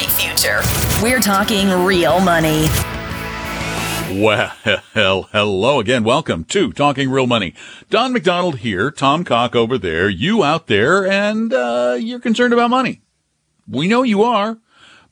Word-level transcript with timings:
great 0.00 0.12
future. 0.12 0.60
We're 1.02 1.20
talking 1.20 1.68
real 1.84 2.20
money. 2.20 2.66
Well, 4.10 4.52
hello 4.94 5.78
again. 5.78 6.04
Welcome 6.04 6.44
to 6.44 6.72
Talking 6.72 7.10
Real 7.10 7.26
Money. 7.26 7.54
Don 7.90 8.12
McDonald 8.12 8.58
here, 8.58 8.90
Tom 8.90 9.24
Cock 9.24 9.54
over 9.54 9.76
there, 9.76 10.08
you 10.08 10.42
out 10.42 10.68
there, 10.68 11.06
and 11.06 11.52
uh, 11.52 11.96
you're 12.00 12.18
concerned 12.18 12.54
about 12.54 12.70
money. 12.70 13.02
We 13.68 13.88
know 13.88 14.02
you 14.02 14.22
are 14.22 14.58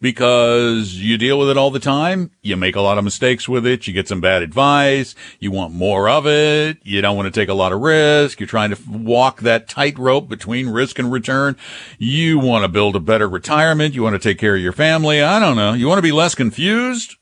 because 0.01 0.95
you 0.95 1.19
deal 1.19 1.39
with 1.39 1.51
it 1.51 1.57
all 1.57 1.71
the 1.71 1.81
time. 1.81 2.31
You 2.43 2.57
make 2.57 2.77
a 2.77 2.81
lot 2.81 2.99
of 2.99 3.05
mistakes 3.05 3.49
with 3.49 3.67
it. 3.67 3.87
You 3.87 3.93
get 3.93 4.09
some 4.09 4.21
bad 4.21 4.43
advice. 4.43 5.15
You 5.39 5.51
want 5.51 5.75
more 5.75 6.09
of 6.09 6.27
it. 6.27 6.79
You 6.83 7.01
don't 7.01 7.17
want 7.17 7.33
to 7.33 7.41
take 7.41 7.49
a 7.49 7.55
lot 7.55 7.73
of 7.73 7.81
risk. 7.81 8.41
You're 8.41 8.47
trying 8.47 8.71
to 8.71 8.79
walk 8.89 9.41
that 9.41 9.69
tightrope 9.69 10.29
between 10.29 10.69
risk 10.69 10.99
and 10.99 11.11
return. 11.11 11.57
You 11.99 12.39
want 12.39 12.65
to 12.65 12.69
build 12.69 12.97
a 12.97 13.01
better 13.01 13.29
retirement. 13.29 13.95
You 13.95 14.03
want 14.03 14.15
to 14.15 14.29
take 14.29 14.39
care 14.39 14.55
of 14.55 14.63
your 14.63 14.73
family. 14.73 15.23
I 15.23 15.41
don't 15.41 15.57
know. 15.57 15.73
You 15.73 15.89
want 15.89 15.99
to 15.99 16.03
be 16.03 16.13
less 16.13 16.35
confused. 16.35 17.17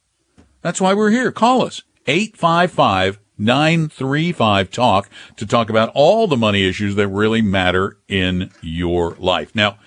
That's 0.62 0.80
why 0.80 0.94
we're 0.94 1.10
here. 1.10 1.32
Call 1.32 1.62
us 1.62 1.82
855 2.06 3.18
935 3.38 4.70
talk 4.70 5.10
to 5.36 5.46
talk 5.46 5.68
about 5.68 5.90
all 5.94 6.26
the 6.26 6.36
money 6.36 6.66
issues 6.66 6.94
that 6.94 7.08
really 7.08 7.42
matter 7.42 7.98
in 8.08 8.50
your 8.62 9.14
life. 9.18 9.54
Now, 9.54 9.78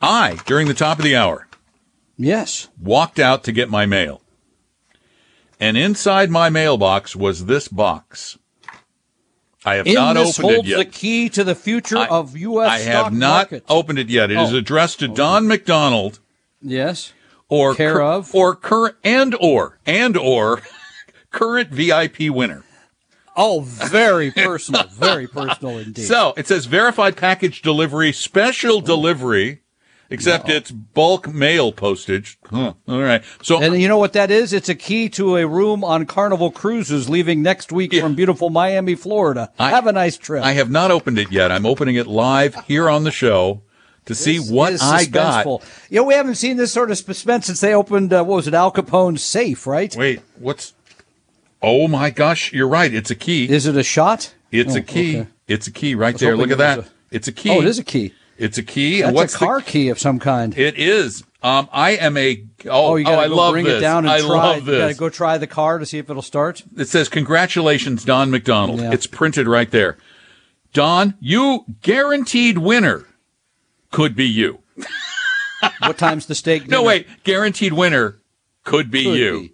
I, 0.00 0.38
during 0.46 0.68
the 0.68 0.74
top 0.74 0.98
of 0.98 1.04
the 1.04 1.16
hour, 1.16 1.47
Yes. 2.18 2.68
walked 2.82 3.18
out 3.18 3.44
to 3.44 3.52
get 3.52 3.70
my 3.70 3.86
mail. 3.86 4.20
And 5.60 5.76
inside 5.76 6.30
my 6.30 6.50
mailbox 6.50 7.16
was 7.16 7.46
this 7.46 7.68
box. 7.68 8.38
I 9.64 9.74
have 9.76 9.86
In 9.86 9.94
not 9.94 10.14
this 10.14 10.38
opened 10.38 10.50
it 10.50 10.54
holds 10.54 10.68
yet. 10.68 10.76
the 10.78 10.84
key 10.84 11.28
to 11.30 11.44
the 11.44 11.54
future 11.54 11.98
I- 11.98 12.06
of 12.08 12.36
U.S. 12.36 12.68
I 12.70 12.78
have 12.90 13.12
not 13.12 13.52
opened 13.68 13.98
it 13.98 14.08
yet. 14.08 14.30
It 14.30 14.38
is 14.38 14.52
Oh. 14.52 14.56
addressed 14.56 15.00
to 15.00 15.10
oh. 15.10 15.14
Don 15.14 15.46
McDonald 15.48 16.20
Yes. 16.62 17.12
or 17.48 17.74
Care 17.74 17.94
cur- 17.94 18.02
of? 18.02 18.34
or 18.34 18.54
current 18.54 18.96
and 19.04 19.34
or 19.40 19.78
and 19.86 20.16
or 20.16 20.62
current 21.30 21.70
VIP 21.70 22.30
winner. 22.30 22.64
Oh, 23.36 23.60
very 23.60 24.30
personal. 24.32 24.84
very 24.90 25.26
personal 25.28 25.78
indeed. 25.86 26.06
So 26.06 26.34
it 26.36 26.46
says 26.46 26.66
verified 26.66 27.16
package 27.16 27.60
delivery, 27.62 28.12
special 28.12 28.78
oh. 28.78 28.80
delivery, 28.80 29.62
except 30.10 30.48
it's 30.48 30.70
bulk 30.70 31.28
mail 31.28 31.72
postage. 31.72 32.38
Huh. 32.50 32.74
All 32.88 33.00
right. 33.02 33.22
So 33.42 33.60
and 33.60 33.80
you 33.80 33.88
know 33.88 33.98
what 33.98 34.12
that 34.14 34.30
is? 34.30 34.52
It's 34.52 34.68
a 34.68 34.74
key 34.74 35.08
to 35.10 35.36
a 35.36 35.46
room 35.46 35.84
on 35.84 36.06
Carnival 36.06 36.50
Cruises 36.50 37.08
leaving 37.08 37.42
next 37.42 37.70
week 37.72 37.92
Yeah. 37.92 38.02
from 38.02 38.14
beautiful 38.14 38.50
Miami, 38.50 38.94
Florida. 38.94 39.50
I- 39.58 39.70
Have 39.70 39.86
a 39.86 39.92
nice 39.92 40.16
trip. 40.16 40.42
I 40.44 40.52
have 40.52 40.70
not 40.70 40.90
opened 40.90 41.18
it 41.18 41.30
yet. 41.32 41.50
I'm 41.52 41.66
opening 41.66 41.96
it 41.96 42.06
live 42.06 42.54
here 42.66 42.88
on 42.88 43.04
the 43.04 43.10
show 43.10 43.62
to 44.06 44.14
see 44.14 44.38
This 44.38 44.50
what 44.50 44.82
I 44.82 45.04
got. 45.04 45.44
You 45.90 45.96
know, 45.96 46.04
we 46.04 46.14
haven't 46.14 46.36
seen 46.36 46.56
this 46.56 46.72
sort 46.72 46.90
of 46.90 46.96
suspense 46.98 47.46
since 47.46 47.60
they 47.60 47.74
opened, 47.74 48.12
uh, 48.12 48.24
what 48.24 48.36
was 48.36 48.48
it, 48.48 48.54
Al 48.54 48.70
Capone's 48.70 49.22
safe, 49.22 49.66
right? 49.66 49.94
Wait, 49.96 50.20
what's? 50.38 50.72
Oh 51.60 51.88
my 51.88 52.10
gosh, 52.10 52.52
you're 52.52 52.68
right. 52.68 52.92
It's 52.94 53.10
a 53.10 53.14
key. 53.14 53.50
Is 53.50 53.66
it 53.66 53.76
a 53.76 53.82
shot? 53.82 54.32
It's 54.50 54.74
Oh, 54.74 54.78
a 54.78 54.80
key. 54.80 55.18
okay. 55.20 55.28
It's 55.48 55.66
a 55.66 55.72
key 55.72 55.94
right 55.94 56.16
there. 56.16 56.36
Look 56.36 56.50
at 56.50 56.58
that. 56.58 56.78
a- 56.78 56.84
It's 57.10 57.26
a 57.28 57.32
key. 57.32 57.50
Oh, 57.50 57.60
it 57.60 57.66
is 57.66 57.78
a 57.78 57.84
key. 57.84 58.12
It's 58.38 58.56
a 58.56 58.62
key. 58.62 59.02
That's 59.02 59.14
what's 59.14 59.34
a 59.34 59.38
car 59.38 59.60
the, 59.60 59.66
key 59.66 59.88
of 59.88 59.98
some 59.98 60.18
kind. 60.18 60.56
It 60.56 60.76
is. 60.78 61.24
Um, 61.42 61.68
I 61.72 61.90
am 61.92 62.16
a. 62.16 62.44
Oh, 62.66 62.92
Oh, 62.92 62.96
you 62.96 63.04
gotta 63.04 63.22
I 63.22 63.26
love 63.26 63.52
bring 63.52 63.64
this. 63.64 63.78
it 63.78 63.80
down 63.80 64.04
and 64.04 64.10
I 64.10 64.20
try. 64.20 64.28
love 64.28 64.66
You 64.68 64.78
gotta 64.78 64.94
go 64.94 65.08
try 65.08 65.38
the 65.38 65.46
car 65.46 65.78
to 65.78 65.86
see 65.86 65.98
if 65.98 66.08
it'll 66.08 66.22
start. 66.22 66.62
It 66.76 66.86
says, 66.88 67.08
"Congratulations, 67.08 68.04
Don 68.04 68.30
McDonald." 68.30 68.80
Yeah. 68.80 68.92
It's 68.92 69.06
printed 69.06 69.46
right 69.46 69.70
there. 69.70 69.98
Don, 70.72 71.14
you 71.20 71.64
guaranteed 71.82 72.58
winner. 72.58 73.06
Could 73.90 74.14
be 74.16 74.26
you. 74.26 74.60
What 75.80 75.98
time's 75.98 76.26
the 76.26 76.36
stake? 76.36 76.68
No, 76.68 76.84
wait. 76.84 77.08
Guaranteed 77.24 77.72
winner 77.72 78.18
could 78.62 78.92
be 78.92 79.02
Could 79.04 79.18
you. 79.18 79.40
be. 79.40 79.52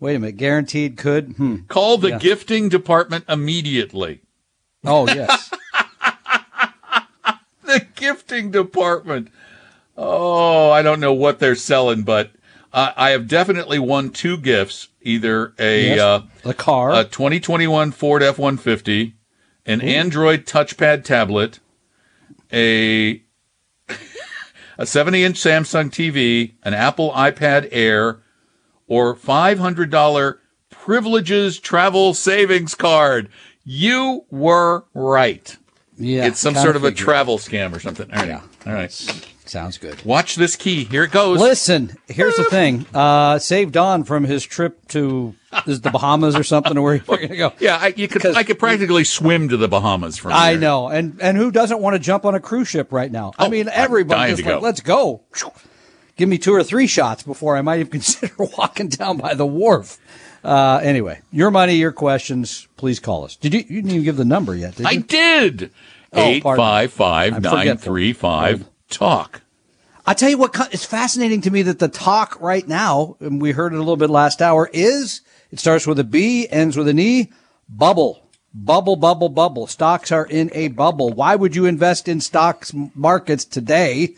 Wait 0.00 0.14
a 0.14 0.18
minute. 0.18 0.36
Guaranteed 0.38 0.96
could. 0.96 1.34
Hmm. 1.36 1.56
Call 1.68 1.98
the 1.98 2.10
Yeah. 2.10 2.18
gifting 2.18 2.70
department 2.70 3.26
immediately. 3.28 4.20
Oh 4.84 5.06
yes. 5.06 5.50
Gifting 8.04 8.50
department. 8.50 9.28
Oh, 9.96 10.70
I 10.70 10.82
don't 10.82 11.00
know 11.00 11.14
what 11.14 11.38
they're 11.38 11.54
selling, 11.54 12.02
but 12.02 12.32
uh, 12.70 12.92
I 12.96 13.10
have 13.10 13.26
definitely 13.26 13.78
won 13.78 14.10
two 14.10 14.36
gifts. 14.36 14.88
Either 15.00 15.54
a 15.58 15.86
Yes. 15.88 16.00
uh, 16.00 16.22
the 16.42 16.52
car. 16.52 16.92
a 16.92 17.04
2021 17.04 17.92
Ford 17.92 18.20
F150, 18.20 19.14
an 19.64 19.80
Android 19.80 20.44
touchpad 20.44 21.04
tablet, 21.04 21.60
a 22.52 23.22
a 24.78 24.84
70 24.84 25.24
inch 25.24 25.36
Samsung 25.40 25.88
TV, 25.90 26.52
an 26.62 26.74
Apple 26.74 27.10
iPad 27.12 27.68
Air, 27.72 28.20
or 28.86 29.14
$500 29.16 30.38
privileges 30.70 31.58
travel 31.58 32.12
savings 32.12 32.74
card. 32.74 33.30
You 33.64 34.26
were 34.30 34.84
right. 34.92 35.56
Yeah. 35.96 36.26
it's 36.26 36.40
some 36.40 36.54
sort 36.54 36.76
of 36.76 36.84
a 36.84 36.92
travel 36.92 37.38
scam 37.38 37.74
or 37.74 37.80
something. 37.80 38.10
All 38.12 38.18
right. 38.18 38.28
Yeah. 38.28 38.40
All 38.66 38.72
right. 38.72 38.90
Sounds 39.46 39.76
good. 39.76 40.02
Watch 40.06 40.36
this 40.36 40.56
key. 40.56 40.84
Here 40.84 41.04
it 41.04 41.10
goes. 41.10 41.38
Listen, 41.38 41.94
here's 42.08 42.34
the 42.36 42.44
thing. 42.44 42.86
Uh, 42.94 43.38
save 43.38 43.72
Don 43.72 44.02
from 44.04 44.24
his 44.24 44.42
trip 44.42 44.88
to 44.88 45.34
is 45.66 45.82
the 45.82 45.90
Bahamas 45.90 46.34
or 46.34 46.42
something, 46.42 46.78
or 46.78 46.82
where 46.82 46.94
you're 46.94 47.04
going 47.04 47.28
to 47.28 47.36
go. 47.36 47.52
Yeah, 47.60 47.76
I, 47.80 47.88
you 47.94 48.08
could, 48.08 48.24
I 48.24 48.42
could 48.42 48.58
practically 48.58 49.04
swim 49.04 49.50
to 49.50 49.58
the 49.58 49.68
Bahamas 49.68 50.16
from 50.16 50.30
there. 50.30 50.38
I 50.38 50.54
know, 50.56 50.88
and 50.88 51.18
and 51.20 51.36
who 51.36 51.50
doesn't 51.50 51.78
want 51.80 51.94
to 51.94 51.98
jump 52.00 52.24
on 52.24 52.34
a 52.34 52.40
cruise 52.40 52.68
ship 52.68 52.90
right 52.90 53.12
now? 53.12 53.32
I 53.38 53.46
Oh, 53.46 53.50
mean, 53.50 53.68
I'm 53.68 53.74
everybody 53.74 54.32
just 54.32 54.44
like, 54.44 54.54
go. 54.54 54.60
let's 54.60 54.80
go. 54.80 55.20
Give 56.16 56.28
me 56.28 56.38
two 56.38 56.52
or 56.54 56.62
three 56.62 56.86
shots 56.86 57.22
before 57.22 57.56
I 57.56 57.60
might 57.62 57.80
even 57.80 57.90
consider 57.92 58.34
walking 58.38 58.88
down 58.88 59.18
by 59.18 59.34
the 59.34 59.46
wharf. 59.46 59.98
Uh, 60.44 60.80
anyway, 60.82 61.20
your 61.32 61.50
money, 61.50 61.74
your 61.74 61.92
questions. 61.92 62.68
Please 62.76 63.00
call 63.00 63.24
us. 63.24 63.34
Did 63.36 63.54
you? 63.54 63.60
You 63.60 63.82
didn't 63.82 63.90
even 63.90 64.04
give 64.04 64.16
the 64.16 64.24
number 64.24 64.54
yet, 64.54 64.76
did 64.76 64.82
you? 64.82 64.88
I 64.88 64.96
did. 64.96 65.70
Oh, 66.12 66.22
Eight 66.22 66.42
five 66.42 66.92
five 66.92 67.42
nine 67.42 67.76
three 67.78 68.12
five 68.12 68.66
talk. 68.90 69.40
I 70.06 70.12
tell 70.12 70.28
you 70.28 70.36
what, 70.36 70.54
it's 70.70 70.84
fascinating 70.84 71.40
to 71.42 71.50
me 71.50 71.62
that 71.62 71.78
the 71.78 71.88
talk 71.88 72.38
right 72.40 72.68
now, 72.68 73.16
and 73.20 73.40
we 73.40 73.52
heard 73.52 73.72
it 73.72 73.76
a 73.76 73.78
little 73.78 73.96
bit 73.96 74.10
last 74.10 74.42
hour, 74.42 74.68
is 74.72 75.22
it 75.50 75.58
starts 75.58 75.86
with 75.86 75.98
a 75.98 76.04
B, 76.04 76.46
ends 76.50 76.76
with 76.76 76.88
an 76.88 76.98
E, 76.98 77.32
bubble. 77.68 78.20
Bubble, 78.52 78.96
bubble, 78.96 79.30
bubble. 79.30 79.66
Stocks 79.66 80.12
are 80.12 80.26
in 80.26 80.50
a 80.52 80.68
bubble. 80.68 81.10
Why 81.10 81.34
would 81.34 81.56
you 81.56 81.64
invest 81.64 82.06
in 82.06 82.20
stocks 82.20 82.72
markets 82.94 83.44
today? 83.44 84.14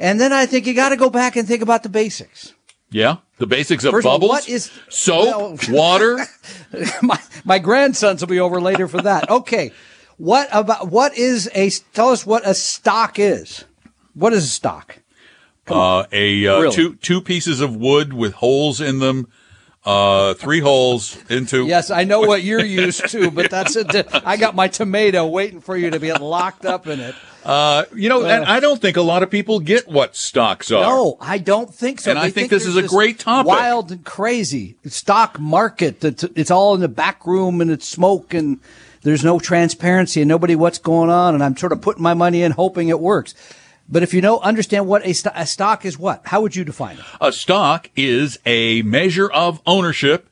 And 0.00 0.18
then 0.18 0.32
I 0.32 0.46
think 0.46 0.66
you 0.66 0.74
got 0.74 0.88
to 0.88 0.96
go 0.96 1.10
back 1.10 1.36
and 1.36 1.46
think 1.46 1.62
about 1.62 1.82
the 1.82 1.88
basics. 1.88 2.54
Yeah, 2.90 3.16
the 3.38 3.46
basics 3.46 3.84
of 3.84 3.92
First 3.92 4.06
of 4.06 4.10
all, 4.12 4.18
bubbles. 4.18 4.30
what 4.30 4.48
is- 4.48 4.70
soap, 4.88 5.26
well- 5.26 5.58
water? 5.70 6.18
my 7.02 7.20
my 7.44 7.58
grandsons 7.58 8.20
will 8.22 8.28
be 8.28 8.40
over 8.40 8.60
later 8.60 8.88
for 8.88 9.02
that. 9.02 9.28
Okay, 9.30 9.72
what 10.16 10.48
about 10.52 10.88
what 10.90 11.16
is 11.16 11.50
a? 11.54 11.70
Tell 11.92 12.08
us 12.10 12.24
what 12.26 12.46
a 12.46 12.54
stock 12.54 13.18
is. 13.18 13.64
What 14.14 14.32
is 14.32 14.44
a 14.44 14.48
stock? 14.48 14.98
Uh, 15.66 16.04
a 16.12 16.46
uh, 16.46 16.60
Really? 16.60 16.74
two 16.74 16.94
two 16.96 17.20
pieces 17.20 17.60
of 17.60 17.76
wood 17.76 18.12
with 18.14 18.32
holes 18.34 18.80
in 18.80 19.00
them. 19.00 19.28
Uh, 19.88 20.34
three 20.34 20.60
holes 20.60 21.16
into. 21.30 21.64
Yes, 21.66 21.90
I 21.90 22.04
know 22.04 22.20
what 22.20 22.42
you're 22.42 22.62
used 22.62 23.08
to, 23.08 23.30
but 23.30 23.50
that's 23.50 23.74
it. 23.74 24.06
I 24.12 24.36
got 24.36 24.54
my 24.54 24.68
tomato 24.68 25.26
waiting 25.26 25.62
for 25.62 25.78
you 25.78 25.88
to 25.88 25.98
be 25.98 26.12
locked 26.12 26.66
up 26.66 26.86
in 26.86 27.00
it. 27.00 27.14
Uh, 27.42 27.84
you 27.94 28.10
know, 28.10 28.22
and 28.26 28.44
I 28.44 28.60
don't 28.60 28.82
think 28.82 28.98
a 28.98 29.02
lot 29.02 29.22
of 29.22 29.30
people 29.30 29.60
get 29.60 29.88
what 29.88 30.14
stocks 30.14 30.70
are. 30.70 30.82
No, 30.82 31.16
I 31.22 31.38
don't 31.38 31.74
think 31.74 32.00
so. 32.00 32.10
And 32.10 32.18
I 32.18 32.24
They 32.26 32.32
think 32.32 32.50
this 32.50 32.66
is 32.66 32.76
a 32.76 32.82
great 32.82 33.18
topic. 33.18 33.48
Wild 33.48 33.90
and 33.90 34.04
crazy 34.04 34.76
stock 34.84 35.40
market. 35.40 36.00
That 36.00 36.22
it's 36.36 36.50
all 36.50 36.74
in 36.74 36.82
the 36.82 36.88
back 36.88 37.26
room 37.26 37.62
and 37.62 37.70
it's 37.70 37.88
smoke 37.88 38.34
and 38.34 38.60
there's 39.04 39.24
no 39.24 39.38
transparency 39.38 40.20
and 40.20 40.28
nobody 40.28 40.54
what's 40.54 40.78
going 40.78 41.08
on. 41.08 41.32
And 41.34 41.42
I'm 41.42 41.56
sort 41.56 41.72
of 41.72 41.80
putting 41.80 42.02
my 42.02 42.12
money 42.12 42.42
in, 42.42 42.52
hoping 42.52 42.88
it 42.88 43.00
works. 43.00 43.34
But 43.88 44.02
if 44.02 44.12
you 44.12 44.20
know, 44.20 44.38
understand 44.40 44.86
what 44.86 45.06
a, 45.06 45.12
sto- 45.14 45.30
a 45.34 45.46
stock 45.46 45.84
is, 45.84 45.98
what? 45.98 46.22
How 46.26 46.40
would 46.42 46.54
you 46.54 46.64
define 46.64 46.98
it? 46.98 47.04
A 47.20 47.32
stock 47.32 47.88
is 47.96 48.38
a 48.44 48.82
measure 48.82 49.30
of 49.30 49.62
ownership 49.66 50.28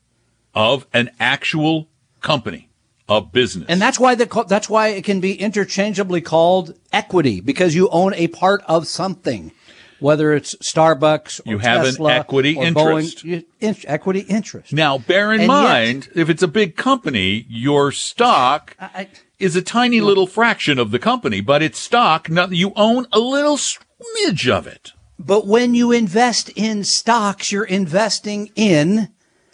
of 0.54 0.86
an 0.92 1.10
actual 1.18 1.88
company, 2.20 2.68
a 3.08 3.20
business. 3.20 3.66
And 3.68 3.80
that's 3.80 3.98
why 3.98 4.14
the, 4.14 4.44
that's 4.48 4.68
why 4.68 4.88
it 4.88 5.04
can 5.04 5.20
be 5.20 5.34
interchangeably 5.40 6.20
called 6.20 6.74
equity 6.92 7.40
because 7.40 7.74
you 7.74 7.88
own 7.88 8.12
a 8.14 8.28
part 8.28 8.62
of 8.66 8.86
something, 8.86 9.52
whether 10.00 10.34
it's 10.34 10.54
Starbucks 10.56 11.40
or 11.46 11.50
You 11.52 11.58
have 11.58 11.80
an 11.80 11.84
Tesla 11.92 12.12
equity 12.14 12.56
or 12.56 12.64
interest. 12.66 13.24
Boeing, 13.24 13.44
in- 13.60 13.76
equity 13.86 14.20
interest. 14.20 14.72
Now, 14.74 14.98
bear 14.98 15.32
in 15.32 15.40
And 15.40 15.48
yet- 15.50 15.62
mind, 15.62 16.08
if 16.14 16.28
it's 16.28 16.42
a 16.42 16.48
big 16.48 16.76
company, 16.76 17.46
your 17.48 17.90
stock 17.92 18.76
I- 18.78 19.08
is 19.38 19.56
a 19.56 19.62
tiny 19.62 20.00
little 20.00 20.26
fraction 20.26 20.78
of 20.78 20.90
the 20.90 20.98
company, 20.98 21.40
but 21.40 21.62
it's 21.62 21.78
stock. 21.78 22.28
You 22.50 22.72
own 22.76 23.06
a 23.12 23.18
little 23.18 23.56
smidge 23.58 24.48
of 24.50 24.66
it. 24.66 24.92
But 25.18 25.46
when 25.46 25.74
you 25.74 25.92
invest 25.92 26.50
in 26.50 26.84
stocks, 26.84 27.50
you're 27.50 27.64
investing 27.64 28.50
in 28.54 29.08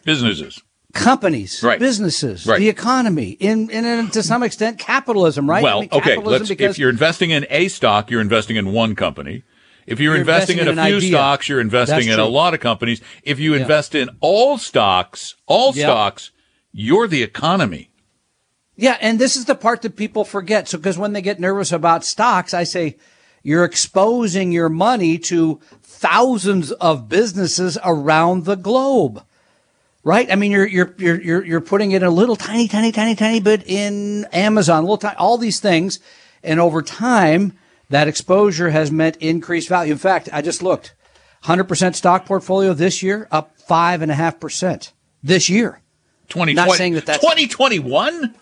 Businesses. 0.05 0.61
companies, 0.93 1.63
Right. 1.63 1.79
businesses, 1.79 2.47
Right. 2.47 2.59
the 2.59 2.69
economy, 2.69 3.31
in, 3.39 3.71
in, 3.71 3.85
in 3.85 4.09
to 4.11 4.23
some 4.23 4.43
extent 4.43 4.79
capitalism, 4.79 5.49
right? 5.49 5.61
I 5.61 5.63
Well, 5.63 5.81
mean, 5.83 5.89
okay. 5.93 6.17
Let's, 6.17 6.51
if 6.51 6.79
you're 6.79 6.91
investing 6.91 7.31
in 7.31 7.47
a 7.49 7.69
stock, 7.69 8.11
you're 8.11 8.21
investing 8.21 8.57
in 8.57 8.73
one 8.73 8.95
company. 8.95 9.43
If 9.87 9.99
you're, 9.99 10.13
You're 10.15 10.21
investing, 10.21 10.59
investing 10.59 10.73
in 10.75 10.79
a 10.79 10.87
few 10.89 10.97
idea. 10.99 11.09
stocks, 11.11 11.49
you're 11.49 11.61
investing 11.61 11.97
That's 12.07 12.15
in 12.15 12.21
a 12.21 12.27
lot 12.27 12.55
of 12.55 12.61
companies. 12.61 13.01
If 13.25 13.41
you 13.41 13.55
invest 13.55 13.95
in 13.97 14.11
all 14.21 14.57
stocks, 14.59 15.35
all 15.47 15.73
Yeah. 15.75 15.87
stocks, 15.87 16.31
you're 16.73 17.09
the 17.09 17.23
economy. 17.23 17.91
Yeah, 18.77 18.97
and 19.01 19.19
this 19.19 19.37
is 19.37 19.45
the 19.45 19.55
part 19.55 19.83
that 19.83 19.97
people 19.97 20.25
forget. 20.25 20.69
So, 20.69 20.79
because 20.79 20.99
when 20.99 21.13
they 21.13 21.23
get 21.23 21.39
nervous 21.39 21.73
about 21.73 22.05
stocks, 22.05 22.55
I 22.55 22.65
say 22.65 22.97
you're 23.43 23.65
exposing 23.65 24.53
your 24.53 24.69
money 24.69 25.19
to 25.19 25.61
thousands 25.83 26.73
of 26.73 27.09
businesses 27.09 27.79
around 27.85 28.45
the 28.45 28.57
globe. 28.57 29.23
Right? 30.05 30.31
I 30.33 30.35
mean, 30.35 30.51
you're, 30.51 30.67
you're, 30.67 30.95
you're, 30.99 31.21
you're, 31.21 31.45
you're 31.45 31.61
putting 31.61 31.93
in 31.93 32.03
a 32.03 32.11
little 32.11 32.35
tiny, 32.35 32.67
tiny, 32.67 32.91
tiny, 32.91 33.15
tiny 33.15 33.39
bit 33.39 33.63
in 33.67 34.25
Amazon, 34.33 34.83
little 34.83 34.99
tiny, 34.99 35.17
all 35.17 35.39
these 35.39 35.61
things. 35.61 36.01
And 36.43 36.59
over 36.59 36.83
time, 36.83 37.57
that 37.89 38.09
exposure 38.09 38.71
has 38.71 38.91
meant 38.91 39.17
increased 39.19 39.69
value. 39.69 39.93
In 39.93 39.99
fact, 39.99 40.29
I 40.33 40.43
just 40.43 40.61
looked 40.61 40.95
100% 41.45 41.95
stock 41.95 42.27
portfolio 42.27 42.75
this 42.75 43.01
year, 43.01 43.29
up 43.31 43.57
five 43.59 44.03
and 44.03 44.11
a 44.11 44.15
half 44.15 44.41
percent 44.41 44.93
this 45.23 45.49
year. 45.49 45.81
2020, 46.31 46.55
Not 46.55 46.77
saying 46.77 46.95
that 46.95 47.07
that's- 47.07 47.21
2021? 47.21 48.35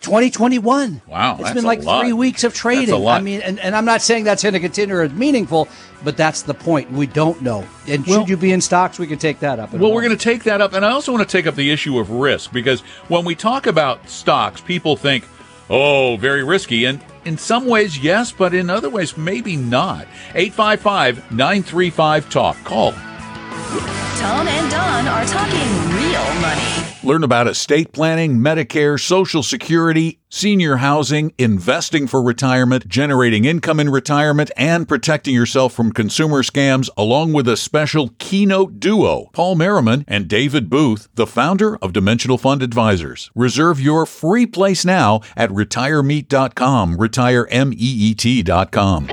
2021. 0.00 1.02
Wow, 1.08 1.32
It's 1.34 1.42
that's 1.42 1.54
been 1.54 1.64
a 1.64 1.66
like 1.66 1.82
lot. 1.82 2.00
three 2.02 2.12
weeks 2.12 2.44
of 2.44 2.54
trading. 2.54 2.86
That's 2.86 2.92
a 2.92 2.96
lot. 2.96 3.20
I 3.20 3.24
mean, 3.24 3.40
and, 3.40 3.58
and 3.58 3.74
I'm 3.74 3.84
not 3.84 4.02
saying 4.02 4.24
that's 4.24 4.42
going 4.42 4.52
to 4.54 4.60
continue 4.60 5.00
as 5.00 5.12
meaningful, 5.12 5.68
but 6.04 6.16
that's 6.16 6.42
the 6.42 6.54
point. 6.54 6.92
We 6.92 7.06
don't 7.06 7.42
know. 7.42 7.66
And 7.88 8.06
Well- 8.06 8.20
should 8.20 8.28
you 8.28 8.36
be 8.36 8.52
in 8.52 8.60
stocks, 8.60 8.98
we 8.98 9.06
can 9.06 9.18
take 9.18 9.40
that 9.40 9.58
up. 9.58 9.72
in 9.74 9.80
a 9.80 9.82
Well, 9.82 9.92
we're 9.92 10.02
going 10.02 10.16
to 10.16 10.22
take 10.22 10.44
that 10.44 10.60
up. 10.60 10.74
And 10.74 10.84
I 10.84 10.90
also 10.90 11.12
want 11.12 11.28
to 11.28 11.32
take 11.36 11.46
up 11.46 11.54
the 11.56 11.70
issue 11.70 11.98
of 11.98 12.10
risk 12.10 12.52
because 12.52 12.80
when 13.08 13.24
we 13.24 13.34
talk 13.34 13.66
about 13.66 14.08
stocks, 14.08 14.60
people 14.60 14.96
think, 14.96 15.24
oh, 15.70 16.16
very 16.18 16.44
risky. 16.44 16.84
And 16.84 17.00
in 17.24 17.36
some 17.36 17.66
ways, 17.66 17.98
yes, 17.98 18.30
but 18.30 18.54
in 18.54 18.70
other 18.70 18.88
ways, 18.90 19.16
maybe 19.16 19.56
not. 19.56 20.06
855 20.34 21.32
935 21.32 22.30
Talk. 22.30 22.56
Call. 22.64 22.92
Tom 22.92 24.46
and 24.46 24.70
Don 24.70 25.06
are 25.08 25.24
talking 25.24 25.68
real 25.96 26.40
money. 26.40 26.75
Learn 27.06 27.22
about 27.22 27.46
estate 27.46 27.92
planning, 27.92 28.38
Medicare, 28.38 29.00
Social 29.00 29.44
Security, 29.44 30.18
senior 30.28 30.78
housing, 30.78 31.32
investing 31.38 32.08
for 32.08 32.20
retirement, 32.20 32.88
generating 32.88 33.44
income 33.44 33.78
in 33.78 33.90
retirement, 33.90 34.50
and 34.56 34.88
protecting 34.88 35.32
yourself 35.32 35.72
from 35.72 35.92
consumer 35.92 36.42
scams, 36.42 36.90
along 36.96 37.32
with 37.32 37.46
a 37.46 37.56
special 37.56 38.10
keynote 38.18 38.80
duo, 38.80 39.30
Paul 39.32 39.54
Merriman 39.54 40.04
and 40.08 40.26
David 40.26 40.68
Booth, 40.68 41.08
the 41.14 41.28
founder 41.28 41.76
of 41.76 41.92
Dimensional 41.92 42.38
Fund 42.38 42.60
Advisors. 42.60 43.30
Reserve 43.36 43.80
your 43.80 44.04
free 44.04 44.44
place 44.44 44.84
now 44.84 45.20
at 45.36 45.50
retiremeet.com, 45.50 46.96
retiremeet.com. 46.96 49.06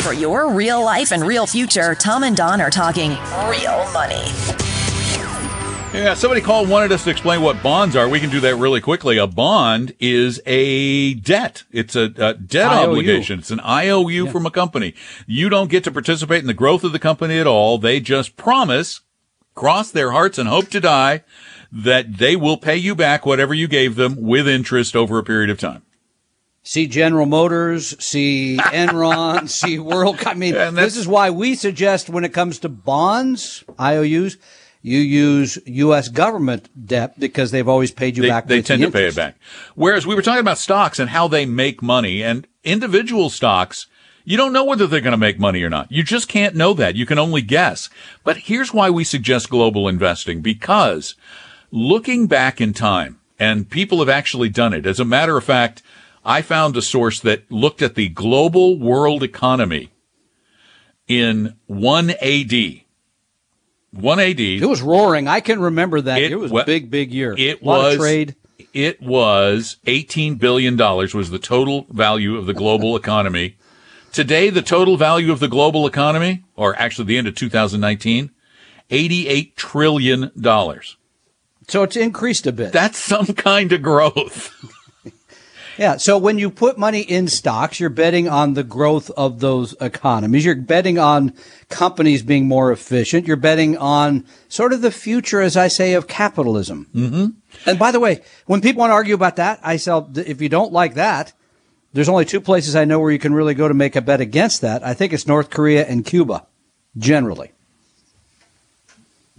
For 0.00 0.14
your 0.14 0.50
real 0.50 0.82
life 0.82 1.12
and 1.12 1.22
real 1.22 1.46
future, 1.46 1.94
Tom 1.94 2.22
and 2.22 2.34
Don 2.34 2.62
are 2.62 2.70
talking 2.70 3.10
real 3.50 3.86
money. 3.92 4.24
Yeah, 5.92 6.12
somebody 6.12 6.42
called 6.42 6.68
wanted 6.68 6.92
us 6.92 7.04
to 7.04 7.10
explain 7.10 7.40
what 7.40 7.62
bonds 7.62 7.96
are. 7.96 8.06
We 8.06 8.20
can 8.20 8.28
do 8.28 8.38
that 8.40 8.56
really 8.56 8.82
quickly. 8.82 9.16
A 9.16 9.26
bond 9.26 9.94
is 9.98 10.42
a 10.44 11.14
debt. 11.14 11.64
It's 11.72 11.96
a, 11.96 12.12
a 12.18 12.34
debt 12.34 12.70
IOU. 12.70 12.90
obligation. 12.90 13.38
It's 13.38 13.50
an 13.50 13.60
IOU 13.60 14.28
from 14.28 14.44
a 14.44 14.50
company. 14.50 14.94
You 15.26 15.48
don't 15.48 15.70
get 15.70 15.84
to 15.84 15.90
participate 15.90 16.40
in 16.40 16.48
the 16.48 16.54
growth 16.54 16.84
of 16.84 16.92
the 16.92 16.98
company 16.98 17.38
at 17.38 17.46
all. 17.46 17.78
They 17.78 18.00
just 18.00 18.36
promise, 18.36 19.00
cross 19.54 19.90
their 19.90 20.10
hearts 20.12 20.38
and 20.38 20.48
hope 20.50 20.68
to 20.68 20.80
die, 20.80 21.24
that 21.72 22.18
they 22.18 22.36
will 22.36 22.58
pay 22.58 22.76
you 22.76 22.94
back 22.94 23.24
whatever 23.24 23.54
you 23.54 23.66
gave 23.66 23.96
them 23.96 24.16
with 24.20 24.46
interest 24.46 24.94
over 24.94 25.18
a 25.18 25.24
period 25.24 25.48
of 25.48 25.58
time. 25.58 25.82
see 26.62 26.86
General 26.86 27.26
Motors, 27.26 27.96
see 28.04 28.58
Enron, 28.60 29.48
see 29.48 29.78
World. 29.78 30.18
I 30.26 30.34
mean, 30.34 30.52
this 30.74 30.96
is 30.96 31.08
why 31.08 31.30
we 31.30 31.54
suggest 31.54 32.10
when 32.10 32.24
it 32.24 32.34
comes 32.34 32.58
to 32.60 32.68
bonds, 32.68 33.64
IOUs, 33.80 34.36
you 34.86 35.00
use 35.00 35.58
U.S. 35.66 36.08
government 36.08 36.68
debt 36.86 37.18
because 37.18 37.50
they've 37.50 37.66
always 37.68 37.90
paid 37.90 38.16
you 38.16 38.22
They, 38.22 38.28
back. 38.28 38.46
they 38.46 38.62
tend 38.62 38.80
the 38.82 38.86
to 38.86 38.92
pay 38.92 39.06
it 39.08 39.16
back. 39.16 39.34
Whereas 39.74 40.06
we 40.06 40.14
were 40.14 40.22
talking 40.22 40.40
about 40.40 40.58
stocks 40.58 41.00
and 41.00 41.10
how 41.10 41.26
they 41.26 41.44
make 41.44 41.82
money 41.82 42.22
and 42.22 42.46
individual 42.62 43.28
stocks, 43.28 43.88
you 44.24 44.36
don't 44.36 44.52
know 44.52 44.62
whether 44.64 44.86
they're 44.86 45.00
going 45.00 45.10
to 45.10 45.16
make 45.16 45.40
money 45.40 45.62
or 45.64 45.68
not. 45.68 45.90
You 45.90 46.04
just 46.04 46.28
can't 46.28 46.54
know 46.54 46.72
that. 46.74 46.94
You 46.94 47.04
can 47.04 47.18
only 47.18 47.42
guess. 47.42 47.90
But 48.22 48.36
here's 48.36 48.72
why 48.72 48.88
we 48.90 49.02
suggest 49.02 49.50
global 49.50 49.88
investing 49.88 50.40
because 50.40 51.16
looking 51.72 52.28
back 52.28 52.60
in 52.60 52.72
time 52.72 53.18
and 53.40 53.68
people 53.68 53.98
have 53.98 54.08
actually 54.08 54.50
done 54.50 54.72
it. 54.72 54.86
As 54.86 55.00
a 55.00 55.04
matter 55.04 55.36
of 55.36 55.42
fact, 55.42 55.82
I 56.24 56.42
found 56.42 56.76
a 56.76 56.82
source 56.82 57.18
that 57.20 57.50
looked 57.50 57.82
at 57.82 57.96
the 57.96 58.08
global 58.08 58.78
world 58.78 59.24
economy 59.24 59.90
in 61.08 61.56
1 61.66 62.10
AD. 62.22 62.52
1 63.96 64.20
AD. 64.20 64.40
It 64.40 64.66
was 64.66 64.82
roaring. 64.82 65.28
I 65.28 65.40
can 65.40 65.60
remember 65.60 66.00
that. 66.00 66.20
It 66.20 66.32
It, 66.32 66.36
was 66.36 66.50
wa- 66.50 66.60
a 66.60 66.64
big, 66.64 66.90
big 66.90 67.12
year. 67.12 67.34
It 67.36 67.62
was 67.62 67.96
trade. 67.96 68.36
It 68.72 69.00
was 69.00 69.76
eighteen 69.86 70.34
billion 70.34 70.76
dollars 70.76 71.14
was 71.14 71.30
the 71.30 71.38
total 71.38 71.86
value 71.90 72.36
of 72.36 72.46
the 72.46 72.52
global 72.54 72.94
economy. 73.02 73.56
Today, 74.12 74.50
the 74.50 74.62
total 74.62 74.96
value 74.96 75.32
of 75.32 75.40
the 75.40 75.48
global 75.48 75.86
economy, 75.86 76.44
or 76.56 76.74
actually 76.76 77.04
the 77.06 77.18
end 77.18 77.26
of 77.28 77.34
2019, 77.34 78.30
88 78.90 79.56
trillion 79.56 80.30
dollars. 80.38 80.96
So 81.68 81.82
it's 81.82 81.96
increased 81.96 82.46
a 82.46 82.52
bit. 82.52 82.72
That's 82.72 82.98
some 82.98 83.26
kind 83.26 83.72
of 83.72 83.82
growth. 83.82 84.54
Yeah. 85.78 85.96
So 85.98 86.16
when 86.16 86.38
you 86.38 86.50
put 86.50 86.78
money 86.78 87.00
in 87.00 87.28
stocks, 87.28 87.78
you're 87.80 87.90
betting 87.90 88.28
on 88.28 88.54
the 88.54 88.64
growth 88.64 89.10
of 89.10 89.40
those 89.40 89.74
economies. 89.80 90.44
You're 90.44 90.54
betting 90.54 90.98
on 90.98 91.34
companies 91.68 92.22
being 92.22 92.46
more 92.46 92.72
efficient. 92.72 93.26
You're 93.26 93.36
betting 93.36 93.76
on 93.76 94.24
sort 94.48 94.72
of 94.72 94.80
the 94.80 94.90
future, 94.90 95.40
as 95.40 95.56
I 95.56 95.68
say, 95.68 95.92
of 95.94 96.06
capitalism. 96.06 96.86
Mm-hmm. 96.94 97.26
And 97.68 97.78
by 97.78 97.90
the 97.90 98.00
way, 98.00 98.22
when 98.46 98.60
people 98.60 98.80
want 98.80 98.90
to 98.90 98.94
argue 98.94 99.14
about 99.14 99.36
that, 99.36 99.60
I 99.62 99.76
say, 99.76 100.00
if 100.16 100.40
you 100.40 100.48
don't 100.48 100.72
like 100.72 100.94
that, 100.94 101.32
there's 101.92 102.08
only 102.08 102.24
two 102.24 102.40
places 102.40 102.76
I 102.76 102.84
know 102.84 103.00
where 103.00 103.10
you 103.10 103.18
can 103.18 103.34
really 103.34 103.54
go 103.54 103.68
to 103.68 103.74
make 103.74 103.96
a 103.96 104.02
bet 104.02 104.20
against 104.20 104.60
that. 104.60 104.84
I 104.84 104.94
think 104.94 105.12
it's 105.12 105.26
North 105.26 105.50
Korea 105.50 105.86
and 105.86 106.04
Cuba, 106.04 106.46
generally. 106.96 107.52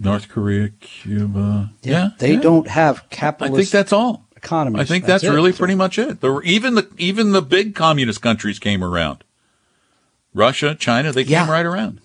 North 0.00 0.28
Korea, 0.28 0.68
Cuba. 0.80 1.70
Yeah, 1.82 2.10
They 2.18 2.34
yeah. 2.34 2.40
don't 2.40 2.68
have 2.68 3.08
capitalism. 3.10 3.54
I 3.54 3.58
think 3.58 3.70
that's 3.70 3.92
all. 3.92 4.24
Economies. 4.38 4.80
I 4.80 4.84
think 4.84 5.04
that's, 5.04 5.24
it. 5.24 5.30
really 5.30 5.52
pretty 5.52 5.74
much 5.74 5.98
it. 5.98 6.20
The, 6.20 6.40
even 6.44 6.74
the 6.74 6.88
even 6.96 7.32
the 7.32 7.42
big 7.42 7.74
communist 7.74 8.22
countries 8.22 8.58
came 8.58 8.82
around. 8.82 9.24
Russia, 10.32 10.74
China, 10.74 11.12
they 11.12 11.24
came 11.24 11.50
right 11.50 11.66
around. 11.66 12.00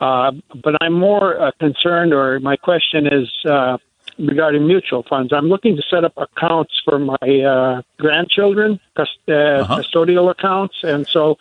uh, 0.00 0.32
but 0.62 0.74
I'm 0.80 0.92
more 0.92 1.40
uh, 1.40 1.50
concerned, 1.58 2.12
or 2.14 2.38
my 2.40 2.56
question 2.56 3.06
is 3.06 3.28
uh, 3.44 3.78
regarding 4.18 4.66
mutual 4.66 5.02
funds. 5.02 5.32
I'm 5.32 5.48
looking 5.48 5.74
to 5.76 5.82
set 5.90 6.04
up 6.04 6.12
accounts 6.16 6.80
for 6.84 6.98
my 6.98 7.16
uh, 7.54 7.82
grandchildren, 7.98 8.78
cust- 8.96 9.18
uh, 9.28 9.32
Uh-huh. 9.32 9.78
custodial 9.82 10.30
accounts, 10.30 10.76
and 10.84 11.06
so. 11.08 11.36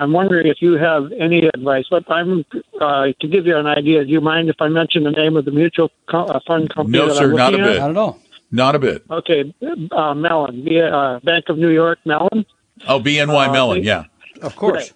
I'm 0.00 0.12
wondering 0.12 0.46
if 0.48 0.60
you 0.60 0.72
have 0.74 1.12
any 1.18 1.46
advice. 1.54 1.84
But 1.90 2.04
I'm 2.10 2.44
uh, 2.80 3.06
to 3.20 3.28
give 3.28 3.46
you 3.46 3.56
an 3.56 3.66
idea. 3.66 4.04
Do 4.04 4.10
you 4.10 4.20
mind 4.20 4.48
if 4.48 4.56
I 4.60 4.68
mention 4.68 5.04
the 5.04 5.10
name 5.12 5.36
of 5.36 5.44
the 5.44 5.50
mutual 5.52 5.90
co- 6.10 6.24
uh, 6.26 6.40
fund 6.46 6.72
company? 6.74 6.98
No, 6.98 7.06
that 7.08 7.14
sir, 7.16 7.30
I'm 7.30 7.36
not 7.36 7.54
a 7.54 7.56
looking 7.56 7.66
at? 7.66 7.72
bit. 7.74 7.82
I 7.82 7.86
don't 7.86 7.94
know. 7.94 8.16
Not 8.50 8.74
a 8.74 8.78
bit. 8.78 9.02
Okay, 9.10 9.52
uh, 9.90 10.14
Mellon, 10.14 10.64
B- 10.64 10.80
uh, 10.80 11.18
Bank 11.20 11.48
of 11.48 11.58
New 11.58 11.70
York, 11.70 11.98
Mellon. 12.04 12.44
Oh, 12.86 13.00
BNY 13.00 13.48
Uh, 13.48 13.52
Mellon. 13.52 13.80
they- 13.80 13.86
Yeah. 13.86 14.04
Of 14.42 14.54
course. 14.56 14.92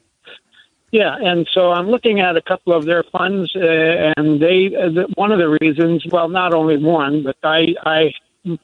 Yeah, 0.91 1.17
and 1.21 1.47
so 1.53 1.71
I'm 1.73 1.89
looking 1.91 2.21
at 2.21 2.37
a 2.37 2.41
couple 2.43 2.73
of 2.73 2.85
their 2.87 3.03
funds, 3.03 3.55
uh, 3.55 4.13
and 4.17 4.41
they 4.41 4.75
uh, 4.75 4.89
the, 4.89 5.07
one 5.17 5.33
of 5.33 5.39
the 5.39 5.49
reasons, 5.61 6.05
well, 6.11 6.29
not 6.29 6.55
only 6.55 6.77
one, 6.79 7.23
but 7.23 7.37
I 7.45 7.75
I 7.85 8.13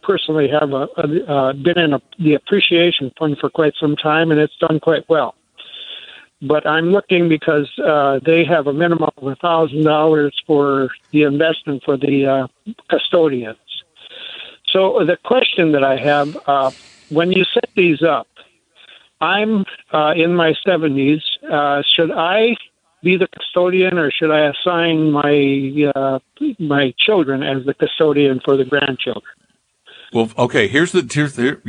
personally 0.02 0.48
have 0.48 0.72
a, 0.72 0.88
a, 0.96 1.24
uh, 1.34 1.52
been 1.52 1.78
in 1.78 1.92
a, 1.92 2.00
the 2.18 2.34
appreciation 2.34 3.12
fund 3.18 3.36
for 3.38 3.50
quite 3.50 3.74
some 3.78 3.94
time, 3.96 4.30
and 4.30 4.40
it's 4.40 4.56
done 4.56 4.80
quite 4.80 5.06
well. 5.08 5.34
But 6.46 6.66
I'm 6.66 6.90
looking 6.90 7.28
because 7.28 7.70
uh, 7.78 8.20
they 8.24 8.44
have 8.44 8.66
a 8.66 8.72
minimum 8.72 9.10
of 9.16 9.26
a 9.26 9.36
thousand 9.36 9.84
dollars 9.84 10.34
for 10.46 10.90
the 11.10 11.22
investment 11.22 11.82
for 11.84 11.96
the 11.96 12.26
uh, 12.26 12.72
custodians. 12.90 13.58
So 14.66 15.04
the 15.04 15.16
question 15.16 15.72
that 15.72 15.84
I 15.84 15.96
have, 15.96 16.36
uh, 16.46 16.70
when 17.08 17.32
you 17.32 17.44
set 17.44 17.70
these 17.76 18.02
up, 18.02 18.26
I'm 19.20 19.64
uh, 19.92 20.14
in 20.16 20.34
my 20.34 20.54
70s. 20.66 21.22
Uh, 21.48 21.82
should 21.86 22.10
I 22.10 22.56
be 23.02 23.16
the 23.16 23.28
custodian, 23.28 23.98
or 23.98 24.10
should 24.10 24.30
I 24.30 24.50
assign 24.50 25.12
my 25.12 25.92
uh, 25.94 26.18
my 26.58 26.92
children 26.98 27.42
as 27.42 27.64
the 27.64 27.74
custodian 27.74 28.40
for 28.44 28.56
the 28.56 28.64
grandchildren? 28.64 29.34
Well, 30.14 30.30
okay. 30.38 30.68
Here's 30.68 30.92
the 30.92 31.06
here's 31.12 31.34
the, 31.34 31.60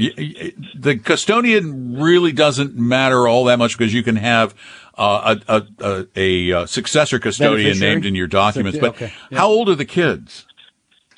the 0.76 0.98
custodian 0.98 2.00
really 2.00 2.32
doesn't 2.32 2.76
matter 2.76 3.28
all 3.28 3.46
that 3.46 3.58
much 3.58 3.78
because 3.78 3.94
you 3.94 4.04
can 4.04 4.18
have 4.18 4.54
uh, 4.98 5.36
a, 5.48 5.64
a, 5.84 6.08
a, 6.16 6.52
a 6.62 6.68
successor 6.68 7.18
custodian 7.20 7.80
named 7.80 8.06
in 8.06 8.14
your 8.16 8.28
documents. 8.28 8.78
But 8.78 8.92
Okay, 8.92 9.12
yeah. 9.32 9.40
how 9.40 9.48
old 9.48 9.68
are 9.70 9.76
the 9.76 9.84
kids? 9.86 10.46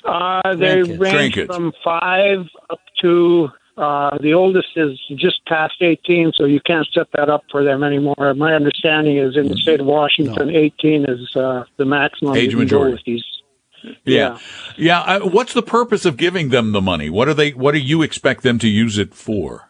Uh, 0.04 0.54
they 0.54 0.78
Grandkids. 0.78 1.00
range 1.00 1.34
Grandkids. 1.34 1.46
from 1.54 1.72
five 1.84 2.46
up 2.70 2.80
to 3.02 3.50
uh, 3.76 4.16
the 4.20 4.32
oldest 4.34 4.68
is 4.76 4.98
just 5.14 5.44
past 5.46 5.74
18, 5.80 6.32
so 6.34 6.46
you 6.46 6.60
can't 6.60 6.86
set 6.92 7.06
that 7.12 7.28
up 7.28 7.44
for 7.50 7.62
them 7.62 7.84
anymore. 7.84 8.34
My 8.34 8.54
understanding 8.54 9.18
is 9.18 9.36
in 9.36 9.48
the 9.48 9.56
state 9.56 9.80
of 9.80 9.86
Washington, 9.86 10.50
18 10.50 11.04
is 11.04 11.36
uh, 11.36 11.64
the 11.76 11.84
maximum. 11.84 12.34
Age 12.36 12.44
you 12.44 12.50
can 12.50 12.58
majority. 12.60 13.22
With. 13.84 13.96
Yeah, 14.04 14.38
yeah. 14.76 15.00
Uh, 15.00 15.20
what's 15.20 15.52
the 15.54 15.62
purpose 15.62 16.04
of 16.04 16.16
giving 16.16 16.48
them 16.50 16.72
the 16.72 16.80
money? 16.80 17.10
What 17.10 17.28
are 17.28 17.34
they? 17.34 17.50
What 17.50 17.72
do 17.72 17.78
you 17.78 18.02
expect 18.02 18.42
them 18.42 18.58
to 18.60 18.68
use 18.68 18.98
it 18.98 19.14
for? 19.14 19.64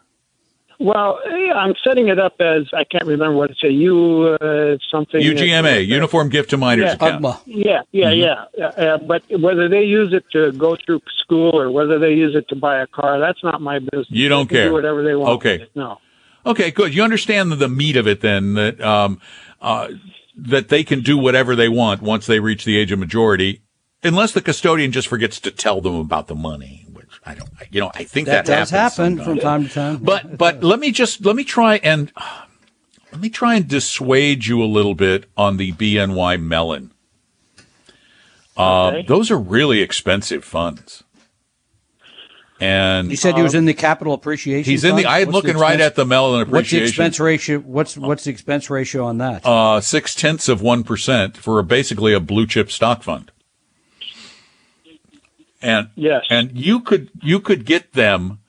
Well, 0.81 1.19
eh, 1.29 1.51
I'm 1.51 1.73
setting 1.83 2.07
it 2.07 2.19
up 2.19 2.39
as 2.39 2.63
I 2.73 2.85
can't 2.85 3.05
remember 3.05 3.35
what 3.35 3.51
it's 3.51 3.61
a 3.65 3.71
U 3.71 4.37
uh, 4.39 4.77
something. 4.89 5.19
UGMA, 5.21 5.85
Uniform 5.85 6.29
Gift 6.29 6.51
to 6.51 6.57
Minors 6.57 6.85
Yeah. 6.85 6.93
account. 6.93 7.21
UGMA. 7.21 7.41
Yeah, 7.45 7.81
yeah, 7.91 8.09
Mm-hmm. 8.11 8.59
yeah. 8.59 8.67
Uh, 8.93 8.97
but 8.97 9.23
whether 9.41 9.67
they 9.67 9.83
use 9.83 10.13
it 10.13 10.23
to 10.31 10.53
go 10.53 10.77
through 10.77 11.01
school 11.17 11.59
or 11.59 11.69
whether 11.69 11.99
they 11.99 12.13
use 12.13 12.33
it 12.33 12.47
to 12.47 12.55
buy 12.55 12.79
a 12.79 12.87
car, 12.87 13.19
that's 13.19 13.43
not 13.43 13.61
my 13.61 13.79
business. 13.79 14.07
You 14.09 14.29
don't 14.29 14.47
They 14.49 14.55
can 14.55 14.57
care. 14.57 14.67
Do 14.69 14.73
whatever 14.73 15.03
they 15.03 15.15
want. 15.15 15.31
Okay. 15.31 15.67
No. 15.75 15.97
Okay, 16.45 16.71
good. 16.71 16.95
You 16.95 17.03
understand 17.03 17.51
the 17.51 17.67
meat 17.67 17.97
of 17.97 18.07
it 18.07 18.21
then 18.21 18.53
that 18.53 18.79
um, 18.79 19.19
uh, 19.61 19.89
that 20.37 20.69
they 20.69 20.85
can 20.85 21.01
do 21.01 21.17
whatever 21.17 21.57
they 21.57 21.67
want 21.67 22.01
once 22.01 22.25
they 22.25 22.39
reach 22.39 22.63
the 22.63 22.77
age 22.77 22.93
of 22.93 22.99
majority, 22.99 23.59
unless 24.03 24.31
the 24.33 24.41
custodian 24.41 24.91
just 24.91 25.07
forgets 25.07 25.39
to 25.41 25.51
tell 25.51 25.81
them 25.81 25.95
about 25.95 26.27
the 26.27 26.35
money. 26.35 26.85
Which 26.91 27.07
I 27.25 27.35
don't, 27.35 27.49
you 27.71 27.79
know, 27.81 27.91
I 27.95 28.03
think 28.03 28.27
That, 28.27 28.45
that, 28.45 28.59
does 28.59 28.69
happens 28.69 28.97
happen 28.97 29.17
sometimes. 29.17 29.25
from 29.27 29.39
time 29.39 29.63
to 29.67 29.69
time. 29.73 29.97
But 30.03 30.37
but 30.37 30.63
let 30.63 30.79
me 30.79 30.91
just 30.91 31.25
let 31.25 31.35
me 31.35 31.43
try 31.43 31.77
and 31.77 32.11
let 33.11 33.21
me 33.21 33.29
try 33.29 33.55
and 33.55 33.67
dissuade 33.67 34.45
you 34.45 34.61
a 34.63 34.65
little 34.65 34.95
bit 34.95 35.25
on 35.37 35.57
the 35.57 35.71
BNY 35.73 36.41
Mellon. 36.41 36.91
Um, 38.57 38.65
Okay. 38.65 39.01
Those 39.07 39.31
are 39.31 39.37
really 39.37 39.79
expensive 39.81 40.43
funds, 40.43 41.03
and 42.59 43.09
you 43.09 43.15
said 43.15 43.37
he 43.37 43.41
was 43.41 43.55
in 43.55 43.63
the 43.65 43.73
capital 43.73 44.13
appreciation. 44.13 44.69
he's 44.69 44.83
in 44.83 44.97
the. 44.97 45.03
fund? 45.03 45.13
I 45.15 45.19
am 45.19 45.27
What's 45.31 45.43
the 45.43 45.47
looking 45.47 45.61
right 45.61 45.79
at 45.79 45.95
the 45.95 46.05
Mellon 46.05 46.41
appreciation. 46.41 46.83
What's 46.83 46.95
the 46.97 47.03
expense 47.03 47.19
ratio? 47.21 47.59
What's 47.59 47.97
what's 47.97 48.23
the 48.25 48.31
expense 48.31 48.69
ratio 48.69 49.05
on 49.05 49.17
that? 49.19 49.45
uh, 49.45 49.79
six 49.79 50.13
tenths 50.13 50.49
of 50.49 50.61
one 50.61 50.83
percent 50.83 51.37
for 51.37 51.57
a, 51.59 51.63
basically 51.63 52.13
a 52.13 52.19
blue 52.19 52.45
chip 52.45 52.69
stock 52.69 53.01
fund. 53.01 53.31
And 55.61 55.89
Yes. 55.95 56.25
and 56.29 56.57
you 56.57 56.79
could 56.79 57.09
you 57.21 57.39
could 57.39 57.65
get 57.65 57.93
them, 57.93 58.39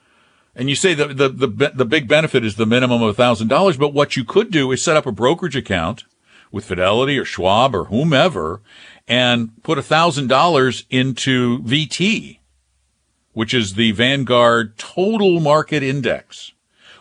and 0.54 0.68
you 0.68 0.76
say 0.76 0.94
the 0.94 1.08
the 1.08 1.28
the, 1.28 1.72
the 1.74 1.84
big 1.84 2.06
benefit 2.08 2.44
is 2.44 2.56
the 2.56 2.66
minimum 2.66 3.02
of 3.02 3.16
thousand 3.16 3.48
dollars. 3.48 3.76
But 3.76 3.92
what 3.92 4.16
you 4.16 4.24
could 4.24 4.50
do 4.50 4.70
is 4.72 4.82
set 4.82 4.96
up 4.96 5.06
a 5.06 5.12
brokerage 5.12 5.56
account 5.56 6.04
with 6.52 6.64
Fidelity 6.64 7.18
or 7.18 7.24
Schwab 7.24 7.74
or 7.74 7.84
whomever, 7.84 8.60
and 9.08 9.50
put 9.62 9.78
a 9.78 9.82
thousand 9.82 10.28
dollars 10.28 10.84
into 10.90 11.60
VT, 11.60 12.38
which 13.32 13.54
is 13.54 13.74
the 13.74 13.90
Vanguard 13.92 14.76
Total 14.78 15.40
Market 15.40 15.82
Index 15.82 16.52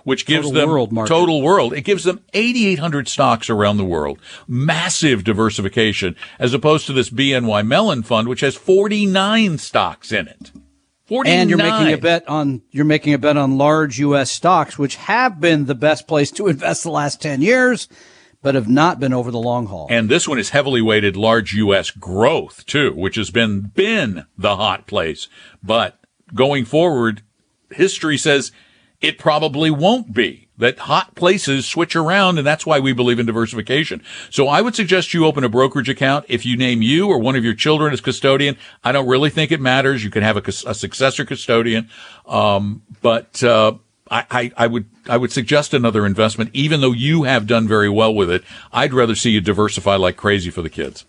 which 0.09 0.25
gives 0.25 0.47
Total 0.47 0.59
them 0.59 0.69
world 0.69 0.91
market. 0.91 1.13
total 1.13 1.43
world. 1.43 1.71
It 1.71 1.81
gives 1.81 2.03
them 2.03 2.21
8,800 2.33 3.07
stocks 3.07 3.47
around 3.47 3.77
the 3.77 3.85
world. 3.85 4.17
Massive 4.47 5.23
diversification 5.23 6.15
as 6.39 6.51
opposed 6.51 6.87
to 6.87 6.93
this 6.93 7.11
BNY 7.11 7.67
Mellon 7.67 8.01
fund, 8.01 8.27
which 8.27 8.41
has 8.41 8.55
49 8.55 9.59
stocks 9.59 10.11
in 10.11 10.27
it. 10.27 10.51
49. 11.05 11.31
and 11.39 11.49
you're 11.51 11.59
making 11.59 11.93
a 11.93 11.97
bet 11.97 12.27
on 12.27 12.63
you're 12.71 12.85
making 12.85 13.13
a 13.13 13.19
bet 13.19 13.37
on 13.37 13.59
large 13.59 13.99
U.S. 13.99 14.31
stocks, 14.31 14.79
which 14.79 14.95
have 14.95 15.39
been 15.39 15.65
the 15.65 15.75
best 15.75 16.07
place 16.07 16.31
to 16.31 16.47
invest 16.53 16.81
the 16.81 16.89
last 16.89 17.21
ten 17.21 17.43
years, 17.43 17.87
but 18.41 18.55
have 18.55 18.67
not 18.67 18.99
been 18.99 19.13
over 19.13 19.29
the 19.29 19.37
long 19.37 19.67
haul. 19.67 19.85
And 19.91 20.09
this 20.09 20.27
one 20.27 20.39
is 20.39 20.49
heavily 20.49 20.81
weighted 20.81 21.15
large 21.15 21.53
U.S. 21.53 21.91
growth 21.91 22.65
too, 22.65 22.93
which 22.95 23.15
has 23.15 23.29
been, 23.29 23.71
been 23.75 24.25
the 24.39 24.55
hot 24.55 24.87
place. 24.87 25.27
But 25.61 25.99
going 26.33 26.65
forward, 26.65 27.21
history 27.71 28.17
says 28.17 28.51
it 29.01 29.17
probably 29.17 29.71
won't 29.71 30.13
be. 30.13 30.47
That 30.57 30.77
hot 30.77 31.15
places 31.15 31.65
switch 31.65 31.95
around, 31.95 32.37
and 32.37 32.45
that's 32.45 32.65
why 32.65 32.79
we 32.79 32.91
believe 32.91 33.17
in 33.17 33.25
diversification. 33.25 34.03
So 34.29 34.49
I 34.49 34.61
would 34.61 34.75
suggest 34.75 35.13
you 35.13 35.25
open 35.25 35.45
a 35.45 35.49
brokerage 35.49 35.87
account. 35.87 36.25
If 36.27 36.45
you 36.45 36.57
name 36.57 36.81
you 36.81 37.07
or 37.07 37.17
one 37.17 37.37
of 37.37 37.45
your 37.45 37.53
children 37.53 37.93
as 37.93 38.01
custodian, 38.01 38.57
I 38.83 38.91
don't 38.91 39.07
really 39.07 39.29
think 39.29 39.53
it 39.53 39.61
matters. 39.61 40.03
You 40.03 40.09
can 40.09 40.21
have 40.21 40.35
a, 40.35 40.43
a 40.69 40.75
successor 40.75 41.23
custodian, 41.23 41.89
um, 42.27 42.81
but 43.01 43.41
uh, 43.41 43.75
I, 44.11 44.25
I, 44.29 44.51
I 44.57 44.67
would 44.67 44.85
I 45.07 45.15
would 45.15 45.31
suggest 45.31 45.73
another 45.73 46.05
investment. 46.05 46.49
Even 46.53 46.81
though 46.81 46.91
you 46.91 47.23
have 47.23 47.47
done 47.47 47.65
very 47.65 47.89
well 47.89 48.13
with 48.13 48.29
it, 48.29 48.43
I'd 48.73 48.93
rather 48.93 49.15
see 49.15 49.31
you 49.31 49.39
diversify 49.39 49.95
like 49.95 50.17
crazy 50.17 50.49
for 50.49 50.61
the 50.61 50.69
kids. 50.69 51.05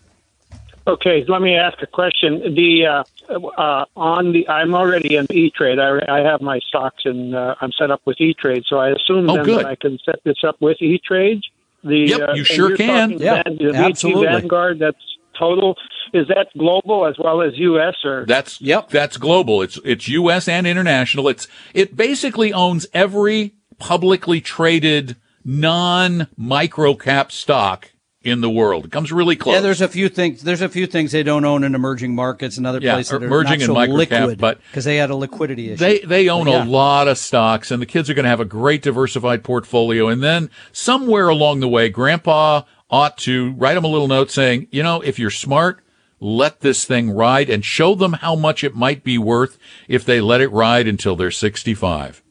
Okay, 0.87 1.23
let 1.27 1.41
me 1.41 1.55
ask 1.55 1.81
a 1.81 1.87
question. 1.87 2.55
The 2.55 2.85
uh, 3.29 3.39
uh, 3.57 3.85
on 3.95 4.33
the 4.33 4.47
I'm 4.49 4.73
already 4.73 5.15
in 5.15 5.27
E 5.31 5.51
Trade. 5.51 5.77
I, 5.79 5.99
I 6.07 6.19
have 6.21 6.41
my 6.41 6.59
stocks 6.59 7.03
and 7.05 7.35
uh, 7.35 7.55
I'm 7.61 7.71
set 7.71 7.91
up 7.91 8.01
with 8.05 8.19
E 8.19 8.33
Trade, 8.33 8.63
so 8.67 8.77
I 8.77 8.89
assume 8.89 9.29
Oh, 9.29 9.35
then 9.35 9.45
good. 9.45 9.59
that 9.59 9.65
I 9.67 9.75
can 9.75 9.99
set 10.03 10.23
this 10.23 10.43
up 10.43 10.55
with 10.59 10.81
E 10.81 10.99
Trade. 11.05 11.41
The 11.83 11.97
Yep, 12.09 12.19
uh, 12.21 12.31
you 12.33 12.39
and 12.39 12.47
sure 12.47 12.75
can. 12.77 13.11
Yeah, 13.19 13.43
Van- 13.43 13.57
the 13.57 13.63
VT 13.65 13.75
absolutely. 13.89 14.25
Vanguard. 14.27 14.79
That's 14.79 14.97
total. 15.37 15.77
Is 16.13 16.27
that 16.27 16.47
global 16.57 17.05
as 17.05 17.15
well 17.17 17.41
as 17.41 17.57
U.S. 17.57 17.95
or 18.03 18.25
That's 18.25 18.59
Yep. 18.59 18.89
That's 18.89 19.17
global. 19.17 19.61
It's 19.61 19.79
it's 19.85 20.07
U.S. 20.07 20.47
and 20.47 20.65
international. 20.65 21.27
It's 21.29 21.47
it 21.75 21.95
basically 21.95 22.51
owns 22.53 22.87
every 22.93 23.53
publicly 23.77 24.41
traded 24.41 25.15
non 25.45 26.27
micro 26.35 26.95
cap 26.95 27.31
stock 27.31 27.91
in 28.23 28.41
the 28.41 28.49
world. 28.49 28.85
It 28.85 28.91
comes 28.91 29.11
really 29.11 29.35
close. 29.35 29.55
yeah, 29.55 29.61
there's 29.61 29.81
a 29.81 29.87
few 29.87 30.07
things. 30.07 30.43
There's 30.43 30.61
a 30.61 30.69
few 30.69 30.85
things 30.85 31.11
they 31.11 31.23
don't 31.23 31.43
own 31.43 31.63
in 31.63 31.73
emerging 31.73 32.13
markets 32.13 32.57
and 32.57 32.67
other 32.67 32.79
Yeah, 32.79 32.93
places 32.93 33.11
that 33.11 33.23
are 33.23 33.25
emerging 33.25 33.59
not 33.59 33.61
and 33.61 33.67
so 33.67 33.73
micro-cap, 33.73 34.21
liquid, 34.21 34.37
but 34.37 34.59
because 34.69 34.85
they 34.85 34.97
had 34.97 35.09
a 35.09 35.15
liquidity 35.15 35.71
issue. 35.71 35.77
They 35.83 35.99
they 35.99 36.29
own 36.29 36.47
yeah. 36.47 36.63
a 36.63 36.65
lot 36.65 37.07
of 37.07 37.17
stocks, 37.17 37.71
and 37.71 37.81
the 37.81 37.87
kids 37.87 38.09
are 38.09 38.13
going 38.13 38.23
to 38.23 38.29
have 38.29 38.39
a 38.39 38.45
great 38.45 38.83
diversified 38.83 39.43
portfolio. 39.43 40.07
And 40.07 40.21
then 40.21 40.49
somewhere 40.71 41.29
along 41.29 41.61
the 41.61 41.67
way, 41.67 41.89
Grandpa 41.89 42.63
ought 42.89 43.17
to 43.19 43.53
write 43.53 43.75
them 43.75 43.85
a 43.85 43.87
little 43.87 44.07
note 44.07 44.29
saying, 44.29 44.67
you 44.69 44.83
know, 44.83 45.01
if 45.01 45.17
you're 45.17 45.29
smart, 45.31 45.81
let 46.19 46.59
this 46.59 46.85
thing 46.85 47.09
ride, 47.09 47.49
and 47.49 47.65
show 47.65 47.95
them 47.95 48.13
how 48.13 48.35
much 48.35 48.63
it 48.63 48.75
might 48.75 49.03
be 49.03 49.17
worth 49.17 49.57
if 49.87 50.05
they 50.05 50.21
let 50.21 50.41
it 50.41 50.51
ride 50.51 50.87
until 50.87 51.15
they're 51.15 51.31
65. 51.31 52.21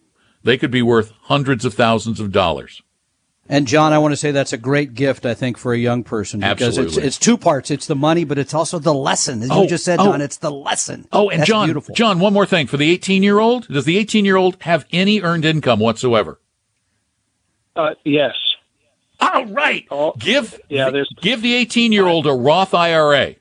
They 0.44 0.56
could 0.56 0.70
be 0.70 0.82
worth 0.82 1.12
hundreds 1.22 1.64
of 1.64 1.74
thousands 1.74 2.20
of 2.20 2.30
dollars. 2.30 2.82
And 3.52 3.66
John, 3.66 3.92
I 3.92 3.98
want 3.98 4.12
to 4.12 4.16
say 4.16 4.30
that's 4.30 4.52
a 4.52 4.56
great 4.56 4.94
gift, 4.94 5.26
I 5.26 5.34
think, 5.34 5.58
for 5.58 5.72
a 5.72 5.78
young 5.78 6.04
person 6.04 6.38
because 6.38 6.78
it's 6.78 6.78
Absolutely. 6.78 7.02
it's 7.08 7.18
two 7.18 7.36
parts. 7.36 7.70
It's 7.72 7.86
the 7.86 7.96
money, 7.96 8.22
but 8.24 8.38
it's 8.38 8.54
also 8.54 8.78
the 8.78 8.94
lesson. 8.94 9.42
As 9.42 9.50
Oh, 9.50 9.62
you 9.64 9.68
just 9.68 9.84
said, 9.84 9.98
oh. 9.98 10.04
John, 10.12 10.20
it's 10.20 10.36
the 10.36 10.52
lesson. 10.52 11.08
Oh, 11.12 11.28
and 11.30 11.40
That's 11.40 11.48
John, 11.48 11.66
beautiful. 11.66 11.92
John, 11.94 12.20
one 12.20 12.32
more 12.32 12.46
thing 12.46 12.68
for 12.68 12.76
the 12.76 12.88
18 12.90 13.24
year 13.24 13.40
old. 13.40 13.66
Does 13.66 13.84
the 13.86 13.98
18 13.98 14.24
year 14.24 14.36
old 14.36 14.56
have 14.62 14.86
any 14.92 15.20
earned 15.20 15.44
income 15.44 15.80
whatsoever? 15.80 16.40
uh, 17.74 17.94
yes? 18.04 18.34
All 19.20 19.46
right. 19.46 19.84
Oh, 19.90 20.12
give 20.18 20.58
yeah, 20.68 20.90
there's- 20.90 21.08
give 21.20 21.42
the 21.42 21.54
18 21.54 21.90
year 21.92 22.06
old 22.06 22.26
a 22.26 22.32
Roth 22.32 22.72
IRA. 22.72 23.34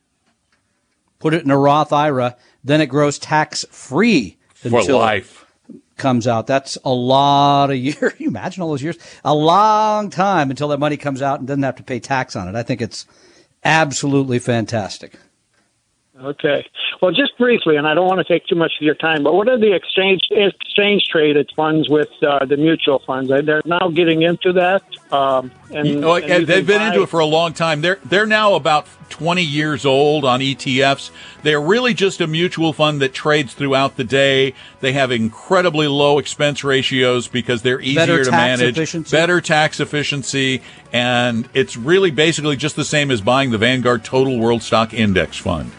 Put 1.19 1.33
it 1.33 1.43
in 1.43 1.51
a 1.51 1.57
Roth 1.57 1.93
IRA, 1.93 2.35
then 2.63 2.81
it 2.81 2.87
grows 2.87 3.19
tax 3.19 3.63
free 3.69 4.37
for 4.55 4.81
life. 4.83 5.45
Comes 5.99 6.27
out. 6.27 6.47
That's 6.47 6.77
a 6.83 6.93
lot 6.93 7.69
of 7.69 7.77
years. 7.77 8.13
you 8.17 8.27
imagine 8.27 8.63
all 8.63 8.69
those 8.69 8.81
years? 8.81 8.97
A 9.23 9.35
long 9.35 10.09
time 10.09 10.49
until 10.49 10.69
that 10.69 10.79
money 10.79 10.97
comes 10.97 11.21
out 11.21 11.39
and 11.39 11.47
doesn't 11.47 11.63
have 11.63 11.75
to 11.75 11.83
pay 11.83 11.99
tax 11.99 12.35
on 12.35 12.47
it. 12.47 12.55
I 12.55 12.63
think 12.63 12.81
it's 12.81 13.05
absolutely 13.63 14.39
fantastic. 14.39 15.13
Okay. 16.21 16.65
Well, 17.01 17.11
just 17.11 17.37
briefly, 17.37 17.77
and 17.77 17.87
I 17.87 17.93
don't 17.93 18.05
want 18.07 18.19
to 18.19 18.25
take 18.25 18.45
too 18.45 18.55
much 18.55 18.73
of 18.77 18.81
your 18.85 18.95
time, 18.95 19.23
but 19.23 19.33
what 19.33 19.47
are 19.47 19.57
the 19.57 19.73
exchange 19.73 20.21
exchange 20.31 21.07
traded 21.09 21.49
funds 21.55 21.87
with 21.87 22.09
uh, 22.21 22.43
the 22.45 22.57
mutual 22.57 22.99
funds? 22.99 23.29
They're 23.29 23.61
now 23.63 23.87
getting 23.89 24.23
into 24.23 24.51
that. 24.53 24.83
Um, 25.13 25.49
and, 25.71 26.03
Oh, 26.03 26.15
and 26.15 26.45
they've 26.45 26.65
been 26.67 26.79
buy- 26.79 26.87
into 26.87 27.03
it 27.03 27.09
for 27.09 27.19
a 27.21 27.25
long 27.25 27.53
time. 27.53 27.81
They're 27.81 27.99
they're 28.03 28.25
now 28.25 28.55
about 28.55 28.87
20 29.11 29.41
years 29.41 29.85
old 29.85 30.25
on 30.25 30.41
ETFs. 30.41 31.09
They're 31.43 31.61
really 31.61 31.93
just 31.93 32.19
a 32.21 32.27
mutual 32.27 32.73
fund 32.73 33.01
that 33.01 33.13
trades 33.13 33.53
throughout 33.53 33.95
the 33.95 34.03
day. 34.03 34.53
They 34.81 34.91
have 34.91 35.11
incredibly 35.11 35.87
low 35.87 36.19
expense 36.19 36.63
ratios 36.65 37.27
because 37.29 37.61
they're 37.61 37.79
easier 37.81 37.95
Better 38.05 38.23
to 38.25 38.31
manage, 38.31 38.77
efficiency. 38.77 39.15
better 39.15 39.39
tax 39.41 39.79
efficiency, 39.79 40.61
and 40.91 41.47
it's 41.53 41.77
really 41.77 42.11
basically 42.11 42.57
just 42.57 42.75
the 42.75 42.85
same 42.85 43.09
as 43.09 43.21
buying 43.21 43.51
the 43.51 43.57
Vanguard 43.57 44.03
Total 44.03 44.37
World 44.37 44.61
Stock 44.63 44.93
Index 44.93 45.37
Fund. 45.37 45.71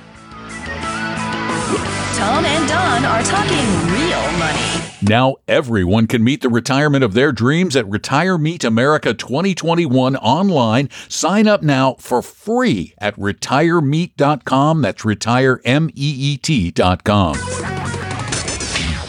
Tom 2.17 2.45
and 2.45 2.69
Don 2.69 3.05
are 3.05 3.23
talking 3.23 3.67
real 3.93 4.33
money. 4.39 4.59
Now 5.03 5.37
everyone 5.49 6.07
can 6.07 6.23
meet 6.23 6.43
the 6.43 6.49
retirement 6.49 7.03
of 7.03 7.15
their 7.15 7.33
dreams 7.33 7.75
at 7.75 7.89
Retire 7.89 8.37
Meet 8.37 8.65
America 8.65 9.15
2021 9.15 10.17
online. 10.17 10.91
Sign 11.09 11.49
up 11.49 11.63
now 11.63 11.95
for 11.99 12.21
free 12.21 12.93
at 12.99 13.17
retiremeet.com. 13.17 14.83
That's 14.83 15.03
retiremeet.com. 15.03 17.35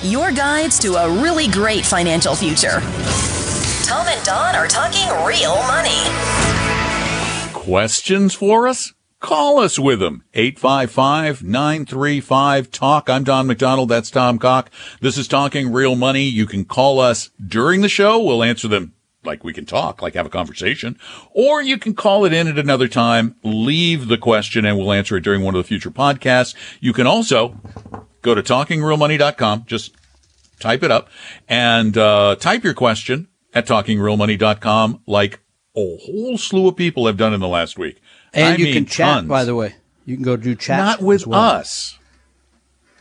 Your 0.10 0.32
guides 0.32 0.80
to 0.80 0.96
a 0.96 1.22
really 1.22 1.48
great 1.48 1.86
financial 1.86 2.36
future. 2.36 2.80
Tom 3.84 4.08
and 4.08 4.26
Don 4.26 4.56
are 4.56 4.68
talking 4.68 5.08
real 5.26 5.56
money. 5.68 6.02
Questions 7.54 8.34
for 8.34 8.68
us? 8.68 8.94
Call 9.22 9.60
us 9.60 9.78
with 9.78 10.00
them. 10.00 10.24
855-935-TALK. 10.34 13.10
I'm 13.10 13.24
Don 13.24 13.46
McDonald. 13.46 13.90
That's 13.90 14.10
Tom 14.10 14.40
Cock. 14.40 14.72
This 15.00 15.16
is 15.16 15.28
Talking 15.28 15.72
Real 15.72 15.96
Money. 15.96 16.24
You 16.24 16.48
can 16.48 16.66
call 16.66 17.00
us 17.00 17.30
during 17.46 17.82
the 17.82 17.88
show. 17.88 18.20
We'll 18.20 18.44
answer 18.44 18.68
them 18.68 18.94
like 19.24 19.44
we 19.44 19.54
can 19.54 19.68
talk, 19.68 20.02
like 20.02 20.16
have 20.16 20.26
a 20.26 20.30
conversation, 20.30 20.98
or 21.30 21.62
you 21.62 21.78
can 21.78 21.94
call 21.94 22.26
it 22.26 22.34
in 22.34 22.48
at 22.48 22.58
another 22.58 22.88
time, 22.88 23.36
leave 23.44 24.08
the 24.08 24.18
question 24.18 24.66
and 24.66 24.76
we'll 24.76 24.92
answer 24.92 25.18
it 25.18 25.24
during 25.24 25.44
one 25.44 25.54
of 25.54 25.62
the 25.62 25.68
future 25.68 25.92
podcasts. 25.92 26.56
You 26.80 26.92
can 26.92 27.06
also 27.06 27.62
go 28.24 28.34
to 28.34 28.42
talkingrealmoney.com. 28.42 29.66
Just 29.68 29.94
type 30.60 30.82
it 30.82 30.90
up 30.90 31.10
and, 31.48 31.96
uh, 31.96 32.38
type 32.40 32.64
your 32.64 32.74
question 32.74 33.28
at 33.54 33.68
talkingrealmoney.com 33.68 35.04
like 35.06 35.42
a 35.76 35.98
whole 35.98 36.40
slew 36.40 36.70
of 36.70 36.76
people 36.76 37.06
have 37.06 37.18
done 37.18 37.36
in 37.36 37.40
the 37.40 37.48
last 37.48 37.78
week. 37.78 38.02
And 38.34 38.54
I 38.54 38.56
you 38.58 38.74
can 38.74 38.86
chat, 38.86 39.16
tons. 39.16 39.28
by 39.28 39.46
the 39.46 39.56
way. 39.56 39.76
You 40.06 40.16
can 40.16 40.24
go 40.24 40.38
do 40.38 40.56
chat. 40.56 40.78
Not 40.78 41.02
with 41.02 41.28
well. 41.28 41.40
us. 41.40 41.98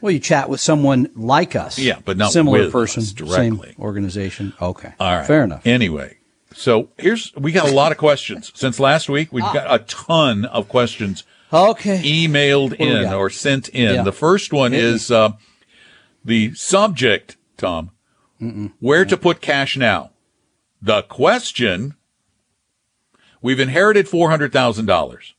Well, 0.01 0.13
you 0.13 0.19
chat 0.19 0.49
with 0.49 0.61
someone 0.61 1.11
like 1.15 1.55
us. 1.55 1.79
Yeah, 1.79 1.99
but 2.05 2.17
not 2.17 2.33
similar 2.33 2.61
with 2.61 2.73
person, 2.73 3.05
directly. 3.15 3.69
same 3.69 3.75
organization. 3.79 4.55
Okay, 4.61 4.95
All 4.99 5.17
right. 5.17 5.27
fair 5.27 5.45
enough. 5.45 5.67
Anyway, 5.67 6.17
so 6.55 6.89
here's, 6.97 7.35
we 7.37 7.53
got 7.53 7.69
a 7.69 7.75
lot 7.75 7.93
of 7.93 7.99
questions 7.99 8.51
since 8.59 8.81
last 8.81 9.09
week. 9.09 9.29
Ah. 9.29 9.33
We've 9.33 9.45
got 9.45 9.73
a 9.73 9.85
ton 9.85 10.47
of 10.47 10.69
questions 10.69 11.25
Okay, 11.53 12.01
emailed 12.03 12.75
in 12.75 13.13
or 13.13 13.29
sent 13.29 13.69
in. 13.69 13.95
Yeah. 13.97 14.03
The 14.03 14.13
first 14.13 14.53
one 14.53 14.73
is 14.73 15.11
uh, 15.11 15.33
the 16.25 16.55
subject, 16.55 17.37
Tom. 17.57 17.91
Where 18.79 19.05
to 19.05 19.17
put 19.19 19.43
cash 19.43 19.77
now? 19.77 20.13
The 20.81 21.03
question 21.03 21.95
we've 23.43 23.61
inherited 23.61 24.07
$400,000 24.07 25.33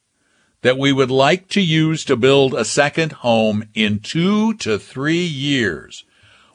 that 0.62 0.78
we 0.78 0.92
would 0.92 1.12
like 1.12 1.48
to 1.50 1.62
use 1.62 2.06
to 2.06 2.16
build 2.16 2.54
a 2.54 2.66
second 2.66 3.12
home 3.14 3.66
in 3.74 4.00
two 4.00 4.54
to 4.56 4.78
three 4.78 5.26
years. 5.26 6.06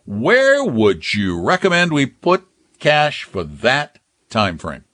Where 0.05 0.65
would 0.65 1.15
you 1.15 1.41
recommend 1.41 1.93
we 1.93 2.07
put 2.07 2.47
cash 2.79 3.25
for 3.25 3.43
that 3.43 3.99
time 4.31 4.59
frame? 4.59 4.85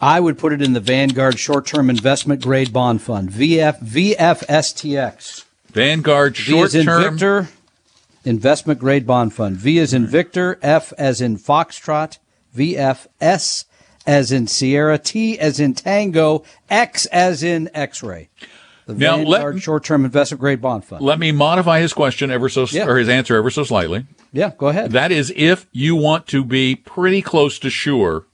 I 0.00 0.18
would 0.18 0.36
put 0.36 0.52
it 0.52 0.60
in 0.60 0.72
the 0.72 0.80
Vanguard 0.80 1.38
Short-Term 1.38 1.88
Investment 1.88 2.42
Grade 2.42 2.72
Bond 2.72 3.00
Fund 3.00 3.30
(VF 3.30 3.80
VFSTX). 3.80 5.44
Vanguard 5.66 6.36
V 6.36 6.42
short 6.42 6.66
as 6.66 6.74
in 6.74 6.86
term. 6.86 7.12
Victor, 7.12 7.48
Investment 8.24 8.80
Grade 8.80 9.06
Bond 9.06 9.32
Fund. 9.32 9.56
V 9.56 9.78
as 9.78 9.94
in 9.94 10.06
Victor, 10.06 10.58
F 10.60 10.92
as 10.98 11.20
in 11.20 11.38
Foxtrot, 11.38 12.18
VFS 12.56 13.66
as 14.06 14.32
in 14.32 14.46
Sierra, 14.46 14.98
T 14.98 15.38
as 15.38 15.60
in 15.60 15.74
Tango, 15.74 16.44
X 16.70 17.06
as 17.06 17.42
in 17.42 17.70
X-ray. 17.74 18.28
The 18.86 18.94
Now, 18.94 19.16
let- 19.16 19.38
Vanguard 19.42 19.62
Short-Term 19.62 20.04
Investment 20.04 20.40
Grade 20.40 20.60
Bond 20.60 20.84
Fund. 20.84 21.04
Let 21.04 21.18
me 21.20 21.30
modify 21.30 21.80
his 21.80 21.92
question 21.92 22.30
ever 22.30 22.48
so, 22.48 22.66
Yeah. 22.70 22.86
or 22.88 22.98
his 22.98 23.08
answer 23.08 23.36
ever 23.36 23.48
so 23.50 23.62
slightly. 23.64 24.06
yeah, 24.32 24.50
go 24.58 24.68
ahead. 24.68 24.90
That 24.90 25.12
is 25.12 25.32
if 25.36 25.66
you 25.72 25.94
want 25.94 26.26
to 26.28 26.44
be 26.44 26.74
pretty 26.74 27.22
close 27.22 27.58
to 27.60 27.70
sure 27.70 28.26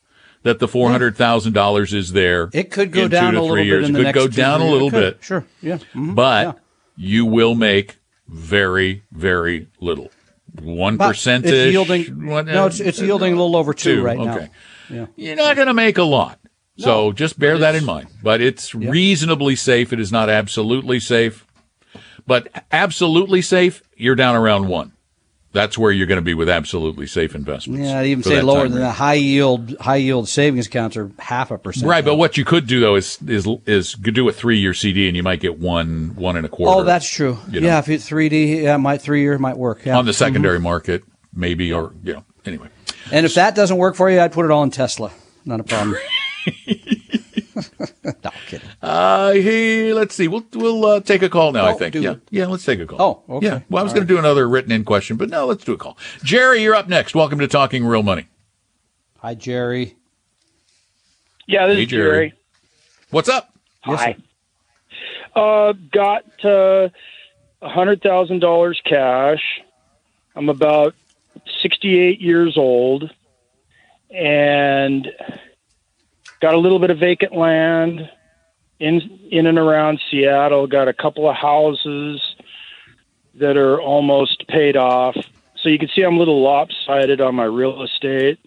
that 0.44 0.59
the 0.59 0.68
four 0.68 0.90
hundred 0.90 1.16
thousand 1.16 1.52
dollars 1.52 1.92
is 1.92 2.12
there. 2.12 2.48
it 2.54 2.70
could 2.70 2.92
go 2.92 3.02
in 3.04 3.11
down 3.11 3.35
a 3.35 3.42
little 3.42 3.57
three 3.57 3.68
bit 3.68 3.85
in 3.85 3.96
it 3.96 4.04
could 4.04 4.14
go 4.14 4.26
down 4.28 4.62
a 4.62 4.66
little 4.70 4.90
bit, 4.90 5.18
Sure, 5.20 5.44
yeah. 5.61 5.78
mhm, 5.94 6.14
but 6.14 6.46
yeah. 6.46 6.52
you 6.96 7.26
will 7.26 7.54
make 7.54 7.96
very, 8.26 9.02
very 9.12 9.66
little. 9.81 10.11
One 10.62 10.96
percentage. 10.96 11.52
It's 11.52 11.72
yielding. 11.72 12.26
what- 12.26 12.46
no, 12.46 12.66
it's, 12.66 12.81
it's 12.81 13.00
yielding 13.00 13.33
a 13.35 13.37
little 13.37 13.57
over 13.57 13.74
two, 13.74 13.96
two, 13.96 14.02
right 14.02 14.16
okay. 14.18 14.24
now. 14.44 14.48
Yeah. 14.90 15.07
You're 15.16 15.37
not 15.37 15.57
going 15.57 15.68
to 15.68 15.74
make 15.74 15.98
a 15.98 16.03
lot. 16.03 16.38
So 16.79 17.12
just 17.12 17.38
bear 17.38 17.59
that 17.59 17.74
in 17.74 17.85
mind. 17.85 18.09
But 18.22 18.40
it's 18.40 18.72
Yeah. 18.72 18.90
reasonably 18.90 19.57
safe. 19.57 19.92
It 19.92 20.01
is 20.01 20.12
not 20.12 20.31
absolutely 20.31 21.01
safe. 21.01 21.44
But 22.27 22.48
absolutely 22.70 23.42
safe, 23.42 23.83
you're 23.96 24.14
down 24.14 24.37
around 24.37 24.68
one. 24.68 24.92
That's 25.53 25.79
where 25.79 25.90
you're 25.90 26.07
going 26.07 26.18
to 26.18 26.22
be 26.22 26.35
with 26.35 26.51
absolutely 26.51 27.07
safe 27.07 27.35
investments. 27.35 27.88
Yeah, 27.88 27.98
I'd 27.98 28.07
even 28.07 28.22
say 28.22 28.42
lower 28.42 28.68
than 28.68 28.81
that. 28.81 28.92
High 28.92 29.14
yield, 29.14 29.74
high 29.81 29.96
yield 29.96 30.29
savings 30.29 30.66
accounts 30.66 30.94
are 30.96 31.11
half 31.18 31.51
a 31.51 31.57
percent. 31.57 31.87
Right, 31.87 32.05
but 32.05 32.16
what 32.16 32.37
you 32.37 32.44
could 32.44 32.66
do 32.66 32.81
though 32.81 32.96
is 32.96 33.18
is 33.27 33.48
is 33.64 33.94
do 33.94 34.29
a 34.29 34.33
three 34.33 34.59
year 34.59 34.74
CD 34.74 35.09
and 35.09 35.16
you 35.16 35.22
might 35.22 35.40
get 35.40 35.59
one 35.59 36.12
one 36.16 36.37
and 36.37 36.44
a 36.44 36.51
quarter. 36.51 36.81
Oh, 36.81 36.85
that's 36.85 37.09
true. 37.09 37.38
you 37.51 37.61
know. 37.61 37.66
Yeah, 37.66 37.79
if 37.79 37.88
it's 37.88 38.09
3D, 38.09 38.62
yeah, 38.62 38.77
might 38.77 39.01
three 39.01 39.22
year 39.22 39.38
might 39.38 39.57
work. 39.57 39.87
Yeah. 39.87 39.96
on 39.96 40.05
the 40.05 40.11
mm-hmm. 40.11 40.18
secondary 40.18 40.61
market, 40.61 41.03
maybe 41.33 41.72
or 41.72 41.94
you 42.05 42.12
know. 42.12 42.24
Anyway, 42.44 42.68
And 43.12 43.24
if 43.26 43.34
that 43.34 43.54
doesn't 43.54 43.76
work 43.76 43.94
for 43.96 44.11
you, 44.11 44.20
I'd 44.20 44.32
put 44.32 44.44
it 44.44 44.50
all 44.50 44.62
in 44.62 44.70
Tesla. 44.70 45.11
Not 45.44 45.61
a 45.61 45.64
problem. 45.64 45.96
no 48.24 48.30
kidding. 48.46 48.68
uh, 48.82 49.32
hey, 49.32 49.92
let's 49.92 50.14
see. 50.14 50.28
We'll 50.28 50.44
we'll 50.54 50.84
uh, 50.84 51.00
take 51.00 51.22
a 51.22 51.28
call 51.28 51.52
now. 51.52 51.64
I 51.66 51.72
Oh, 51.72 51.76
think. 51.76 51.94
Yeah, 51.94 52.12
it. 52.12 52.20
yeah. 52.30 52.46
Let's 52.46 52.64
take 52.64 52.80
a 52.80 52.87
call. 52.87 53.24
Oh, 53.28 53.37
okay. 53.37 53.46
Yeah. 53.46 53.61
Well, 53.68 53.80
I 53.80 53.84
was 53.84 53.92
All 53.92 53.96
going 53.96 54.06
to 54.06 54.12
do 54.14 54.18
another 54.18 54.48
written 54.48 54.72
in 54.72 54.84
question, 54.84 55.16
but 55.16 55.28
no, 55.30 55.46
let's 55.46 55.64
do 55.64 55.72
a 55.72 55.76
call. 55.76 55.96
Jerry, 56.22 56.62
you're 56.62 56.74
up 56.74 56.88
next. 56.88 57.14
Welcome 57.14 57.38
to 57.40 57.48
Talking 57.48 57.84
Real 57.84 58.02
Money. 58.02 58.26
Hi, 59.18 59.34
Jerry. 59.34 59.96
Yeah, 61.46 61.66
this 61.66 61.76
Hey, 61.76 61.82
is 61.84 61.88
Jerry. 61.88 62.11
Jerry. 62.28 62.32
What's 63.11 63.28
up? 63.28 63.52
Yes, 63.87 64.00
Hi. 64.00 64.16
Uh, 65.40 65.72
got 65.92 66.44
uh, 66.44 66.88
hundred 67.62 68.02
thousand 68.02 68.40
dollars 68.40 68.80
cash. 68.84 69.42
I'm 70.34 70.48
about 70.48 70.94
sixty-eight 71.62 72.20
years 72.20 72.57
old, 72.57 73.11
and 74.11 75.09
got 76.40 76.55
a 76.55 76.59
little 76.59 76.79
bit 76.79 76.90
of 76.90 76.98
vacant 76.98 77.35
land 77.35 78.09
in 78.79 79.01
in 79.31 79.46
and 79.46 79.59
around 79.59 80.01
Seattle. 80.11 80.66
Got 80.66 80.88
a 80.88 80.92
couple 80.94 81.29
of 81.29 81.37
houses 81.37 82.20
that 83.35 83.57
are 83.57 83.81
almost 83.81 84.46
paid 84.48 84.77
off. 84.77 85.16
So 85.57 85.68
you 85.68 85.79
can 85.79 85.88
see 85.94 86.03
I'm 86.03 86.14
a 86.16 86.18
little 86.18 86.40
lopsided 86.42 87.20
on 87.20 87.35
my 87.35 87.44
real 87.44 87.83
estate. 87.83 88.38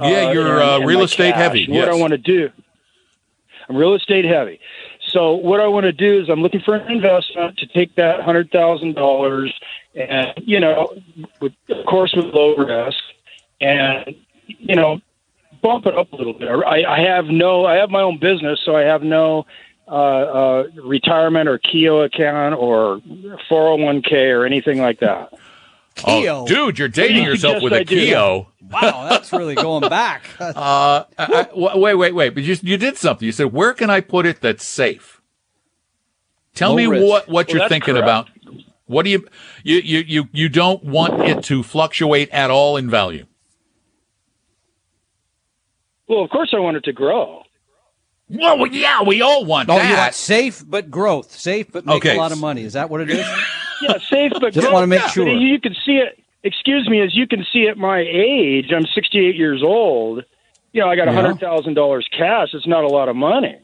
Yeah, 0.00 0.32
you're 0.32 0.60
and- 0.60 0.62
uh, 0.62 0.76
and 0.78 0.86
real 0.86 1.02
estate 1.02 1.32
cash. 1.32 1.40
heavy. 1.42 1.64
And 1.64 1.74
What 1.74 1.88
I 1.88 1.94
want 1.94 2.12
to 2.12 2.18
do, 2.18 2.50
I'm 3.68 3.76
real 3.76 3.94
estate 3.94 4.24
heavy. 4.24 4.60
So 5.08 5.34
what 5.34 5.60
I 5.60 5.66
want 5.66 5.84
to 5.84 5.92
do 5.92 6.20
is 6.20 6.28
I'm 6.28 6.42
looking 6.42 6.60
for 6.60 6.74
an 6.74 6.90
investment 6.90 7.58
to 7.58 7.66
take 7.66 7.94
that 7.96 8.20
hundred 8.20 8.50
thousand 8.50 8.94
dollars, 8.94 9.58
and 9.94 10.32
you 10.38 10.60
know, 10.60 10.94
with, 11.40 11.52
of 11.70 11.86
course 11.86 12.14
with 12.14 12.26
low 12.26 12.56
risk, 12.56 12.98
and 13.60 14.14
you 14.46 14.76
know, 14.76 15.00
bump 15.62 15.86
it 15.86 15.96
up 15.96 16.12
a 16.12 16.16
little 16.16 16.32
bit. 16.32 16.48
I, 16.48 16.84
I 16.84 17.00
have 17.00 17.26
no, 17.26 17.64
I 17.64 17.76
have 17.76 17.90
my 17.90 18.02
own 18.02 18.18
business, 18.18 18.60
so 18.64 18.76
I 18.76 18.82
have 18.82 19.02
no 19.02 19.46
uh, 19.86 19.90
uh, 19.90 20.64
retirement 20.82 21.48
or 21.48 21.58
Keogh 21.58 22.02
account 22.02 22.54
or 22.54 22.98
401k 23.50 24.36
or 24.36 24.44
anything 24.44 24.80
like 24.80 25.00
that. 25.00 25.32
Oh, 26.04 26.46
dude, 26.46 26.78
you're 26.78 26.88
dating 26.88 27.24
yourself 27.30 27.54
yes, 27.54 27.62
with 27.62 27.72
I 27.72 27.78
a 27.78 27.84
do. 27.84 27.96
Keogh. 27.96 28.46
Wow, 28.70 29.06
that's 29.08 29.32
really 29.32 29.54
going 29.54 29.88
back. 29.88 30.24
Uh, 30.40 31.04
I, 31.18 31.24
I- 31.24 31.42
w- 31.44 31.78
wait, 31.78 31.94
wait, 31.94 32.14
wait. 32.14 32.34
But 32.34 32.42
you, 32.44 32.56
you 32.62 32.76
did 32.76 32.96
something. 32.96 33.24
You 33.26 33.32
said, 33.32 33.52
where 33.52 33.72
can 33.74 33.90
I 33.90 34.00
put 34.00 34.26
it 34.26 34.40
that's 34.40 34.64
safe? 34.64 35.20
Tell 36.54 36.70
Low 36.70 36.76
me 36.76 36.86
risk. 36.86 37.06
what, 37.06 37.28
what 37.28 37.48
Well, 37.48 37.56
you're 37.56 37.68
thinking 37.68 37.94
correct. 37.94 38.04
about. 38.04 38.28
What 38.86 39.04
do 39.04 39.10
you, 39.10 39.26
you, 39.64 39.76
you, 39.78 39.98
you, 40.06 40.28
you 40.32 40.48
don't 40.48 40.82
want 40.84 41.20
it 41.22 41.42
to 41.44 41.62
fluctuate 41.62 42.30
at 42.30 42.50
all 42.50 42.76
in 42.76 42.88
value. 42.88 43.26
Well, 46.08 46.22
of 46.24 46.30
course 46.30 46.50
I 46.54 46.58
want 46.58 46.76
it 46.78 46.84
to 46.84 46.92
grow. 46.92 47.42
Well, 48.30 48.66
yeah, 48.66 49.02
we 49.02 49.22
all 49.22 49.44
want 49.44 49.68
Oh, 49.70 49.76
you 49.76 49.82
that. 49.82 49.98
want 49.98 50.14
safe 50.14 50.62
but 50.66 50.90
growth, 50.90 51.32
safe 51.32 51.70
but 51.72 51.86
make 51.86 51.96
Okay. 51.96 52.14
a 52.16 52.18
lot 52.18 52.32
of 52.32 52.38
money. 52.38 52.62
Is 52.62 52.74
that 52.74 52.90
what 52.90 53.00
it 53.00 53.10
is? 53.10 53.26
Yeah, 53.82 53.98
safe 54.10 54.32
but 54.40 54.52
Just 54.54 54.72
wanna 54.72 54.86
make 54.86 55.00
Yeah, 55.00 55.08
sure. 55.08 55.28
You 55.28 55.60
can 55.60 55.74
see 55.84 55.98
it. 55.98 56.22
Excuse 56.44 56.88
me, 56.88 57.00
as 57.02 57.14
you 57.16 57.26
can 57.26 57.44
see 57.52 57.66
at 57.68 57.76
my 57.76 57.98
age, 57.98 58.72
I'm 58.74 58.86
68 58.94 59.34
years 59.36 59.62
old. 59.62 60.24
You 60.72 60.82
know, 60.82 60.88
I 60.88 60.96
got 60.96 61.08
Yeah. 61.08 61.14
hundred 61.14 61.40
thousand 61.40 61.74
dollars 61.74 62.06
cash. 62.16 62.48
It's 62.54 62.66
not 62.66 62.84
a 62.84 62.88
lot 62.88 63.08
of 63.08 63.16
money. 63.16 63.56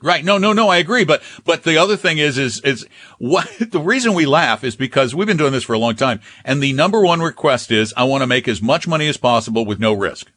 Right. 0.00 0.24
No, 0.24 0.38
no, 0.38 0.52
no. 0.52 0.68
I 0.68 0.76
agree. 0.76 1.04
But, 1.04 1.22
but 1.44 1.64
the 1.64 1.76
other 1.76 1.96
thing 1.96 2.18
is, 2.18 2.38
is, 2.38 2.60
is 2.62 2.86
what 3.18 3.48
the 3.60 3.80
reason 3.80 4.14
we 4.14 4.26
laugh 4.26 4.62
is 4.62 4.76
because 4.76 5.14
we've 5.14 5.26
been 5.26 5.36
doing 5.36 5.52
this 5.52 5.64
for 5.64 5.72
a 5.72 5.78
long 5.78 5.96
time. 5.96 6.20
And 6.44 6.62
the 6.62 6.72
number 6.72 7.00
one 7.00 7.20
request 7.20 7.70
is 7.72 7.92
I 7.96 8.04
want 8.04 8.22
to 8.22 8.26
make 8.28 8.46
as 8.48 8.62
much 8.62 8.86
money 8.86 9.08
as 9.08 9.16
possible 9.16 9.64
with 9.66 9.80
no 9.80 9.92
risk. 9.92 10.30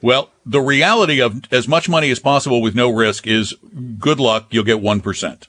Well, 0.00 0.30
the 0.46 0.60
reality 0.60 1.20
of 1.20 1.42
as 1.52 1.66
much 1.68 1.88
money 1.88 2.10
as 2.10 2.18
possible 2.20 2.62
with 2.62 2.74
no 2.74 2.88
risk 2.90 3.26
is 3.26 3.54
good 3.98 4.20
luck. 4.20 4.46
You'll 4.50 4.64
get 4.64 4.78
1%. 4.80 5.46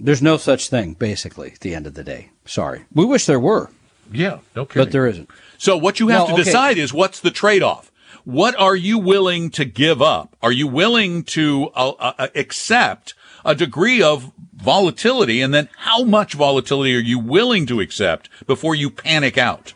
There's 0.00 0.22
no 0.22 0.36
such 0.36 0.68
thing, 0.68 0.94
basically, 0.94 1.50
at 1.52 1.60
the 1.60 1.74
end 1.74 1.86
of 1.86 1.94
the 1.94 2.04
day. 2.04 2.30
Sorry. 2.44 2.84
We 2.94 3.04
wish 3.04 3.26
there 3.26 3.40
were, 3.40 3.70
Yeah, 4.12 4.38
no 4.54 4.64
kidding. 4.64 4.84
but 4.84 4.92
there 4.92 5.06
isn't. 5.06 5.28
So 5.58 5.76
what 5.76 5.98
you 5.98 6.08
have 6.08 6.20
No, 6.22 6.26
to 6.28 6.32
okay. 6.34 6.44
decide 6.44 6.78
is 6.78 6.92
what's 6.94 7.18
the 7.20 7.30
trade-off? 7.32 7.90
What 8.24 8.54
are 8.60 8.76
you 8.76 8.98
willing 8.98 9.50
to 9.50 9.64
give 9.64 10.00
up? 10.00 10.36
Are 10.42 10.52
you 10.52 10.66
willing 10.68 11.24
to 11.24 11.70
uh, 11.74 11.90
uh, 11.98 12.28
accept 12.34 13.14
a 13.44 13.54
degree 13.54 14.02
of 14.02 14.30
volatility 14.54 15.40
and 15.40 15.52
then 15.54 15.68
how 15.78 16.04
much 16.04 16.34
volatility 16.34 16.94
are 16.94 17.00
you 17.00 17.18
willing 17.18 17.66
to 17.66 17.80
accept 17.80 18.28
before 18.46 18.74
you 18.74 18.90
panic 18.90 19.36
out? 19.38 19.72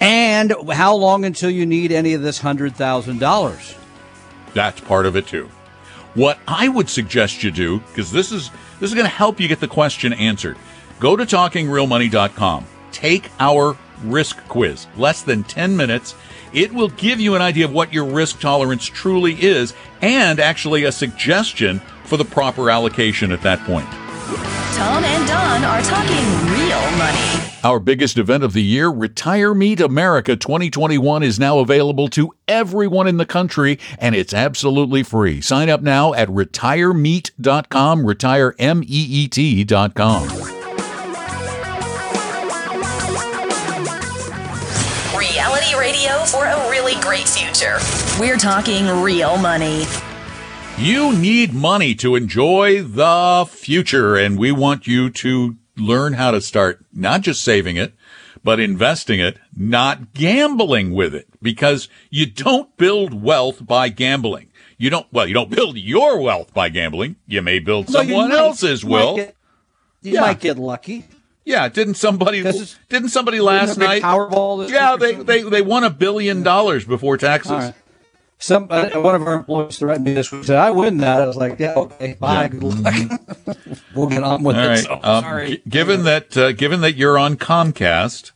And 0.00 0.54
how 0.72 0.94
long 0.94 1.24
until 1.24 1.50
you 1.50 1.66
need 1.66 1.92
any 1.92 2.14
of 2.14 2.22
this 2.22 2.40
$100,000? 2.40 3.76
That's 4.54 4.80
part 4.80 5.06
of 5.06 5.16
it 5.16 5.26
too. 5.26 5.48
What 6.14 6.38
I 6.46 6.68
would 6.68 6.88
suggest 6.90 7.42
you 7.42 7.50
do, 7.50 7.80
because 7.80 8.12
this 8.12 8.32
is 8.32 8.50
this 8.80 8.90
is 8.90 8.94
going 8.94 9.06
to 9.06 9.12
help 9.12 9.40
you 9.40 9.48
get 9.48 9.60
the 9.60 9.68
question 9.68 10.12
answered. 10.12 10.58
Go 11.00 11.16
to 11.16 11.24
talkingrealmoney.com. 11.24 12.66
Take 12.92 13.30
our 13.40 13.76
risk 14.04 14.36
quiz. 14.48 14.86
Less 14.96 15.22
than 15.22 15.42
10 15.44 15.76
minutes. 15.76 16.14
It 16.52 16.72
will 16.72 16.88
give 16.88 17.18
you 17.18 17.34
an 17.34 17.42
idea 17.42 17.64
of 17.64 17.72
what 17.72 17.92
your 17.94 18.04
risk 18.04 18.40
tolerance 18.40 18.84
truly 18.84 19.40
is 19.40 19.72
and 20.02 20.38
actually 20.38 20.84
a 20.84 20.92
suggestion 20.92 21.80
for 22.04 22.18
the 22.18 22.24
proper 22.24 22.68
allocation 22.70 23.32
at 23.32 23.40
that 23.42 23.60
point. 23.60 23.88
Tom 24.76 25.04
and 25.04 25.26
Don 25.26 25.64
are 25.64 25.82
talking 25.82 26.24
real 26.52 26.98
money. 26.98 27.31
Our 27.64 27.78
biggest 27.78 28.18
event 28.18 28.42
of 28.42 28.54
the 28.54 28.62
year, 28.62 28.88
Retire 28.88 29.54
Meet 29.54 29.80
America 29.80 30.34
2021, 30.34 31.22
is 31.22 31.38
now 31.38 31.60
available 31.60 32.08
to 32.08 32.34
everyone 32.48 33.06
in 33.06 33.18
the 33.18 33.24
country, 33.24 33.78
and 33.98 34.16
it's 34.16 34.34
absolutely 34.34 35.04
free. 35.04 35.40
Sign 35.40 35.70
up 35.70 35.80
now 35.80 36.12
at 36.12 36.28
retiremeet.com, 36.28 38.02
retiremeet.com. 38.02 40.28
Reality 45.16 45.78
radio 45.78 46.24
for 46.24 46.44
a 46.44 46.68
really 46.68 47.00
great 47.00 47.28
future. 47.28 47.78
We're 48.18 48.38
talking 48.38 48.88
real 49.02 49.38
money. 49.38 49.84
You 50.78 51.16
need 51.16 51.54
money 51.54 51.94
to 51.96 52.16
enjoy 52.16 52.82
the 52.82 53.46
future, 53.48 54.16
and 54.16 54.36
we 54.36 54.50
want 54.50 54.88
you 54.88 55.10
to 55.10 55.58
learn 55.82 56.14
how 56.14 56.30
to 56.30 56.40
start 56.40 56.84
not 56.92 57.20
just 57.22 57.42
saving 57.42 57.76
it, 57.76 57.92
but 58.44 58.58
investing 58.60 59.20
it, 59.20 59.38
not 59.56 60.14
gambling 60.14 60.92
with 60.92 61.14
it, 61.14 61.28
because 61.40 61.88
you 62.10 62.26
don't 62.26 62.76
build 62.76 63.22
wealth 63.22 63.64
by 63.66 63.88
gambling. 63.88 64.48
You 64.78 64.90
don't, 64.90 65.06
well, 65.12 65.26
you 65.28 65.34
don't 65.34 65.50
build 65.50 65.76
your 65.78 66.20
wealth 66.20 66.52
by 66.52 66.68
gambling. 66.68 67.16
You 67.26 67.40
may 67.42 67.58
build 67.60 67.86
So 67.88 67.98
someone 67.98 68.30
might- 68.30 68.38
else's 68.38 68.82
you 68.82 68.88
might 68.88 68.94
will. 69.04 69.16
get- 69.16 69.36
you 70.02 70.12
Yeah. 70.14 70.20
might 70.22 70.40
get 70.40 70.58
lucky. 70.58 71.04
Yeah, 71.44 71.68
didn't 71.68 71.94
somebody 71.94 72.42
didn't 72.88 73.08
somebody 73.08 73.40
last 73.40 73.70
Isn't 73.70 73.80
there 73.80 73.88
a 73.88 73.92
night? 73.94 74.02
Powerball 74.02 74.68
yeah, 74.70 74.96
they, 74.96 75.14
they 75.14 75.42
they 75.42 75.60
won 75.62 75.82
a 75.82 75.90
billion 75.90 76.42
dollars 76.44 76.84
before 76.84 77.16
taxes. 77.16 77.50
All 77.50 77.58
right. 77.58 77.74
Some 78.42 78.66
uh, 78.70 78.88
one 79.00 79.14
of 79.14 79.22
our 79.22 79.34
employees 79.34 79.78
threatened 79.78 80.04
me 80.04 80.14
this 80.14 80.32
week. 80.32 80.42
Said 80.44 80.56
I 80.56 80.72
win 80.72 80.96
that. 80.98 81.22
I 81.22 81.26
was 81.26 81.36
like, 81.36 81.60
yeah, 81.60 81.74
okay, 81.76 82.14
bye, 82.18 82.48
good 82.48 82.62
luck. 82.64 83.20
we'll 83.94 84.08
get 84.08 84.24
on 84.24 84.42
with 84.42 84.56
All 84.56 84.64
it. 84.64 84.66
right. 84.66 84.78
So, 84.80 84.94
Um, 85.00 85.22
sorry. 85.22 85.48
g- 85.58 85.62
given 85.68 86.02
that 86.04 86.36
uh, 86.36 86.50
given 86.50 86.80
that 86.80 86.96
you're 86.96 87.16
on 87.18 87.36
Comcast, 87.36 88.32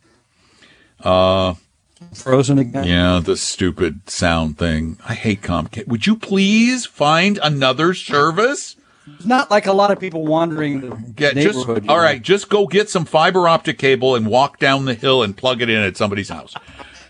Frozen 2.14 2.58
again. 2.58 2.84
yeah, 2.84 3.20
the 3.22 3.36
stupid 3.36 4.08
sound 4.08 4.58
thing. 4.58 4.98
I 5.08 5.14
hate 5.14 5.42
Comcast. 5.42 5.88
Would 5.88 6.06
you 6.06 6.16
please 6.16 6.86
find 6.86 7.38
another 7.42 7.92
service? 7.94 8.76
It's 9.16 9.24
not 9.26 9.50
like 9.50 9.66
a 9.66 9.72
lot 9.72 9.90
of 9.90 9.98
people 10.00 10.24
wandering 10.26 10.80
the 10.82 10.96
Get 11.14 11.34
just 11.34 11.58
neighborhood. 11.58 11.84
you 11.84 11.90
all 11.90 11.96
know. 11.96 12.02
right. 12.02 12.20
Just 12.22 12.48
go 12.48 12.66
get 12.66 12.88
some 12.90 13.04
fiber 13.04 13.48
optic 13.48 13.78
cable 13.78 14.14
and 14.14 14.26
walk 14.26 14.58
down 14.58 14.84
the 14.84 14.94
hill 14.94 15.22
and 15.22 15.36
plug 15.36 15.62
it 15.62 15.68
in 15.68 15.80
at 15.82 15.96
somebody's 15.96 16.28
house. 16.28 16.54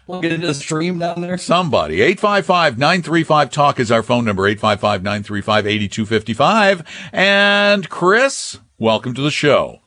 We'll 0.06 0.20
get 0.20 0.32
into 0.32 0.46
the 0.46 0.54
stream 0.54 1.00
down 1.00 1.20
there. 1.20 1.36
Somebody. 1.36 1.98
855-935-TALK 2.14 3.80
is 3.80 3.90
our 3.90 4.04
phone 4.04 4.24
number. 4.24 4.44
855-935-8255. 4.54 6.86
And 7.12 7.88
Chris, 7.88 8.60
welcome 8.78 9.14
to 9.14 9.22
the 9.22 9.32
show. 9.32 9.80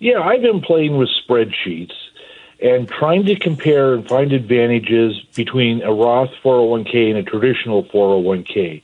Yeah, 0.00 0.20
I've 0.20 0.42
been 0.42 0.60
playing 0.60 0.98
with 0.98 1.08
spreadsheets 1.26 1.94
and 2.62 2.86
trying 2.86 3.24
to 3.24 3.36
compare 3.36 3.94
and 3.94 4.06
find 4.06 4.34
advantages 4.34 5.18
between 5.34 5.80
a 5.80 5.90
Roth 5.90 6.28
401k 6.42 7.08
and 7.08 7.16
a 7.18 7.22
traditional 7.22 7.84
401k. 7.84 8.82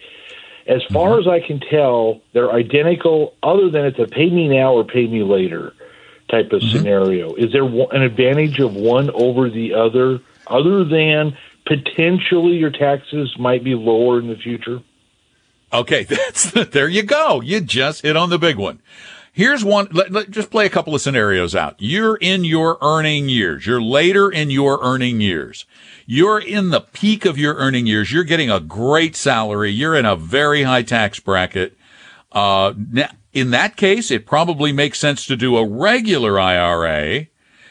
As 0.67 0.83
far 0.85 1.11
mm-hmm. 1.11 1.21
as 1.21 1.29
I 1.29 1.41
can 1.47 1.61
tell, 1.61 2.23
they're 2.33 2.53
identical, 2.53 3.35
other 3.43 3.69
than 3.69 3.85
it's 3.85 3.99
a 3.99 4.07
pay 4.07 4.31
me 4.31 4.49
now 4.49 4.73
or 4.73 4.85
pay 4.85 5.07
me 5.07 5.23
later 5.23 5.75
type 6.31 6.53
of 6.53 6.63
scenario. 6.63 7.35
Is 7.35 7.53
there 7.53 7.65
an 7.65 8.03
advantage 8.03 8.59
of 8.61 8.75
one 8.75 9.11
over 9.11 9.51
the 9.51 9.75
other, 9.75 10.21
other 10.47 10.85
than 10.85 11.37
potentially 11.67 12.57
your 12.57 12.71
taxes 12.71 13.35
might 13.39 13.65
be 13.65 13.75
lower 13.75 14.19
in 14.21 14.29
the 14.29 14.37
future? 14.37 14.81
Okay, 15.73 16.05
that's 16.09 16.51
there 16.53 16.89
you 16.89 17.03
go. 17.03 17.41
You 17.41 17.61
just 17.61 18.03
hit 18.03 18.17
on 18.17 18.31
the 18.31 18.39
big 18.39 18.57
one. 18.57 18.81
Here's 19.33 19.65
one. 19.65 19.89
Let, 19.93 20.11
let- 20.11 20.31
just 20.31 20.51
play 20.51 20.67
a 20.67 20.71
couple 20.71 20.95
of 20.95 21.01
scenarios 21.01 21.55
out. 21.55 21.77
You're 21.79 22.17
in 22.17 22.43
your 22.45 22.79
earning 22.83 23.29
years. 23.29 23.65
You're 23.67 23.81
later 23.81 24.31
in 24.31 24.51
your 24.51 24.81
earning 24.83 25.21
years. 25.21 25.67
You're 26.05 26.41
in 26.41 26.71
the 26.71 26.81
peak 26.81 27.25
of 27.25 27.39
your 27.39 27.55
earning 27.55 27.87
years. 27.87 28.11
You're 28.13 28.25
getting 28.25 28.51
a 28.51 28.59
great 28.59 29.15
salary. 29.15 29.71
You're 29.71 29.95
in 29.95 30.05
a 30.05 30.17
very 30.17 30.65
high 30.65 30.83
tax 30.83 31.21
bracket. 31.21 31.77
Uh, 32.33 32.75
na- 32.77 33.07
in 33.33 33.51
that 33.51 33.77
case, 33.77 34.11
it 34.11 34.27
probably 34.27 34.73
makes 34.73 34.99
sense 34.99 35.25
to 35.27 35.37
do 35.37 35.57
a 35.57 35.67
regular 35.67 36.39
IRA 36.39 37.27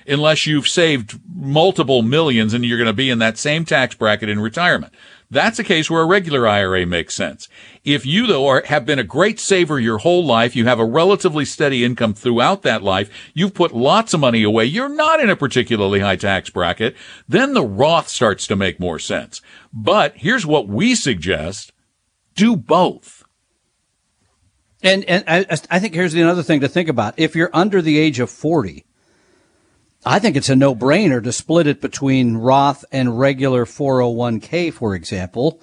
unless 0.08 0.48
you've 0.48 0.68
saved 0.68 1.20
multiple 1.34 2.02
millions 2.02 2.54
and 2.54 2.66
you're 2.66 2.78
going 2.78 2.88
to 2.88 2.94
be 2.94 3.10
in 3.10 3.20
that 3.20 3.38
same 3.38 3.66
tax 3.66 3.94
bracket 3.96 4.30
in 4.30 4.40
retirement. 4.40 4.94
That's 5.32 5.60
a 5.60 5.64
case 5.64 5.92
where 5.92 6.02
a 6.02 6.08
regular 6.08 6.48
IRA 6.48 6.88
makes 6.88 7.14
sense. 7.14 7.48
If 7.84 8.04
you, 8.04 8.26
though, 8.26 8.48
are, 8.48 8.64
have 8.66 8.86
been 8.86 8.98
a 8.98 9.04
great 9.04 9.40
saver 9.40 9.80
your 9.80 10.00
whole 10.00 10.26
life, 10.26 10.56
you 10.56 10.66
have 10.66 10.80
a 10.80 10.86
relatively 10.86 11.46
steady 11.46 11.86
income 11.86 12.16
throughout 12.16 12.64
that 12.64 12.82
life, 12.82 13.12
you've 13.36 13.54
put 13.54 13.76
lots 13.76 14.16
of 14.16 14.20
money 14.20 14.42
away, 14.42 14.66
you're 14.66 14.90
not 14.90 15.20
in 15.20 15.30
a 15.30 15.36
particularly 15.36 16.00
high 16.00 16.16
tax 16.16 16.50
bracket, 16.50 16.96
then 17.28 17.54
the 17.54 17.64
Roth 17.64 18.08
starts 18.08 18.48
to 18.48 18.56
make 18.56 18.80
more 18.80 18.98
sense. 18.98 19.40
But 19.72 20.18
here's 20.18 20.48
what 20.48 20.68
we 20.68 20.96
suggest. 20.96 21.74
Do 22.34 22.56
both. 22.56 23.19
And 24.82 25.04
and 25.06 25.24
I, 25.28 25.46
I 25.70 25.80
think 25.80 25.94
here's 25.94 26.14
another 26.14 26.44
thing 26.44 26.62
to 26.62 26.70
think 26.70 26.90
about. 26.90 27.16
If 27.18 27.36
you're 27.36 27.50
under 27.54 27.82
the 27.82 27.98
age 27.98 28.20
of 28.20 28.30
40, 28.30 28.86
I 30.06 30.20
think 30.20 30.38
it's 30.38 30.50
a 30.50 30.56
no-brainer 30.56 31.22
to 31.24 31.34
split 31.34 31.68
it 31.68 31.82
between 31.82 32.38
Roth 32.38 32.86
and 32.92 33.20
regular 33.20 33.66
401k, 33.66 34.72
for 34.72 34.96
example, 34.96 35.60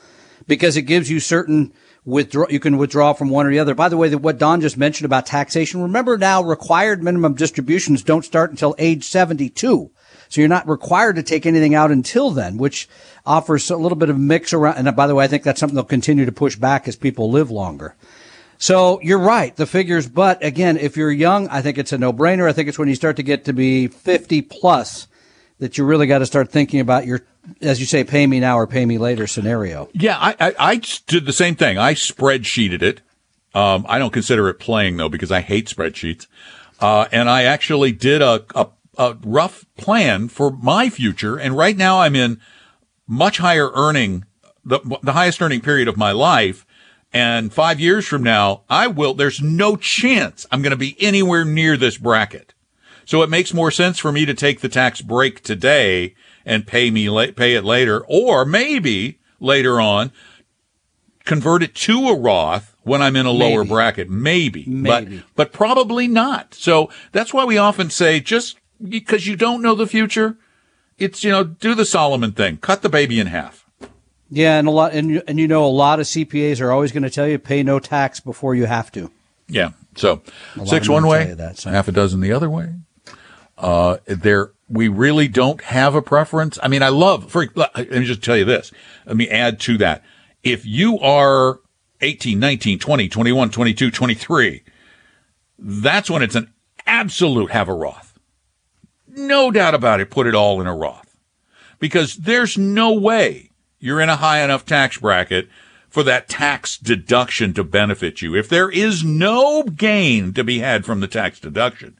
because 0.46 0.76
it 0.76 0.83
gives 0.83 1.11
you 1.11 1.20
certain 1.20 1.72
withdraw. 2.05 2.46
You 2.50 2.61
can 2.61 2.76
withdraw 2.76 3.14
from 3.14 3.31
one 3.31 3.46
or 3.46 3.50
the 3.50 3.59
other. 3.59 3.74
By 3.74 3.88
the 3.88 3.96
way, 3.96 4.11
that 4.11 4.18
what 4.18 4.38
Don 4.38 4.61
just 4.61 4.76
mentioned 4.76 5.07
about 5.07 5.24
taxation. 5.24 5.83
Remember 5.83 6.18
now, 6.18 6.42
required 6.42 7.02
minimum 7.02 7.35
distributions 7.35 8.02
don't 8.02 8.24
start 8.24 8.50
until 8.50 8.74
age 8.79 9.05
72. 9.05 9.90
So 10.29 10.40
you're 10.40 10.48
not 10.48 10.68
required 10.68 11.16
to 11.16 11.22
take 11.22 11.46
anything 11.46 11.74
out 11.74 11.90
until 11.90 12.31
then, 12.31 12.59
which 12.59 12.88
offers 13.24 13.70
a 13.70 13.76
little 13.76 13.96
bit 13.96 14.11
of 14.11 14.18
mix 14.18 14.52
around. 14.52 14.76
And 14.76 14.96
by 14.96 15.07
the 15.07 15.14
way, 15.14 15.24
I 15.24 15.29
think 15.29 15.42
that's 15.42 15.61
something 15.61 15.74
they'll 15.74 15.85
continue 15.85 16.26
to 16.26 16.33
push 16.33 16.57
back 16.57 16.88
as 16.88 16.96
people 16.96 17.31
live 17.31 17.50
longer. 17.50 17.96
So 18.59 19.01
you're 19.03 19.19
right, 19.19 19.55
the 19.55 19.66
figures. 19.66 20.09
But 20.09 20.42
again, 20.45 20.77
if 20.77 20.97
you're 20.97 21.11
young, 21.12 21.49
I 21.49 21.62
think 21.62 21.79
it's 21.79 21.92
a 21.92 21.99
no-brainer. 21.99 22.49
I 22.49 22.53
think 22.53 22.69
it's 22.69 22.79
when 22.79 22.88
you 22.88 22.95
start 22.95 23.16
to 23.16 23.23
get 23.23 23.45
to 23.47 23.53
be 23.53 23.87
50 23.88 24.42
plus 24.42 25.09
that 25.59 25.79
you 25.79 25.85
really 25.85 26.07
got 26.07 26.19
to 26.19 26.27
start 26.27 26.51
thinking 26.51 26.81
about 26.81 27.07
your, 27.07 27.23
as 27.61 27.81
you 27.81 27.87
say, 27.87 28.05
pay 28.05 28.27
me 28.27 28.40
now 28.40 28.59
or 28.59 28.66
pay 28.66 28.85
me 28.85 28.99
later 28.99 29.27
scenario. 29.27 29.88
Yeah, 29.92 30.19
I, 30.19 30.37
I, 30.38 30.55
I 30.59 30.81
did 31.07 31.27
the 31.27 31.33
same 31.33 31.55
thing. 31.55 31.79
I 31.79 31.95
spreadsheeted 31.95 32.83
it. 32.83 33.01
Um, 33.55 33.87
I 33.88 33.99
don't 33.99 34.12
consider 34.12 34.49
it 34.49 34.55
playing 34.59 34.99
though 34.99 35.09
because 35.09 35.33
I 35.33 35.40
hate 35.40 35.66
spreadsheets. 35.66 36.27
Uh, 36.79 37.07
and 37.11 37.31
I 37.31 37.45
actually 37.45 37.92
did 37.92 38.21
a, 38.21 38.45
a, 38.55 38.69
a 38.99 39.16
rough 39.25 39.64
plan 39.79 40.29
for 40.29 40.51
my 40.51 40.90
future. 40.90 41.38
And 41.38 41.57
right 41.57 41.77
now 41.77 42.01
I'm 42.01 42.14
in 42.14 42.38
much 43.07 43.38
higher 43.38 43.71
earning, 43.73 44.27
the, 44.62 44.81
the 45.03 45.12
highest 45.12 45.40
earning 45.40 45.62
period 45.62 45.88
of 45.88 45.97
my 45.97 46.12
life. 46.12 46.65
And 47.16 47.50
five 47.50 47.81
years 47.81 48.07
from 48.07 48.22
now, 48.22 48.64
I 48.68 48.88
will, 48.88 49.14
there's 49.14 49.40
no 49.40 49.76
chance 49.76 50.44
I'm 50.52 50.61
going 50.61 50.72
to 50.72 50.76
be 50.76 50.98
anywhere 51.00 51.46
near 51.46 51.79
this 51.79 51.96
bracket. 51.96 52.52
So 53.07 53.22
it 53.22 53.31
makes 53.31 53.55
more 53.55 53.70
sense 53.70 53.98
for 53.98 54.12
me 54.12 54.26
to 54.26 54.35
take 54.35 54.61
the 54.61 54.68
tax 54.68 55.00
break 55.00 55.42
today 55.42 56.14
and 56.44 56.66
pay 56.66 56.90
me 56.90 57.09
la- 57.09 57.33
pay 57.35 57.55
it 57.55 57.64
later, 57.64 58.05
or 58.07 58.44
maybe 58.44 59.18
later 59.40 59.81
on 59.81 60.12
convert 61.24 61.62
it 61.62 61.74
to 61.74 62.09
a 62.09 62.14
Roth 62.14 62.76
when 62.83 63.00
I'm 63.00 63.16
in 63.16 63.24
a 63.24 63.31
lower 63.31 63.64
bracket. 63.64 64.11
Maybe, 64.11 64.66
Maybe. 64.66 65.16
but 65.16 65.26
but 65.35 65.52
probably 65.55 66.07
not. 66.07 66.52
So 66.52 66.90
that's 67.12 67.33
why 67.33 67.46
we 67.46 67.57
often 67.57 67.88
say 67.88 68.20
just 68.20 68.59
because 68.87 69.26
you 69.26 69.37
don't 69.37 69.62
know 69.62 69.74
the 69.74 69.87
future, 69.87 70.37
it's 70.98 71.24
you 71.24 71.31
know 71.31 71.44
do 71.44 71.74
the 71.74 71.87
Solomon 71.87 72.33
thing, 72.33 72.59
cut 72.59 72.83
the 72.83 72.90
baby 72.90 73.18
in 73.18 73.29
half. 73.29 73.65
Yeah, 74.31 74.59
and 74.59 74.67
a 74.67 74.71
lot, 74.71 74.93
and 74.93 75.11
you, 75.11 75.23
and 75.29 75.39
you 75.39 75.47
know, 75.47 75.65
a 75.65 75.69
lot 75.69 76.01
of 76.01 76.07
CPAs 76.07 76.61
are 76.61 76.73
always 76.73 76.93
going 76.93 77.05
to 77.05 77.11
tell 77.11 77.29
you 77.29 77.39
pay 77.39 77.62
no 77.62 77.79
tax 77.79 78.21
before 78.21 78.55
you 78.55 78.65
have 78.65 78.91
to. 78.93 79.11
Yeah, 79.49 79.71
So 79.95 80.23
six 80.65 80.89
one 80.89 81.07
way, 81.07 81.33
that, 81.35 81.59
so. 81.59 81.71
half 81.71 81.87
a 81.87 81.93
dozen 81.93 82.21
the 82.21 82.33
other 82.33 82.51
way. 82.51 82.75
Uh, 83.57 83.99
there, 84.07 84.53
we 84.69 84.89
really 84.89 85.29
don't 85.29 85.62
have 85.62 85.95
a 85.95 86.03
preference. 86.03 86.59
I 86.62 86.69
mean, 86.69 86.83
I 86.83 86.89
love, 86.89 87.31
for, 87.31 87.47
let 87.55 87.77
me 87.91 88.05
just 88.05 88.23
tell 88.23 88.37
you 88.37 88.45
this. 88.45 88.73
Let 89.07 89.17
me 89.17 89.29
add 89.29 89.61
to 89.61 89.79
that. 89.79 90.03
If 90.43 90.67
you 90.67 90.99
are 90.99 91.61
18, 92.01 92.39
19, 92.39 92.79
20, 92.79 93.09
21, 93.09 93.51
22, 93.51 93.91
23, 93.91 94.62
that's 95.59 96.11
when 96.11 96.23
it's 96.23 96.35
an 96.35 96.53
absolute 96.87 97.53
have 97.53 97.69
a 97.69 97.75
Roth. 97.75 98.19
No 99.07 99.51
doubt 99.51 99.75
about 99.75 100.01
it. 100.01 100.11
Put 100.11 100.27
it 100.27 100.35
all 100.35 100.61
in 100.61 100.67
a 100.67 100.75
Roth 100.75 101.17
because 101.79 102.17
there's 102.17 102.59
no 102.59 102.93
way 102.93 103.46
you're 103.79 104.01
in 104.01 104.09
a 104.09 104.17
high 104.17 104.43
enough 104.43 104.65
tax 104.65 104.99
bracket 104.99 105.49
for 105.89 106.03
that 106.03 106.29
tax 106.29 106.77
deduction 106.77 107.55
to 107.55 107.65
benefit 107.65 108.21
you. 108.23 108.35
If 108.35 108.49
there 108.49 108.71
is 108.71 109.03
no 109.05 109.62
gain 109.62 110.33
to 110.35 110.45
be 110.45 110.59
had 110.59 110.85
from 110.85 111.01
the 111.01 111.09
tax 111.09 111.41
deduction, 111.41 111.99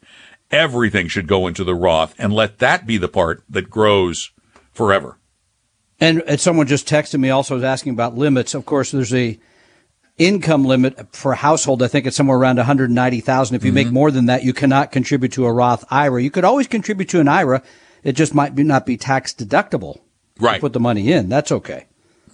everything 0.51 1.09
should 1.09 1.27
go 1.27 1.47
into 1.47 1.65
the 1.65 1.75
Roth 1.75 2.15
and 2.19 2.33
let 2.33 2.59
that 2.59 2.87
be 2.87 2.99
the 2.99 3.09
part 3.09 3.43
that 3.49 3.71
grows 3.71 4.33
forever. 4.73 5.19
And, 5.99 6.23
and 6.27 6.39
someone 6.41 6.67
just 6.67 6.87
texted 6.89 7.21
me 7.21 7.31
also 7.31 7.55
was 7.55 7.65
asking 7.65 7.93
about 7.95 8.17
limits. 8.17 8.55
Of 8.55 8.67
course, 8.67 8.91
there's 8.91 9.15
a 9.15 9.39
income 10.19 10.65
limit 10.65 11.15
for 11.15 11.33
a 11.33 11.37
household. 11.37 11.83
I 11.83 11.89
think 11.89 12.07
it's 12.07 12.17
somewhere 12.17 12.37
around 12.39 12.57
190,000. 12.57 13.57
If 13.57 13.65
you 13.65 13.71
Mm-hmm. 13.71 13.75
make 13.75 13.91
more 13.91 14.11
than 14.11 14.27
that, 14.27 14.45
you 14.45 14.53
cannot 14.53 14.93
contribute 14.93 15.33
to 15.33 15.47
a 15.47 15.53
Roth 15.53 15.85
IRA. 15.91 16.23
You 16.23 16.31
could 16.31 16.45
always 16.45 16.67
contribute 16.67 17.09
to 17.11 17.21
an 17.21 17.29
IRA. 17.29 17.63
It 18.03 18.13
just 18.13 18.35
might 18.35 18.55
be, 18.55 18.63
not 18.63 18.85
be 18.85 18.97
tax 18.97 19.33
deductible. 19.33 20.01
Right. 20.39 20.61
Put 20.61 20.73
the 20.73 20.81
money 20.81 21.13
in. 21.13 21.29
That's 21.29 21.51
okay. 21.53 21.87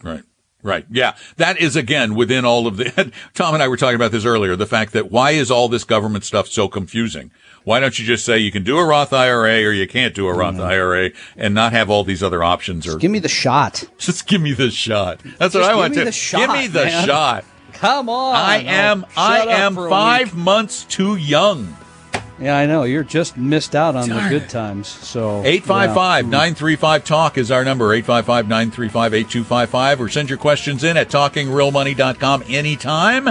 Right. 0.03 0.23
Right. 0.63 0.87
Yeah. 0.91 1.17
That 1.37 1.61
is 1.61 1.75
again 1.75 2.15
within 2.15 2.45
all 2.45 2.67
of 2.67 2.77
the, 2.77 3.13
Tom 3.35 3.55
and 3.55 3.63
I 3.63 3.69
were 3.69 3.77
talking 3.77 3.97
about 3.97 4.13
this 4.13 4.25
earlier. 4.25 4.55
The 4.55 4.67
fact 4.67 4.93
that 4.93 5.11
why 5.11 5.33
is 5.33 5.51
all 5.51 5.69
this 5.69 5.83
government 5.83 6.25
stuff 6.25 6.47
so 6.47 6.69
confusing? 6.69 7.33
Why 7.65 7.81
don't 7.81 7.99
you 7.99 8.05
just 8.05 8.25
say 8.25 8.39
you 8.39 8.53
can 8.53 8.63
do 8.63 8.79
a 8.79 8.85
Roth 8.85 9.13
IRA 9.13 9.63
or 9.65 9.73
you 9.73 9.87
can't 9.89 10.15
do 10.15 10.29
a 10.29 10.35
Roth 10.35 10.55
mm-hmm. 10.55 10.63
IRA 10.63 11.11
and 11.37 11.55
not 11.55 11.73
have 11.73 11.91
all 11.91 12.05
these 12.05 12.23
other 12.23 12.43
options 12.43 12.87
or 12.87 12.97
Give 12.97 13.11
me 13.11 13.19
the 13.19 13.29
shot. 13.29 13.85
just 13.99 14.27
give 14.27 14.41
me 14.41 14.53
the 14.53 14.71
shot. 14.71 15.21
That's 15.39 15.55
what 15.55 15.65
I 15.65 15.75
want 15.75 15.95
to 15.95 16.05
the 16.05 16.37
give 16.37 16.51
me 16.51 16.69
the 16.69 16.85
man. 16.85 17.07
shot. 17.07 17.45
Come 17.73 18.09
on. 18.09 18.37
I 18.37 18.59
am 18.59 19.07
I 19.17 19.41
am 19.41 19.75
five 19.75 20.37
months 20.37 20.85
too 20.85 21.17
young. 21.17 21.77
Yeah, 22.43 22.57
I 22.57 22.67
know. 22.67 22.83
You're 22.83 23.05
just 23.05 23.37
missed 23.37 23.77
out 23.77 23.95
on 23.95 24.09
Darn 24.09 24.25
the 24.25 24.39
good 24.39 24.49
times. 24.49 24.89
So 24.89 25.45
855 25.45 26.25
935 26.27 27.05
TALK 27.05 27.39
is 27.39 27.51
our 27.51 27.65
number. 27.65 27.93
855 27.93 28.49
935 28.49 29.15
8255. 29.15 30.01
Or 30.01 30.09
send 30.09 30.29
your 30.29 30.39
questions 30.39 30.83
in 30.83 30.97
at 30.97 31.09
talkingrealmoney.com 31.09 32.43
anytime. 32.49 33.29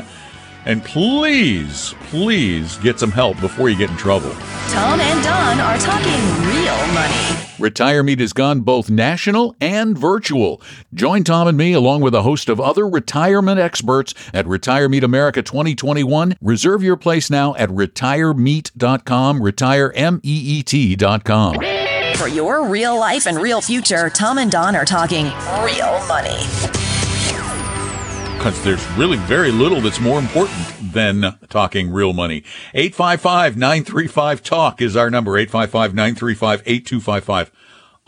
And 0.65 0.83
please, 0.83 1.93
please 2.09 2.77
get 2.77 2.99
some 2.99 3.11
help 3.11 3.39
before 3.39 3.69
you 3.69 3.77
get 3.77 3.89
in 3.89 3.97
trouble. 3.97 4.31
Tom 4.69 4.99
and 4.99 5.23
Don 5.23 5.59
are 5.59 5.77
talking 5.77 6.21
real 6.47 6.93
money. 6.93 7.37
Retire 7.59 8.03
Meet 8.03 8.19
has 8.19 8.33
gone 8.33 8.61
both 8.61 8.89
national 8.89 9.55
and 9.59 9.97
virtual. 9.97 10.61
Join 10.93 11.23
Tom 11.23 11.47
and 11.47 11.57
me 11.57 11.73
along 11.73 12.01
with 12.01 12.15
a 12.15 12.21
host 12.21 12.47
of 12.47 12.59
other 12.59 12.87
retirement 12.87 13.59
experts 13.59 14.13
at 14.33 14.47
Retire 14.47 14.87
Meet 14.87 15.03
America 15.03 15.41
2021. 15.41 16.35
Reserve 16.41 16.83
your 16.83 16.97
place 16.97 17.29
now 17.29 17.55
at 17.55 17.69
retiremeet.com, 17.69 19.39
retiremeet.com. 19.39 21.55
For 22.17 22.27
your 22.27 22.67
real 22.67 22.99
life 22.99 23.25
and 23.25 23.39
real 23.39 23.61
future, 23.61 24.09
Tom 24.09 24.37
and 24.37 24.51
Don 24.51 24.75
are 24.75 24.85
talking 24.85 25.25
real 25.63 26.05
money. 26.07 26.90
Because 28.41 28.63
there's 28.63 28.83
really 28.93 29.17
very 29.17 29.51
little 29.51 29.81
that's 29.81 29.99
more 29.99 30.17
important 30.17 30.57
than 30.93 31.37
talking 31.49 31.91
real 31.91 32.11
money. 32.11 32.43
855-935-TALK 32.73 34.81
is 34.81 34.95
our 34.95 35.11
number. 35.11 35.33
855-935-8255. 35.45 37.51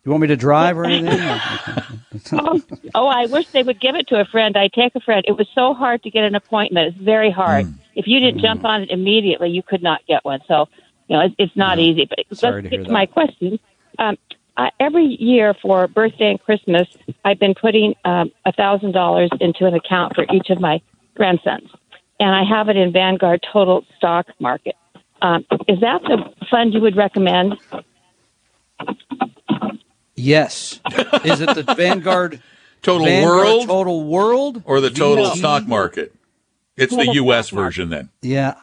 You 0.05 0.11
want 0.11 0.23
me 0.23 0.27
to 0.29 0.37
drive 0.37 0.77
or 0.77 0.87
anything? 0.87 1.21
oh, 2.33 2.61
oh, 2.97 3.07
I 3.07 3.27
wish 3.27 3.47
they 3.49 3.63
would 3.63 3.81
give 3.81 3.95
it 3.95 4.09
to 4.09 4.21
a 4.21 4.25
friend. 4.25 4.57
I 4.57 4.69
take 4.75 4.97
a 4.97 5.01
friend. 5.01 5.25
It 5.29 5.33
was 5.39 5.47
so 5.55 5.73
hard 5.73 6.03
to 6.03 6.11
get 6.11 6.25
an 6.25 6.35
appointment. 6.35 6.95
It's 6.97 7.05
very 7.05 7.31
hard. 7.31 7.67
Hmm. 7.67 7.73
If 7.95 8.09
you 8.09 8.19
didn't 8.19 8.41
jump 8.41 8.65
on 8.65 8.83
it 8.83 8.91
immediately, 8.91 9.51
you 9.51 9.63
could 9.63 9.85
not 9.85 10.05
get 10.09 10.25
one. 10.25 10.41
So, 10.49 10.67
you 11.07 11.17
know, 11.17 11.23
it, 11.27 11.33
it's 11.39 11.55
not 11.57 11.79
easy. 11.79 12.07
But 12.07 12.19
Sorry 12.37 12.55
let's 12.55 12.65
to 12.65 12.71
get 12.71 12.71
hear 12.73 12.79
to 12.85 12.89
that. 12.89 12.93
my 12.93 13.07
question. 13.07 13.61
Um, 14.01 14.17
uh, 14.57 14.71
every 14.81 15.05
year 15.21 15.55
for 15.61 15.87
birthday 15.89 16.31
and 16.31 16.41
Christmas, 16.41 16.89
I've 17.25 17.39
been 17.39 17.55
putting 17.55 17.95
um, 18.05 18.31
a 18.45 18.53
thousand 18.53 18.93
dollars 18.93 19.31
into 19.41 19.67
an 19.67 19.75
account 19.75 20.15
for 20.15 20.25
each 20.33 20.51
of 20.51 20.61
my 20.61 20.81
grandsons, 21.15 21.69
and 22.21 22.31
I 22.35 22.43
have 22.45 22.69
it 22.69 22.77
in 22.77 22.93
Vanguard 22.93 23.45
Total 23.53 23.85
Stock 23.97 24.27
Market. 24.41 24.75
Um, 25.23 25.45
is 25.69 25.81
that 25.81 26.03
the 26.03 26.33
fund 26.51 26.75
you 26.75 26.81
would 26.81 26.97
recommend? 26.97 27.57
yes. 30.15 30.81
Is 31.25 31.41
it 31.41 31.55
the 31.55 31.63
Vanguard 31.77 32.41
Total 32.83 33.07
Vanguard 33.07 33.37
World 33.39 33.67
Total 33.67 34.05
World? 34.05 34.63
or 34.65 34.81
the 34.81 34.91
total 34.91 35.25
No. 35.25 35.35
stock 35.35 35.67
market? 35.67 36.15
It's 36.77 36.93
the 36.93 36.99
Total 37.05 37.15
U.S. 37.15 37.53
market. 37.53 37.65
version 37.65 37.89
then. 37.91 38.11
Yeah. 38.23 38.55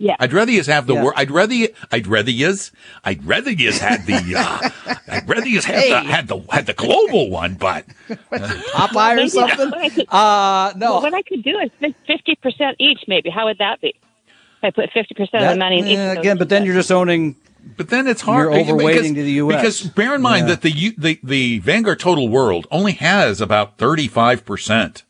Yeah. 0.00 0.14
I'd 0.20 0.32
rather 0.32 0.52
you 0.52 0.62
have 0.62 0.86
the 0.86 0.94
Yeah. 0.94 1.04
word. 1.04 1.14
I'd 1.16 1.30
rather 1.30 1.52
you. 1.54 1.68
I'd 1.90 2.06
rather 2.06 2.30
yous. 2.30 2.70
I'd 3.04 3.24
rather 3.26 3.50
yous 3.50 3.78
had 3.78 4.06
the. 4.06 4.34
Uh, 4.36 4.94
I'd 5.08 5.28
rather 5.28 5.48
yous 5.48 5.64
had 5.64 5.90
the 5.90 6.00
had 6.08 6.28
the 6.28 6.38
had 6.50 6.66
the 6.66 6.72
global 6.72 7.30
one, 7.30 7.54
but 7.54 7.84
Popeye 8.30 9.24
or 9.24 9.28
something? 9.28 9.70
what 9.70 9.78
I 9.78 9.88
could- 9.88 10.08
Uh, 10.08 10.72
no. 10.76 10.92
Well, 10.94 11.02
what 11.02 11.14
I 11.14 11.22
could 11.22 11.42
do 11.42 11.58
is 11.58 11.94
fifty 12.06 12.36
percent 12.36 12.76
each, 12.78 13.00
maybe. 13.08 13.28
How 13.28 13.46
would 13.46 13.58
that 13.58 13.80
be? 13.80 13.88
If 13.88 14.64
I 14.64 14.70
put 14.70 14.90
fifty 14.92 15.14
percent 15.14 15.42
of 15.44 15.50
the 15.50 15.56
money 15.58 15.80
in 15.80 15.86
each. 15.86 16.18
again, 16.18 16.38
but 16.38 16.48
then 16.48 16.64
you're 16.64 16.74
just 16.74 16.92
owning. 16.92 17.34
But 17.76 17.88
then 17.90 18.06
it's 18.06 18.22
hard. 18.22 18.54
You're 18.54 18.64
overweighting 18.64 18.86
because, 18.94 19.06
to 19.08 19.14
the 19.14 19.32
US. 19.32 19.56
Because 19.56 19.80
bear 19.90 20.14
in 20.14 20.22
mind 20.22 20.48
Yeah. 20.48 20.54
that 20.54 20.62
the, 20.62 20.94
the 20.96 21.20
the 21.24 21.58
Vanguard 21.58 21.98
Total 22.00 22.28
World 22.28 22.66
only 22.70 22.92
has 22.92 23.40
about 23.40 23.76
35% 23.78 25.02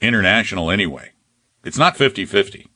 international 0.00 0.70
anyway. 0.70 1.10
It's 1.64 1.78
not 1.78 1.96
50-50. 1.96 2.66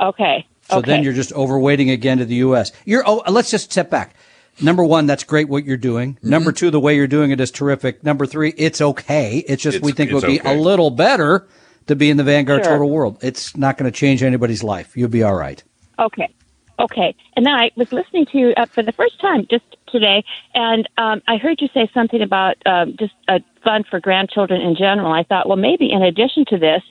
Okay. 0.00 0.46
So 0.68 0.78
okay. 0.78 0.90
then 0.90 1.02
you're 1.02 1.12
just 1.12 1.32
overweighting 1.32 1.92
again 1.92 2.18
to 2.18 2.24
the 2.24 2.36
U.S. 2.36 2.72
You're. 2.84 3.02
Oh, 3.06 3.22
let's 3.28 3.50
just 3.50 3.70
step 3.70 3.90
back. 3.90 4.14
Number 4.60 4.84
one, 4.84 5.06
that's 5.06 5.24
great 5.24 5.48
what 5.48 5.64
you're 5.64 5.76
doing. 5.76 6.14
Mm-hmm. 6.14 6.30
Number 6.30 6.52
two, 6.52 6.70
the 6.70 6.80
way 6.80 6.94
you're 6.96 7.06
doing 7.06 7.30
it 7.30 7.40
is 7.40 7.50
terrific. 7.50 8.04
Number 8.04 8.24
three, 8.24 8.54
it's 8.56 8.80
okay. 8.80 9.38
It's 9.48 9.62
just 9.62 9.80
we 9.80 9.92
think 9.92 10.10
it 10.10 10.14
would 10.14 10.24
it's 10.24 10.42
be 10.42 10.48
a 10.48 10.54
little 10.54 10.90
better 10.90 11.48
to 11.86 11.96
be 11.96 12.08
in 12.08 12.16
the 12.16 12.24
Vanguard 12.24 12.64
Sure. 12.64 12.74
Total 12.74 12.88
World. 12.88 13.18
It's 13.20 13.56
not 13.56 13.76
going 13.76 13.90
to 13.90 13.96
change 13.96 14.22
anybody's 14.22 14.62
life. 14.62 14.96
You'll 14.96 15.08
be 15.08 15.22
all 15.22 15.34
right. 15.34 15.62
Okay. 15.98 16.32
Okay. 16.78 17.14
And 17.36 17.44
then 17.44 17.54
I 17.54 17.70
was 17.76 17.92
listening 17.92 18.26
to 18.26 18.38
you 18.38 18.54
uh, 18.56 18.66
for 18.66 18.82
the 18.82 18.92
first 18.92 19.20
time 19.20 19.46
just 19.50 19.76
today, 19.94 20.24
and 20.54 20.88
um, 20.98 21.22
I 21.28 21.36
heard 21.36 21.60
you 21.60 21.68
say 21.72 21.88
something 21.94 22.20
about 22.20 22.56
um, 22.66 22.96
just 22.98 23.14
a 23.28 23.38
fund 23.64 23.86
for 23.88 24.00
grandchildren 24.00 24.60
in 24.60 24.74
general. 24.76 25.12
I 25.12 25.22
thought, 25.22 25.46
well, 25.48 25.56
maybe 25.56 25.90
in 25.90 26.02
addition 26.02 26.44
to 26.48 26.58
this, 26.58 26.82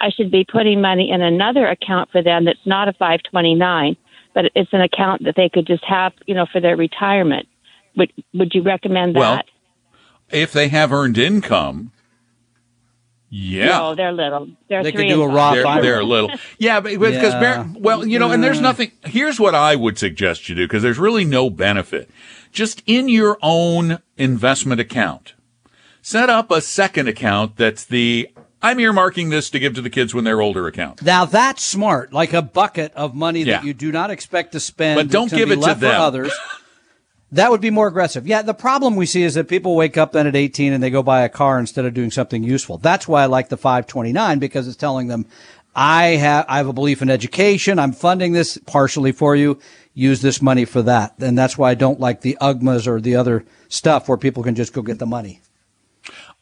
I 0.00 0.10
should 0.10 0.30
be 0.30 0.44
putting 0.44 0.80
money 0.80 1.10
in 1.10 1.22
another 1.22 1.66
account 1.66 2.10
for 2.10 2.22
them 2.22 2.44
that's 2.44 2.66
not 2.66 2.88
a 2.88 2.92
529, 2.92 3.96
but 4.34 4.44
it's 4.54 4.72
an 4.72 4.80
account 4.80 5.24
that 5.24 5.34
they 5.36 5.48
could 5.48 5.66
just 5.66 5.84
have, 5.84 6.12
you 6.26 6.34
know, 6.34 6.46
for 6.52 6.60
their 6.60 6.76
retirement. 6.76 7.46
Would 7.96 8.12
Would 8.34 8.54
you 8.54 8.62
recommend 8.62 9.14
that? 9.16 9.18
Well, 9.18 9.42
If 10.30 10.52
they 10.52 10.68
have 10.68 10.92
earned 10.92 11.18
income, 11.18 11.92
Yeah. 13.30 13.66
No, 13.66 13.94
they're 13.94 14.12
little. 14.12 14.48
They're 14.68 14.82
They 14.82 14.92
could 14.92 15.00
three 15.00 15.08
do 15.08 15.22
and 15.22 15.32
a 15.32 15.34
raw 15.34 15.54
five. 15.62 15.82
They're, 15.82 15.96
they're 15.96 16.04
little, 16.04 16.30
yeah, 16.58 16.80
but 16.80 16.92
because 16.98 17.34
Yeah. 17.34 17.66
well, 17.76 18.06
you 18.06 18.18
know, 18.18 18.30
and 18.30 18.42
there's 18.42 18.60
nothing. 18.60 18.92
Here's 19.04 19.38
what 19.38 19.54
I 19.54 19.76
would 19.76 19.98
suggest 19.98 20.48
you 20.48 20.54
do 20.54 20.66
because 20.66 20.82
there's 20.82 20.98
really 20.98 21.24
no 21.24 21.50
benefit. 21.50 22.08
Just 22.52 22.82
in 22.86 23.08
your 23.08 23.38
own 23.42 23.98
investment 24.16 24.80
account, 24.80 25.34
set 26.02 26.30
up 26.30 26.50
a 26.50 26.60
second 26.60 27.08
account 27.08 27.56
that's 27.56 27.84
the 27.84 28.28
I'm 28.60 28.78
earmarking 28.78 29.30
this 29.30 29.50
to 29.50 29.58
give 29.60 29.74
to 29.74 29.80
the 29.82 29.90
kids 29.90 30.14
when 30.14 30.24
they're 30.24 30.40
older 30.40 30.66
account. 30.66 31.02
Now 31.02 31.24
that's 31.24 31.64
smart, 31.64 32.12
like 32.12 32.32
a 32.32 32.42
bucket 32.42 32.92
of 32.94 33.14
money 33.14 33.42
Yeah. 33.42 33.58
that 33.58 33.64
you 33.64 33.72
do 33.74 33.92
not 33.92 34.10
expect 34.10 34.52
to 34.52 34.60
spend, 34.60 34.96
But 34.98 35.08
don't 35.12 35.30
give 35.30 35.50
it 35.52 35.62
to 35.62 35.74
them. 35.74 36.00
others. 36.00 36.32
That 37.30 37.50
would 37.50 37.60
be 37.60 37.70
more 37.70 37.86
aggressive. 37.88 38.26
Yeah, 38.26 38.40
the 38.42 38.54
problem 38.54 38.96
we 38.96 39.04
see 39.04 39.22
is 39.22 39.34
that 39.34 39.48
people 39.48 39.76
wake 39.76 39.98
up 39.98 40.12
then 40.12 40.26
at 40.26 40.34
18 40.34 40.72
and 40.72 40.82
they 40.82 40.88
go 40.90 41.02
buy 41.02 41.20
a 41.22 41.28
car 41.28 41.60
instead 41.60 41.84
of 41.84 41.92
doing 41.92 42.10
something 42.10 42.42
useful. 42.42 42.78
That's 42.78 43.06
why 43.06 43.22
I 43.22 43.26
like 43.26 43.50
the 43.50 43.58
529 43.58 44.38
because 44.38 44.66
it's 44.66 44.78
telling 44.78 45.08
them, 45.08 45.26
I 45.76 46.06
have, 46.16 46.46
I 46.48 46.56
have 46.56 46.68
a 46.68 46.72
belief 46.72 47.02
in 47.02 47.10
education. 47.10 47.78
I'm 47.78 47.92
funding 47.92 48.32
this 48.32 48.56
partially 48.66 49.12
for 49.12 49.36
you. 49.36 49.58
Use 49.98 50.22
this 50.22 50.40
money 50.40 50.64
for 50.64 50.80
that. 50.82 51.14
And 51.18 51.36
that's 51.36 51.58
why 51.58 51.72
I 51.72 51.74
don't 51.74 51.98
like 51.98 52.20
the 52.20 52.38
UGMAs 52.40 52.86
or 52.86 53.00
the 53.00 53.16
other 53.16 53.44
stuff 53.68 54.08
where 54.08 54.16
people 54.16 54.44
can 54.44 54.54
just 54.54 54.72
go 54.72 54.80
get 54.80 55.00
the 55.00 55.06
money. 55.06 55.40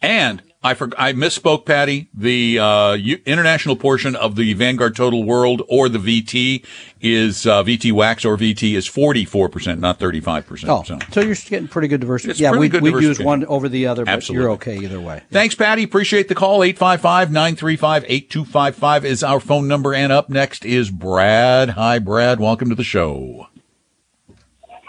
And 0.03 0.43
I 0.67 0.75
for, 0.75 0.91
I 0.99 1.13
misspoke, 1.13 1.65
Patty. 1.65 2.09
The 2.13 2.59
uh, 2.59 2.95
U- 2.95 3.23
international 3.25 3.77
portion 3.77 4.17
of 4.17 4.35
the 4.35 4.53
Vanguard 4.55 4.97
Total 4.97 5.23
World 5.23 5.63
or 5.69 5.89
the 5.89 5.99
VT 5.99 6.65
is 7.01 7.47
uh, 7.47 7.63
VTWAX 7.63 8.25
or 8.25 8.37
VT 8.37 8.75
is 8.75 8.89
forty 8.89 9.25
four 9.25 9.49
percent, 9.49 9.81
not 9.81 10.01
thirty 10.01 10.21
five 10.21 10.45
percent. 10.45 10.73
Oh, 10.73 10.83
so 10.83 10.99
you're 11.21 11.37
getting 11.37 11.69
pretty 11.69 11.87
good 11.87 12.01
diversity. 12.01 12.33
It's 12.33 12.41
yeah, 12.41 12.51
we 12.51 12.69
good 12.69 12.83
we 12.83 12.91
use 12.91 13.21
one 13.21 13.45
over 13.45 13.69
the 13.69 13.87
other, 13.87 14.05
but 14.05 14.15
Absolutely. 14.15 14.43
you're 14.43 14.51
okay 14.55 14.79
either 14.79 15.01
way. 15.01 15.23
Thanks, 15.31 15.55
Patty. 15.55 15.85
Appreciate 15.85 16.27
the 16.27 16.35
call. 16.35 16.59
855-935-8255 16.61 19.05
is 19.05 19.23
our 19.23 19.39
phone 19.39 19.69
number. 19.69 19.95
And 19.95 20.11
up 20.11 20.29
next 20.29 20.65
is 20.65 20.91
Brad. 20.91 21.71
Hi, 21.71 22.01
Brad. 22.01 22.41
Welcome 22.41 22.71
to 22.71 22.75
the 22.75 22.83
show. 22.83 23.47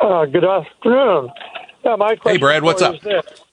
Uh, 0.01 0.25
good 0.25 0.43
afternoon. 0.43 1.29
Yeah, 1.85 1.95
my 1.97 2.15
question 2.15 2.35
hey, 2.35 2.37
Brad, 2.37 2.63
what's 2.63 2.81
up? 2.81 2.99
this. 3.01 3.43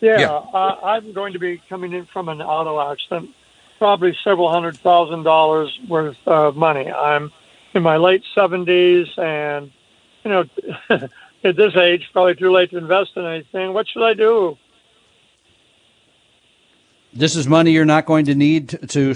Yeah, 0.00 0.20
Yeah. 0.20 0.30
Uh, 0.32 0.78
I'm 0.84 1.12
going 1.12 1.32
to 1.32 1.38
be 1.38 1.60
coming 1.68 1.92
in 1.92 2.06
from 2.06 2.28
an 2.28 2.42
auto 2.42 2.80
accident, 2.92 3.30
probably 3.78 4.16
several 4.22 4.50
hundred 4.50 4.78
thousand 4.80 5.22
dollars 5.22 5.78
worth 5.88 6.16
of 6.26 6.56
money. 6.56 6.90
I'm 6.90 7.32
in 7.74 7.82
my 7.82 7.96
late 7.96 8.22
70s, 8.36 9.18
and 9.18 9.70
you 10.24 10.30
know, 10.30 10.44
at 11.44 11.56
this 11.56 11.76
age, 11.76 12.08
probably 12.12 12.34
too 12.34 12.50
late 12.52 12.70
to 12.70 12.78
invest 12.78 13.12
in 13.16 13.24
anything. 13.24 13.72
What 13.72 13.86
should 13.88 14.04
I 14.04 14.14
do? 14.14 14.56
This 17.12 17.34
is 17.36 17.46
money 17.46 17.70
you're 17.70 17.84
not 17.86 18.04
going 18.04 18.26
to 18.26 18.34
need 18.34 18.70
to, 18.70 18.86
to 18.88 19.14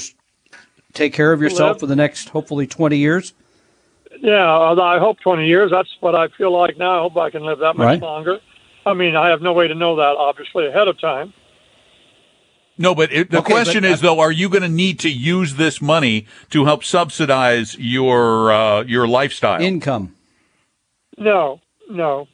take 0.94 1.12
care 1.12 1.32
of 1.32 1.42
yourself 1.42 1.72
Live. 1.72 1.80
for 1.80 1.86
the 1.86 1.96
next, 1.96 2.30
hopefully, 2.30 2.66
20 2.66 2.96
years. 2.96 3.34
Yeah, 4.20 4.50
I 4.50 4.98
hope 4.98 5.20
20 5.20 5.46
years. 5.46 5.70
That's 5.70 5.88
what 6.00 6.14
I 6.14 6.28
feel 6.28 6.50
like 6.50 6.78
now. 6.78 6.98
I 6.98 7.00
hope 7.02 7.16
I 7.16 7.30
can 7.30 7.42
live 7.42 7.58
that 7.58 7.76
much 7.76 7.86
Right. 7.86 8.02
longer. 8.02 8.40
I 8.86 8.94
mean, 8.94 9.14
I 9.16 9.28
have 9.28 9.42
no 9.42 9.52
way 9.52 9.68
to 9.68 9.74
know 9.74 9.96
that, 9.96 10.16
obviously, 10.16 10.66
ahead 10.66 10.88
of 10.88 10.98
time. 11.00 11.32
No, 12.78 12.94
but 12.94 13.12
it, 13.12 13.30
the 13.30 13.38
Okay, 13.38 13.52
question 13.52 13.82
but- 13.82 13.90
is 13.90 14.00
though, 14.00 14.20
are 14.20 14.32
you 14.32 14.48
going 14.48 14.62
to 14.62 14.68
need 14.68 14.98
to 15.00 15.10
use 15.10 15.56
this 15.56 15.82
money 15.82 16.26
to 16.50 16.64
help 16.64 16.82
subsidize 16.82 17.76
your 17.78 18.50
uh, 18.52 18.82
your 18.84 19.06
lifestyle? 19.06 19.60
Income. 19.60 20.14
No, 21.18 21.60
no. 21.90 22.26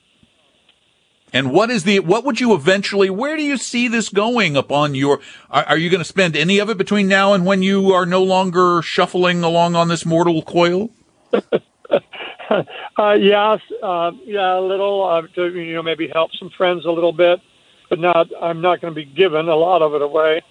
and 1.32 1.50
what 1.50 1.70
is 1.70 1.82
the 1.82 1.98
what 1.98 2.24
would 2.24 2.38
you 2.40 2.54
eventually? 2.54 3.10
Where 3.10 3.36
do 3.36 3.42
you 3.42 3.56
see 3.56 3.88
this 3.88 4.08
going 4.08 4.56
upon 4.56 4.94
your? 4.94 5.18
Are, 5.50 5.64
are 5.64 5.78
you 5.78 5.90
going 5.90 5.98
to 6.00 6.04
spend 6.04 6.36
any 6.36 6.60
of 6.60 6.70
it 6.70 6.78
between 6.78 7.08
now 7.08 7.32
and 7.32 7.44
when 7.44 7.62
you 7.64 7.90
are 7.92 8.06
no 8.06 8.22
longer 8.22 8.80
shuffling 8.82 9.42
along 9.42 9.74
on 9.74 9.88
this 9.88 10.06
mortal 10.06 10.42
coil? 10.42 10.90
Uh, 12.96 13.12
yes, 13.20 13.60
uh, 13.82 14.12
yeah, 14.24 14.56
a 14.56 14.60
little 14.60 15.04
uh, 15.04 15.22
to 15.34 15.48
you 15.52 15.74
know 15.74 15.82
maybe 15.82 16.06
help 16.06 16.30
some 16.36 16.48
friends 16.48 16.84
a 16.84 16.90
little 16.90 17.12
bit, 17.12 17.40
but 17.90 17.98
not. 17.98 18.30
I'm 18.40 18.60
not 18.60 18.80
going 18.80 18.94
to 18.94 18.94
be 18.94 19.04
giving 19.04 19.48
a 19.48 19.56
lot 19.56 19.82
of 19.82 19.94
it 19.94 20.00
away. 20.00 20.42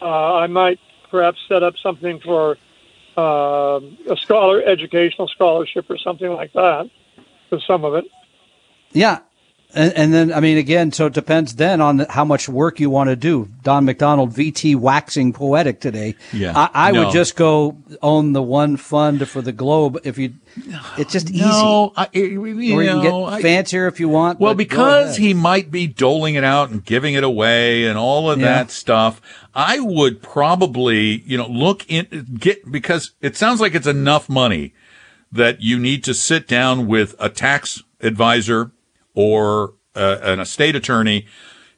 Uh, 0.00 0.36
I 0.36 0.46
might 0.46 0.78
perhaps 1.10 1.40
set 1.48 1.64
up 1.64 1.74
something 1.82 2.20
for 2.20 2.56
uh, 3.16 3.80
a 4.08 4.16
scholar 4.16 4.62
educational 4.62 5.26
scholarship 5.26 5.90
or 5.90 5.98
something 5.98 6.30
like 6.30 6.52
that 6.52 6.88
for 7.50 7.60
some 7.60 7.84
of 7.84 7.94
it. 7.94 8.04
Yeah. 8.92 9.18
And, 9.74 9.92
and 9.94 10.12
then, 10.14 10.32
I 10.32 10.40
mean, 10.40 10.58
again, 10.58 10.92
so 10.92 11.06
it 11.06 11.12
depends 11.14 11.54
then 11.56 11.80
on 11.80 12.00
how 12.10 12.24
much 12.24 12.48
work 12.48 12.78
you 12.78 12.90
want 12.90 13.08
to 13.10 13.16
do. 13.16 13.48
Don 13.62 13.84
McDonald, 13.84 14.32
VT 14.32 14.76
waxing 14.76 15.32
poetic 15.32 15.80
today. 15.80 16.14
Yeah. 16.32 16.52
I, 16.54 16.88
I 16.88 16.90
No. 16.92 17.04
would 17.04 17.12
just 17.12 17.36
go 17.36 17.78
own 18.02 18.32
the 18.34 18.42
one 18.42 18.76
fund 18.76 19.26
for 19.28 19.40
the 19.40 19.52
globe 19.52 19.98
if 20.04 20.18
you, 20.18 20.34
it's 20.98 21.12
just 21.12 21.30
easy. 21.30 21.40
No, 21.44 21.92
I, 21.96 22.08
you 22.12 22.44
you 22.44 22.76
can 22.78 23.00
get 23.02 23.10
know, 23.10 23.24
I- 23.24 23.40
fancier 23.40 23.86
if 23.86 23.98
you 24.00 24.08
want. 24.08 24.40
Well, 24.40 24.54
because 24.54 25.16
he 25.16 25.32
might 25.32 25.70
be 25.70 25.86
doling 25.86 26.34
it 26.34 26.44
out 26.44 26.70
and 26.70 26.84
giving 26.84 27.14
it 27.14 27.24
away 27.24 27.86
and 27.86 27.96
all 27.98 28.30
of 28.30 28.40
Yeah. 28.40 28.46
that 28.46 28.70
stuff, 28.70 29.20
I 29.54 29.80
would 29.80 30.22
probably, 30.22 31.22
you 31.26 31.38
know, 31.38 31.46
look 31.48 31.84
in, 31.90 32.36
get, 32.38 32.70
because 32.70 33.12
it 33.20 33.36
sounds 33.36 33.60
like 33.60 33.74
it's 33.74 33.86
enough 33.86 34.28
money 34.28 34.74
that 35.30 35.62
you 35.62 35.78
need 35.78 36.04
to 36.04 36.12
sit 36.12 36.46
down 36.46 36.86
with 36.86 37.14
a 37.18 37.30
tax 37.30 37.82
advisor 38.02 38.70
or 39.14 39.74
uh, 39.94 40.18
an 40.22 40.40
estate 40.40 40.76
attorney 40.76 41.26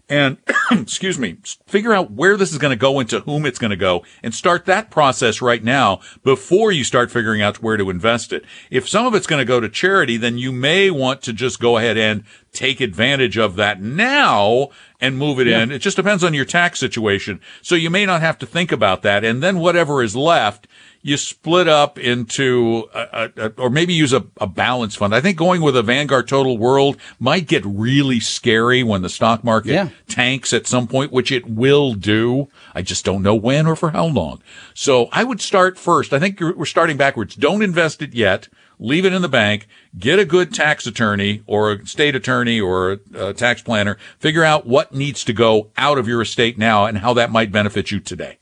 and 0.08 0.36
excuse 0.70 1.18
me, 1.18 1.38
figure 1.66 1.94
out 1.94 2.10
where 2.10 2.36
this 2.36 2.52
is 2.52 2.58
going 2.58 2.70
to 2.70 2.76
go 2.76 2.98
and 2.98 3.08
to 3.08 3.20
whom 3.20 3.46
it's 3.46 3.58
going 3.58 3.70
to 3.70 3.76
go 3.76 4.04
and 4.22 4.34
start 4.34 4.66
that 4.66 4.90
process 4.90 5.40
right 5.40 5.64
now 5.64 6.00
before 6.22 6.70
you 6.70 6.84
start 6.84 7.10
figuring 7.10 7.40
out 7.40 7.62
where 7.62 7.76
to 7.76 7.90
invest 7.90 8.32
it. 8.32 8.44
If 8.70 8.88
some 8.88 9.06
of 9.06 9.14
it's 9.14 9.26
going 9.26 9.40
to 9.40 9.46
go 9.46 9.60
to 9.60 9.68
charity, 9.68 10.16
then 10.16 10.36
you 10.36 10.52
may 10.52 10.90
want 10.90 11.22
to 11.22 11.32
just 11.32 11.58
go 11.58 11.78
ahead 11.78 11.96
and 11.96 12.24
take 12.52 12.80
advantage 12.80 13.38
of 13.38 13.56
that 13.56 13.80
now 13.80 14.68
and 15.00 15.18
move 15.18 15.40
it 15.40 15.48
in. 15.48 15.72
It 15.72 15.80
just 15.80 15.96
depends 15.96 16.22
on 16.22 16.34
your 16.34 16.44
tax 16.44 16.78
situation. 16.78 17.40
So 17.62 17.74
you 17.74 17.90
may 17.90 18.06
not 18.06 18.20
have 18.20 18.38
to 18.38 18.46
think 18.46 18.72
about 18.72 19.02
that. 19.02 19.24
And 19.24 19.42
then 19.42 19.58
whatever 19.58 20.02
is 20.02 20.14
left, 20.14 20.66
you 21.06 21.18
split 21.18 21.68
up 21.68 21.98
into, 21.98 22.88
a, 22.94 23.30
a, 23.36 23.46
a- 23.46 23.52
or 23.58 23.68
maybe 23.68 23.92
use 23.92 24.14
a, 24.14 24.24
a 24.40 24.46
balance 24.46 24.96
fund. 24.96 25.14
I 25.14 25.20
think 25.20 25.36
going 25.36 25.60
with 25.60 25.76
a 25.76 25.82
Vanguard 25.82 26.26
Total 26.26 26.56
World 26.56 26.96
might 27.20 27.46
get 27.46 27.62
really 27.66 28.20
scary 28.20 28.82
when 28.82 29.02
the 29.02 29.10
stock 29.10 29.44
market 29.44 29.72
Yeah. 29.72 29.90
tanks 30.08 30.54
at 30.54 30.66
some 30.66 30.86
point, 30.88 31.12
which 31.12 31.30
it 31.30 31.46
will 31.46 31.92
do. 31.92 32.48
I 32.74 32.80
just 32.80 33.04
don't 33.04 33.22
know 33.22 33.34
when 33.34 33.66
or 33.66 33.76
for 33.76 33.90
how 33.90 34.06
long. 34.06 34.42
So 34.72 35.10
I 35.12 35.24
would 35.24 35.42
start 35.42 35.78
first. 35.78 36.14
I 36.14 36.18
think 36.18 36.40
we're 36.40 36.64
starting 36.64 36.96
backwards. 36.96 37.34
Don't 37.34 37.60
invest 37.60 38.00
it 38.00 38.14
yet. 38.14 38.48
Leave 38.78 39.04
it 39.04 39.12
in 39.12 39.20
the 39.22 39.28
bank. 39.28 39.68
Get 39.98 40.18
a 40.18 40.24
good 40.24 40.54
tax 40.54 40.86
attorney 40.86 41.42
or 41.46 41.70
a 41.72 41.86
state 41.86 42.16
attorney 42.16 42.58
or 42.60 42.92
a, 43.14 43.26
a 43.28 43.34
tax 43.34 43.60
planner. 43.62 43.98
Figure 44.18 44.42
out 44.42 44.66
what 44.66 44.92
needs 44.94 45.22
to 45.24 45.32
go 45.34 45.70
out 45.76 45.98
of 45.98 46.08
your 46.08 46.22
estate 46.22 46.56
now 46.58 46.86
and 46.86 46.98
how 46.98 47.12
that 47.14 47.30
might 47.30 47.52
benefit 47.52 47.90
you 47.92 48.00
today. 48.00 48.38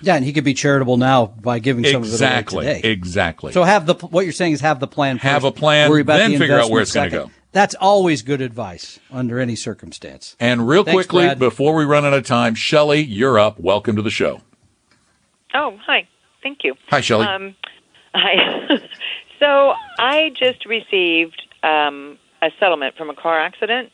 Yeah, 0.00 0.16
and 0.16 0.24
he 0.24 0.32
could 0.32 0.44
be 0.44 0.54
charitable 0.54 0.96
now 0.96 1.26
by 1.26 1.58
giving 1.58 1.84
some 1.84 2.02
Exactly. 2.02 2.58
of 2.58 2.64
it 2.64 2.68
away 2.70 2.76
today. 2.82 2.90
Exactly. 2.92 3.52
So 3.52 3.64
have 3.64 3.86
the 3.86 3.94
what 3.94 4.24
you're 4.24 4.32
saying 4.32 4.52
is 4.52 4.60
have 4.60 4.80
the 4.80 4.86
plan. 4.86 5.18
Have 5.18 5.42
first, 5.42 5.56
a 5.56 5.58
plan, 5.58 5.90
worry 5.90 6.00
about 6.02 6.18
then 6.18 6.32
the 6.32 6.38
figure 6.38 6.58
out 6.58 6.70
where 6.70 6.82
it's 6.82 6.92
gonna 6.94 7.10
go. 7.10 7.30
That's 7.52 7.74
always 7.74 8.22
good 8.22 8.40
advice 8.42 9.00
under 9.10 9.40
any 9.40 9.56
circumstance. 9.56 10.36
and 10.38 10.68
real 10.68 10.84
Thanks, 10.84 11.06
quickly, 11.06 11.24
Brad. 11.26 11.38
before 11.38 11.74
we 11.74 11.84
run 11.84 12.04
out 12.04 12.12
of 12.12 12.26
time, 12.26 12.54
Shelly, 12.54 13.00
you're 13.02 13.38
up. 13.38 13.58
Welcome 13.58 13.96
to 13.96 14.02
the 14.02 14.10
show. 14.10 14.42
Oh, 15.54 15.78
hi. 15.86 16.06
Thank 16.42 16.62
you. 16.62 16.74
Hi, 16.90 17.00
Shelly. 17.00 17.26
Um, 17.26 17.56
hi. 18.14 18.68
so 19.40 19.72
I 19.98 20.30
just 20.38 20.66
received 20.66 21.40
um, 21.62 22.18
a 22.42 22.50
settlement 22.60 22.96
from 22.96 23.08
a 23.10 23.14
car 23.14 23.40
accident, 23.40 23.90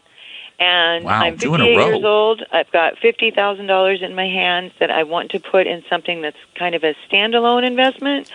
and 0.59 1.05
Wow, 1.05 1.21
I'm 1.23 1.37
two 1.39 1.55
in 1.55 1.61
a 1.61 1.65
58 1.65 1.87
years 1.89 2.05
old. 2.05 2.43
I've 2.53 2.71
got 2.71 2.99
fifty 2.99 3.31
thousand 3.31 3.67
dollars 3.67 4.03
in 4.03 4.15
my 4.15 4.27
hands 4.27 4.73
that 4.81 4.91
I 4.91 5.03
want 5.03 5.31
to 5.33 5.41
put 5.41 5.67
in 5.67 5.83
something 5.91 6.23
that's 6.23 6.37
kind 6.57 6.75
of 6.75 6.85
a 6.85 6.95
standalone 7.11 7.67
investment. 7.67 8.31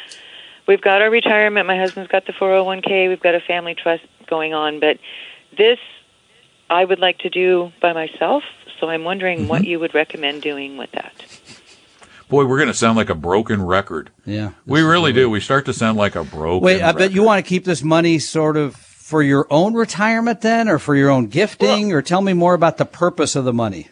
We've 0.67 0.81
got 0.81 1.01
our 1.01 1.09
retirement. 1.09 1.65
My 1.65 1.77
husband's 1.77 2.11
got 2.11 2.27
the 2.27 2.33
401k. 2.33 3.09
We've 3.09 3.19
got 3.21 3.33
a 3.33 3.39
family 3.39 3.73
trust 3.73 4.03
going 4.27 4.53
on, 4.53 4.79
but 4.79 4.99
this 5.57 5.79
I 6.69 6.85
would 6.85 6.99
like 6.99 7.17
to 7.19 7.29
do 7.29 7.71
by 7.81 7.93
myself. 7.93 8.43
So 8.79 8.87
I'm 8.89 9.03
wondering 9.03 9.47
what 9.47 9.61
Mm-hmm. 9.63 9.69
you 9.71 9.79
would 9.79 9.95
recommend 9.95 10.41
doing 10.43 10.77
with 10.77 10.91
that. 10.91 11.13
Boy, 12.29 12.45
we're 12.45 12.57
going 12.57 12.67
to 12.67 12.73
sound 12.75 12.95
like 12.97 13.09
a 13.09 13.15
broken 13.15 13.65
record. 13.65 14.11
Yeah, 14.25 14.51
We 14.67 14.81
really 14.83 15.11
do. 15.11 15.27
We 15.31 15.39
start 15.39 15.65
to 15.65 15.73
sound 15.73 15.97
like 15.97 16.15
a 16.15 16.23
broken 16.23 16.63
Wait, 16.63 16.81
I 16.83 16.91
bet 16.91 17.01
record. 17.01 17.15
you 17.15 17.23
want 17.23 17.43
to 17.43 17.49
keep 17.49 17.65
this 17.65 17.81
money 17.81 18.19
sort 18.19 18.55
of 18.55 18.75
for 19.09 19.23
your 19.23 19.47
own 19.49 19.73
retirement 19.73 20.41
then, 20.41 20.69
or 20.69 20.77
for 20.77 20.95
your 20.95 21.09
own 21.09 21.25
gifting, 21.27 21.91
or 21.91 22.01
tell 22.03 22.21
me 22.21 22.33
more 22.33 22.53
about 22.53 22.77
the 22.77 22.85
purpose 22.85 23.35
of 23.35 23.43
the 23.43 23.51
money. 23.53 23.87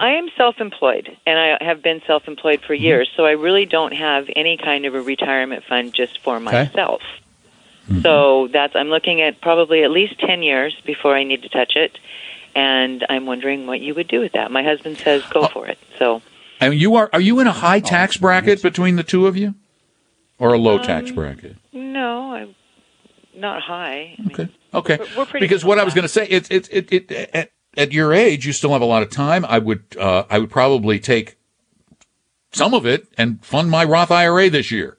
I 0.00 0.10
am 0.14 0.28
self-employed, 0.36 1.16
and 1.24 1.38
I 1.38 1.64
have 1.64 1.80
been 1.82 2.02
self-employed 2.06 2.60
for 2.66 2.74
Mm-hmm. 2.74 2.82
years, 2.84 3.08
so 3.16 3.24
I 3.24 3.30
really 3.32 3.64
don't 3.64 3.92
have 3.94 4.28
any 4.34 4.56
kind 4.56 4.86
of 4.86 4.94
a 4.96 5.00
retirement 5.00 5.62
fund 5.68 5.94
just 5.94 6.18
for 6.20 6.40
myself. 6.40 7.00
So 8.02 8.48
that's 8.48 8.74
I'm 8.74 8.88
looking 8.88 9.20
at 9.20 9.40
probably 9.40 9.84
at 9.84 9.90
least 9.90 10.18
ten 10.18 10.42
years 10.42 10.74
before 10.84 11.14
I 11.14 11.22
need 11.22 11.42
to 11.42 11.48
touch 11.48 11.76
it, 11.76 11.98
and 12.56 13.04
I'm 13.08 13.26
wondering 13.26 13.66
what 13.66 13.80
you 13.80 13.94
would 13.94 14.08
do 14.08 14.20
with 14.20 14.32
that. 14.32 14.50
My 14.50 14.62
husband 14.64 14.96
says 14.98 15.22
Oh. 15.26 15.42
go 15.42 15.48
for 15.48 15.66
it. 15.68 15.78
So 15.98 16.22
And 16.60 16.74
you 16.74 16.96
are 16.96 17.08
are 17.12 17.20
you 17.20 17.38
in 17.40 17.46
a 17.46 17.52
high 17.52 17.80
tax 17.80 18.16
bracket 18.16 18.62
between 18.62 18.96
the 18.96 19.02
two 19.04 19.26
of 19.26 19.36
you, 19.36 19.54
or 20.38 20.54
a 20.54 20.58
low 20.58 20.78
tax 20.78 21.10
Um, 21.10 21.14
bracket? 21.14 21.56
No, 21.72 22.32
I'm 22.34 22.54
not 23.36 23.62
high. 23.62 24.16
I 24.18 24.22
mean, 24.22 24.30
Okay. 24.32 24.48
Okay. 24.74 24.96
We're- 24.98 25.10
we're 25.16 25.26
pretty 25.26 25.44
because 25.46 25.64
what 25.64 25.78
I 25.78 25.84
was 25.84 25.94
going 25.94 26.02
to 26.02 26.08
say, 26.08 26.26
it's 26.26 26.48
it's 26.50 26.68
it, 26.70 26.90
it 26.92 27.12
at, 27.34 27.50
at 27.76 27.92
your 27.92 28.12
age, 28.12 28.46
you 28.46 28.52
still 28.52 28.72
have 28.72 28.82
a 28.82 28.86
lot 28.86 29.02
of 29.02 29.10
time. 29.10 29.44
I 29.44 29.58
would 29.58 29.82
uh, 29.98 30.24
I 30.30 30.38
would 30.38 30.50
probably 30.50 30.98
take 30.98 31.36
some 32.52 32.74
of 32.74 32.86
it 32.86 33.06
and 33.18 33.44
fund 33.44 33.70
my 33.70 33.84
Roth 33.84 34.10
IRA 34.10 34.48
this 34.50 34.70
year, 34.70 34.96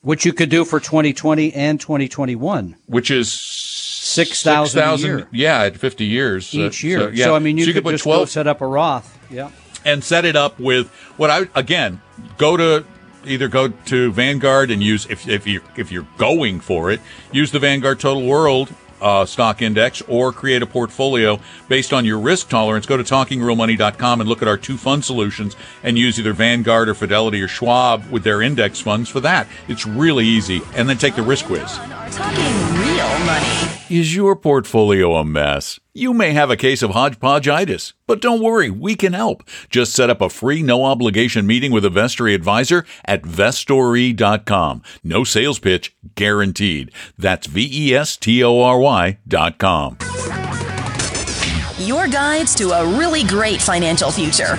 Which 0.00 0.24
you 0.24 0.32
could 0.32 0.48
do 0.48 0.64
for 0.64 0.80
2020 0.80 1.52
and 1.52 1.78
2021. 1.80 2.76
which 2.86 3.10
is 3.10 3.32
Six 3.32 4.42
thousand 4.42 4.80
a 4.82 4.96
6,000 4.96 5.26
Yeah, 5.32 5.64
at 5.64 5.76
fifty 5.76 6.06
years 6.06 6.54
uh, 6.54 6.58
each 6.60 6.82
year. 6.82 7.14
So, 7.14 7.22
So. 7.24 7.34
I 7.36 7.40
mean, 7.40 7.58
you, 7.58 7.66
So 7.66 7.72
could, 7.74 7.84
put 7.84 7.90
just 7.92 8.04
go 8.04 8.12
twelve 8.12 8.30
set 8.30 8.46
up 8.46 8.60
a 8.62 8.66
Roth. 8.66 9.18
Yeah. 9.30 9.50
and 9.84 10.02
set 10.02 10.24
it 10.24 10.34
up 10.34 10.58
with 10.58 10.88
what 11.18 11.28
I 11.30 11.42
again 11.54 12.00
go 12.38 12.56
to 12.56 12.84
either 13.24 13.48
go 13.48 13.68
to 13.68 14.12
Vanguard 14.12 14.70
and 14.70 14.82
use 14.82 15.06
if 15.06 15.28
if 15.28 15.46
you 15.46 15.60
if 15.76 15.92
you're 15.92 16.06
going 16.16 16.60
for 16.60 16.90
it, 16.90 17.00
use 17.32 17.50
the 17.50 17.58
Vanguard 17.58 18.00
Total 18.00 18.24
World 18.24 18.72
uh, 19.00 19.24
stock 19.24 19.62
index 19.62 20.02
or 20.02 20.32
create 20.32 20.62
a 20.62 20.66
portfolio 20.66 21.38
based 21.68 21.92
on 21.92 22.04
your 22.04 22.18
risk 22.18 22.48
tolerance. 22.48 22.86
Go 22.86 22.96
to 22.96 23.02
talkingrealmoney.com 23.02 24.20
and 24.20 24.28
look 24.28 24.42
at 24.42 24.48
our 24.48 24.56
two 24.56 24.76
fund 24.76 25.04
solutions 25.04 25.56
and 25.82 25.98
use 25.98 26.18
either 26.18 26.32
Vanguard 26.32 26.88
or 26.88 26.94
Fidelity 26.94 27.40
or 27.42 27.48
Schwab 27.48 28.08
with 28.10 28.24
their 28.24 28.42
index 28.42 28.80
funds 28.80 29.08
for 29.08 29.20
that. 29.20 29.46
It's 29.68 29.86
really 29.86 30.26
easy. 30.26 30.62
And 30.74 30.88
then 30.88 30.98
take 30.98 31.14
the 31.14 31.22
risk 31.22 31.46
quiz. 31.46 31.78
Is 33.90 34.14
your 34.14 34.36
portfolio 34.36 35.14
a 35.14 35.24
mess? 35.24 35.80
You 35.94 36.12
may 36.12 36.32
have 36.32 36.50
a 36.50 36.58
case 36.58 36.82
of 36.82 36.90
hodgepodgeitis, 36.90 37.94
but 38.06 38.20
don't 38.20 38.42
worry, 38.42 38.68
we 38.68 38.94
can 38.94 39.14
help. 39.14 39.42
Just 39.70 39.94
set 39.94 40.10
up 40.10 40.20
a 40.20 40.28
free, 40.28 40.62
no 40.62 40.84
obligation 40.84 41.46
meeting 41.46 41.72
with 41.72 41.86
a 41.86 41.88
Vestory 41.88 42.34
advisor 42.34 42.84
at 43.06 43.22
vestory.com. 43.22 44.82
No 45.02 45.24
sales 45.24 45.58
pitch 45.58 45.96
guaranteed. 46.14 46.92
That's 47.16 47.46
V 47.46 47.66
E 47.72 47.94
S 47.94 48.18
T 48.18 48.44
O 48.44 48.60
R 48.60 48.78
Y 48.78 49.18
dot 49.26 49.56
com. 49.56 49.96
Your 51.78 52.08
guides 52.08 52.54
to 52.56 52.72
a 52.72 52.98
really 52.98 53.24
great 53.24 53.62
financial 53.62 54.10
future. 54.10 54.56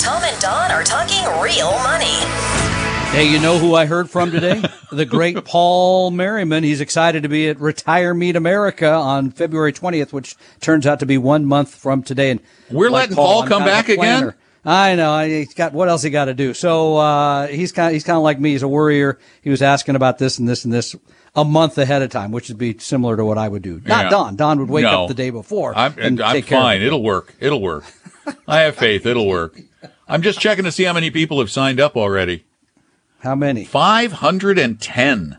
Tom 0.00 0.22
and 0.22 0.38
Don 0.38 0.70
are 0.70 0.84
talking 0.84 1.24
real 1.40 1.70
money. 1.78 2.77
Hey, 3.10 3.32
you 3.32 3.40
know 3.40 3.58
who 3.58 3.74
I 3.74 3.86
heard 3.86 4.08
from 4.10 4.30
today? 4.30 4.62
the 4.92 5.06
great 5.06 5.44
Paul 5.44 6.10
Merriman. 6.12 6.62
He's 6.62 6.80
excited 6.80 7.22
to 7.24 7.28
be 7.28 7.48
at 7.48 7.58
Retire 7.58 8.14
Meet 8.14 8.36
America 8.36 8.88
on 8.92 9.30
February 9.30 9.72
20th, 9.72 10.12
which 10.12 10.36
turns 10.60 10.86
out 10.86 11.00
to 11.00 11.06
be 11.06 11.18
one 11.18 11.44
month 11.46 11.74
from 11.74 12.02
today. 12.02 12.30
And 12.30 12.40
We're 12.70 12.90
letting 12.90 13.16
Paul 13.16 13.42
I'm 13.42 13.48
come 13.48 13.62
of 13.62 13.66
back 13.66 13.88
again? 13.88 14.34
I 14.64 14.94
know. 14.94 15.18
He's 15.26 15.54
got 15.54 15.72
what 15.72 15.88
else 15.88 16.02
he 16.02 16.10
got 16.10 16.26
to 16.26 16.34
do. 16.34 16.52
So 16.54 16.98
uh, 16.98 17.46
he's 17.48 17.72
kind. 17.72 17.92
He's 17.94 18.04
kind 18.04 18.18
of 18.18 18.22
like 18.22 18.38
me. 18.38 18.52
He's 18.52 18.62
a 18.62 18.68
worrier. 18.68 19.18
He 19.42 19.50
was 19.50 19.62
asking 19.62 19.96
about 19.96 20.18
this 20.18 20.38
and 20.38 20.48
this 20.48 20.64
and 20.64 20.72
this 20.72 20.94
a 21.34 21.44
month 21.44 21.76
ahead 21.78 22.02
of 22.02 22.10
time, 22.10 22.30
which 22.30 22.48
would 22.48 22.58
be 22.58 22.76
similar 22.78 23.16
to 23.16 23.24
what 23.24 23.38
I 23.38 23.48
would 23.48 23.62
do. 23.62 23.80
Not 23.86 24.04
Yeah. 24.04 24.10
Don. 24.10 24.36
Don 24.36 24.60
would 24.60 24.68
wake 24.70 24.82
No. 24.84 25.04
up 25.04 25.08
the 25.08 25.14
day 25.14 25.30
before. 25.30 25.76
I'm, 25.76 25.94
and 25.98 26.20
I'm 26.20 26.42
fine. 26.42 26.82
it. 26.82 26.86
It'll 26.86 27.02
work. 27.02 27.34
It'll 27.40 27.62
work. 27.62 27.84
I 28.46 28.60
have 28.60 28.76
faith. 28.76 29.06
It'll 29.06 29.26
work. 29.26 29.58
I'm 30.06 30.22
just 30.22 30.38
checking 30.40 30.64
to 30.66 30.72
see 30.72 30.84
how 30.84 30.92
many 30.92 31.10
people 31.10 31.38
have 31.40 31.50
signed 31.50 31.80
up 31.80 31.96
already. 31.96 32.44
How 33.20 33.34
many? 33.34 33.64
510. 33.64 35.38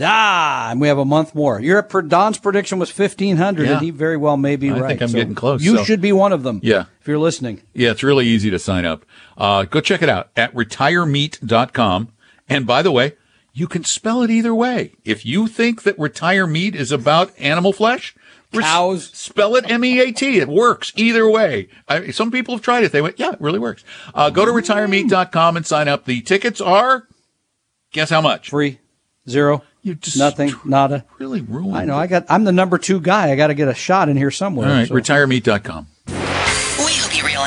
Ah, 0.00 0.70
and 0.72 0.80
we 0.80 0.88
have 0.88 0.98
a 0.98 1.04
month 1.04 1.34
more. 1.36 1.60
Your 1.60 1.80
per 1.84 2.02
Don's 2.02 2.36
prediction 2.38 2.80
was 2.80 2.90
fifteen 2.90 3.36
hundred, 3.36 3.66
Yeah. 3.68 3.74
and 3.74 3.82
he 3.82 3.90
very 3.90 4.16
well 4.16 4.36
may 4.36 4.56
be 4.56 4.70
I 4.70 4.80
right. 4.80 4.88
think 4.88 5.02
I'm 5.02 5.08
So 5.08 5.18
getting 5.18 5.36
close, 5.36 5.62
You 5.62 5.76
so- 5.76 5.84
should 5.84 6.00
be 6.00 6.10
one 6.10 6.32
of 6.32 6.42
them. 6.42 6.58
Yeah. 6.64 6.86
if 7.00 7.06
you're 7.06 7.18
listening. 7.18 7.60
Yeah, 7.74 7.92
it's 7.92 8.02
really 8.02 8.26
easy 8.26 8.50
to 8.50 8.58
sign 8.58 8.84
up. 8.84 9.04
Uh, 9.38 9.64
go 9.64 9.80
check 9.80 10.02
it 10.02 10.08
out 10.08 10.30
at 10.36 10.52
retiremeet.com. 10.54 12.08
And 12.48 12.66
by 12.66 12.82
the 12.82 12.90
way, 12.90 13.12
you 13.52 13.68
can 13.68 13.84
spell 13.84 14.22
it 14.22 14.30
either 14.30 14.52
way. 14.54 14.92
If 15.04 15.24
you 15.24 15.46
think 15.46 15.84
that 15.84 15.96
retire 15.98 16.46
meat 16.46 16.74
is 16.74 16.90
about 16.90 17.32
animal 17.38 17.72
flesh, 17.72 18.16
Cows. 18.62 19.10
spell 19.12 19.56
it 19.56 19.70
M-E-A-T. 19.70 20.38
It 20.38 20.48
works 20.48 20.92
either 20.96 21.28
way. 21.28 21.68
I, 21.88 22.10
some 22.10 22.30
people 22.30 22.54
have 22.54 22.62
tried 22.62 22.84
it. 22.84 22.92
They 22.92 23.00
went, 23.02 23.18
yeah, 23.18 23.32
it 23.32 23.40
really 23.40 23.58
works. 23.58 23.84
Uh, 24.14 24.30
go 24.30 24.44
to 24.44 24.52
retiremeet.com 24.52 25.56
and 25.56 25.66
sign 25.66 25.88
up. 25.88 26.04
The 26.04 26.20
tickets 26.22 26.60
are, 26.60 27.06
guess 27.92 28.10
how 28.10 28.20
much? 28.20 28.50
Free, 28.50 28.78
zero, 29.28 29.62
You 29.82 29.94
just 29.94 30.16
nothing, 30.18 30.52
nada. 30.64 31.04
really 31.18 31.40
ruined 31.40 31.76
I 31.76 31.84
know. 31.84 31.94
it. 31.94 32.02
I 32.02 32.06
got. 32.06 32.24
I'm 32.28 32.44
the 32.44 32.52
number 32.52 32.78
two 32.78 33.00
guy. 33.00 33.30
I 33.30 33.36
got 33.36 33.48
to 33.48 33.54
get 33.54 33.68
a 33.68 33.74
shot 33.74 34.08
in 34.08 34.16
here 34.16 34.30
somewhere. 34.30 34.68
All 34.68 34.74
right, 34.74 34.88
so- 34.88 34.94
retiremeet.com. 34.94 35.86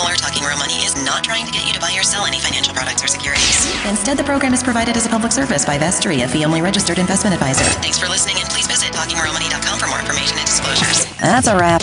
similar, 0.00 0.16
Talking 0.16 0.44
Real 0.44 0.56
Money 0.56 0.84
is 0.84 0.94
not 1.04 1.24
trying 1.24 1.46
to 1.46 1.52
get 1.52 1.66
you 1.66 1.72
to 1.72 1.80
buy 1.80 1.94
or 1.96 2.02
sell 2.02 2.24
any 2.24 2.40
financial 2.40 2.74
products 2.74 3.02
or 3.04 3.06
securities. 3.06 3.68
Instead, 3.86 4.16
the 4.16 4.24
program 4.24 4.54
is 4.54 4.62
provided 4.62 4.96
as 4.96 5.06
a 5.06 5.08
public 5.08 5.32
service 5.32 5.64
by 5.64 5.78
Vestory, 5.78 6.24
a 6.24 6.28
fee-only 6.28 6.62
registered 6.62 6.98
investment 6.98 7.34
advisor. 7.34 7.64
Thanks 7.80 7.98
for 7.98 8.08
listening, 8.08 8.36
and 8.38 8.48
please 8.48 8.66
visit 8.66 8.92
talkingrealmoney.com 8.92 9.78
for 9.78 9.86
more 9.88 10.00
information 10.00 10.38
and 10.38 10.46
disclosures. 10.46 11.04
That's 11.18 11.48
a 11.48 11.56
wrap. 11.56 11.82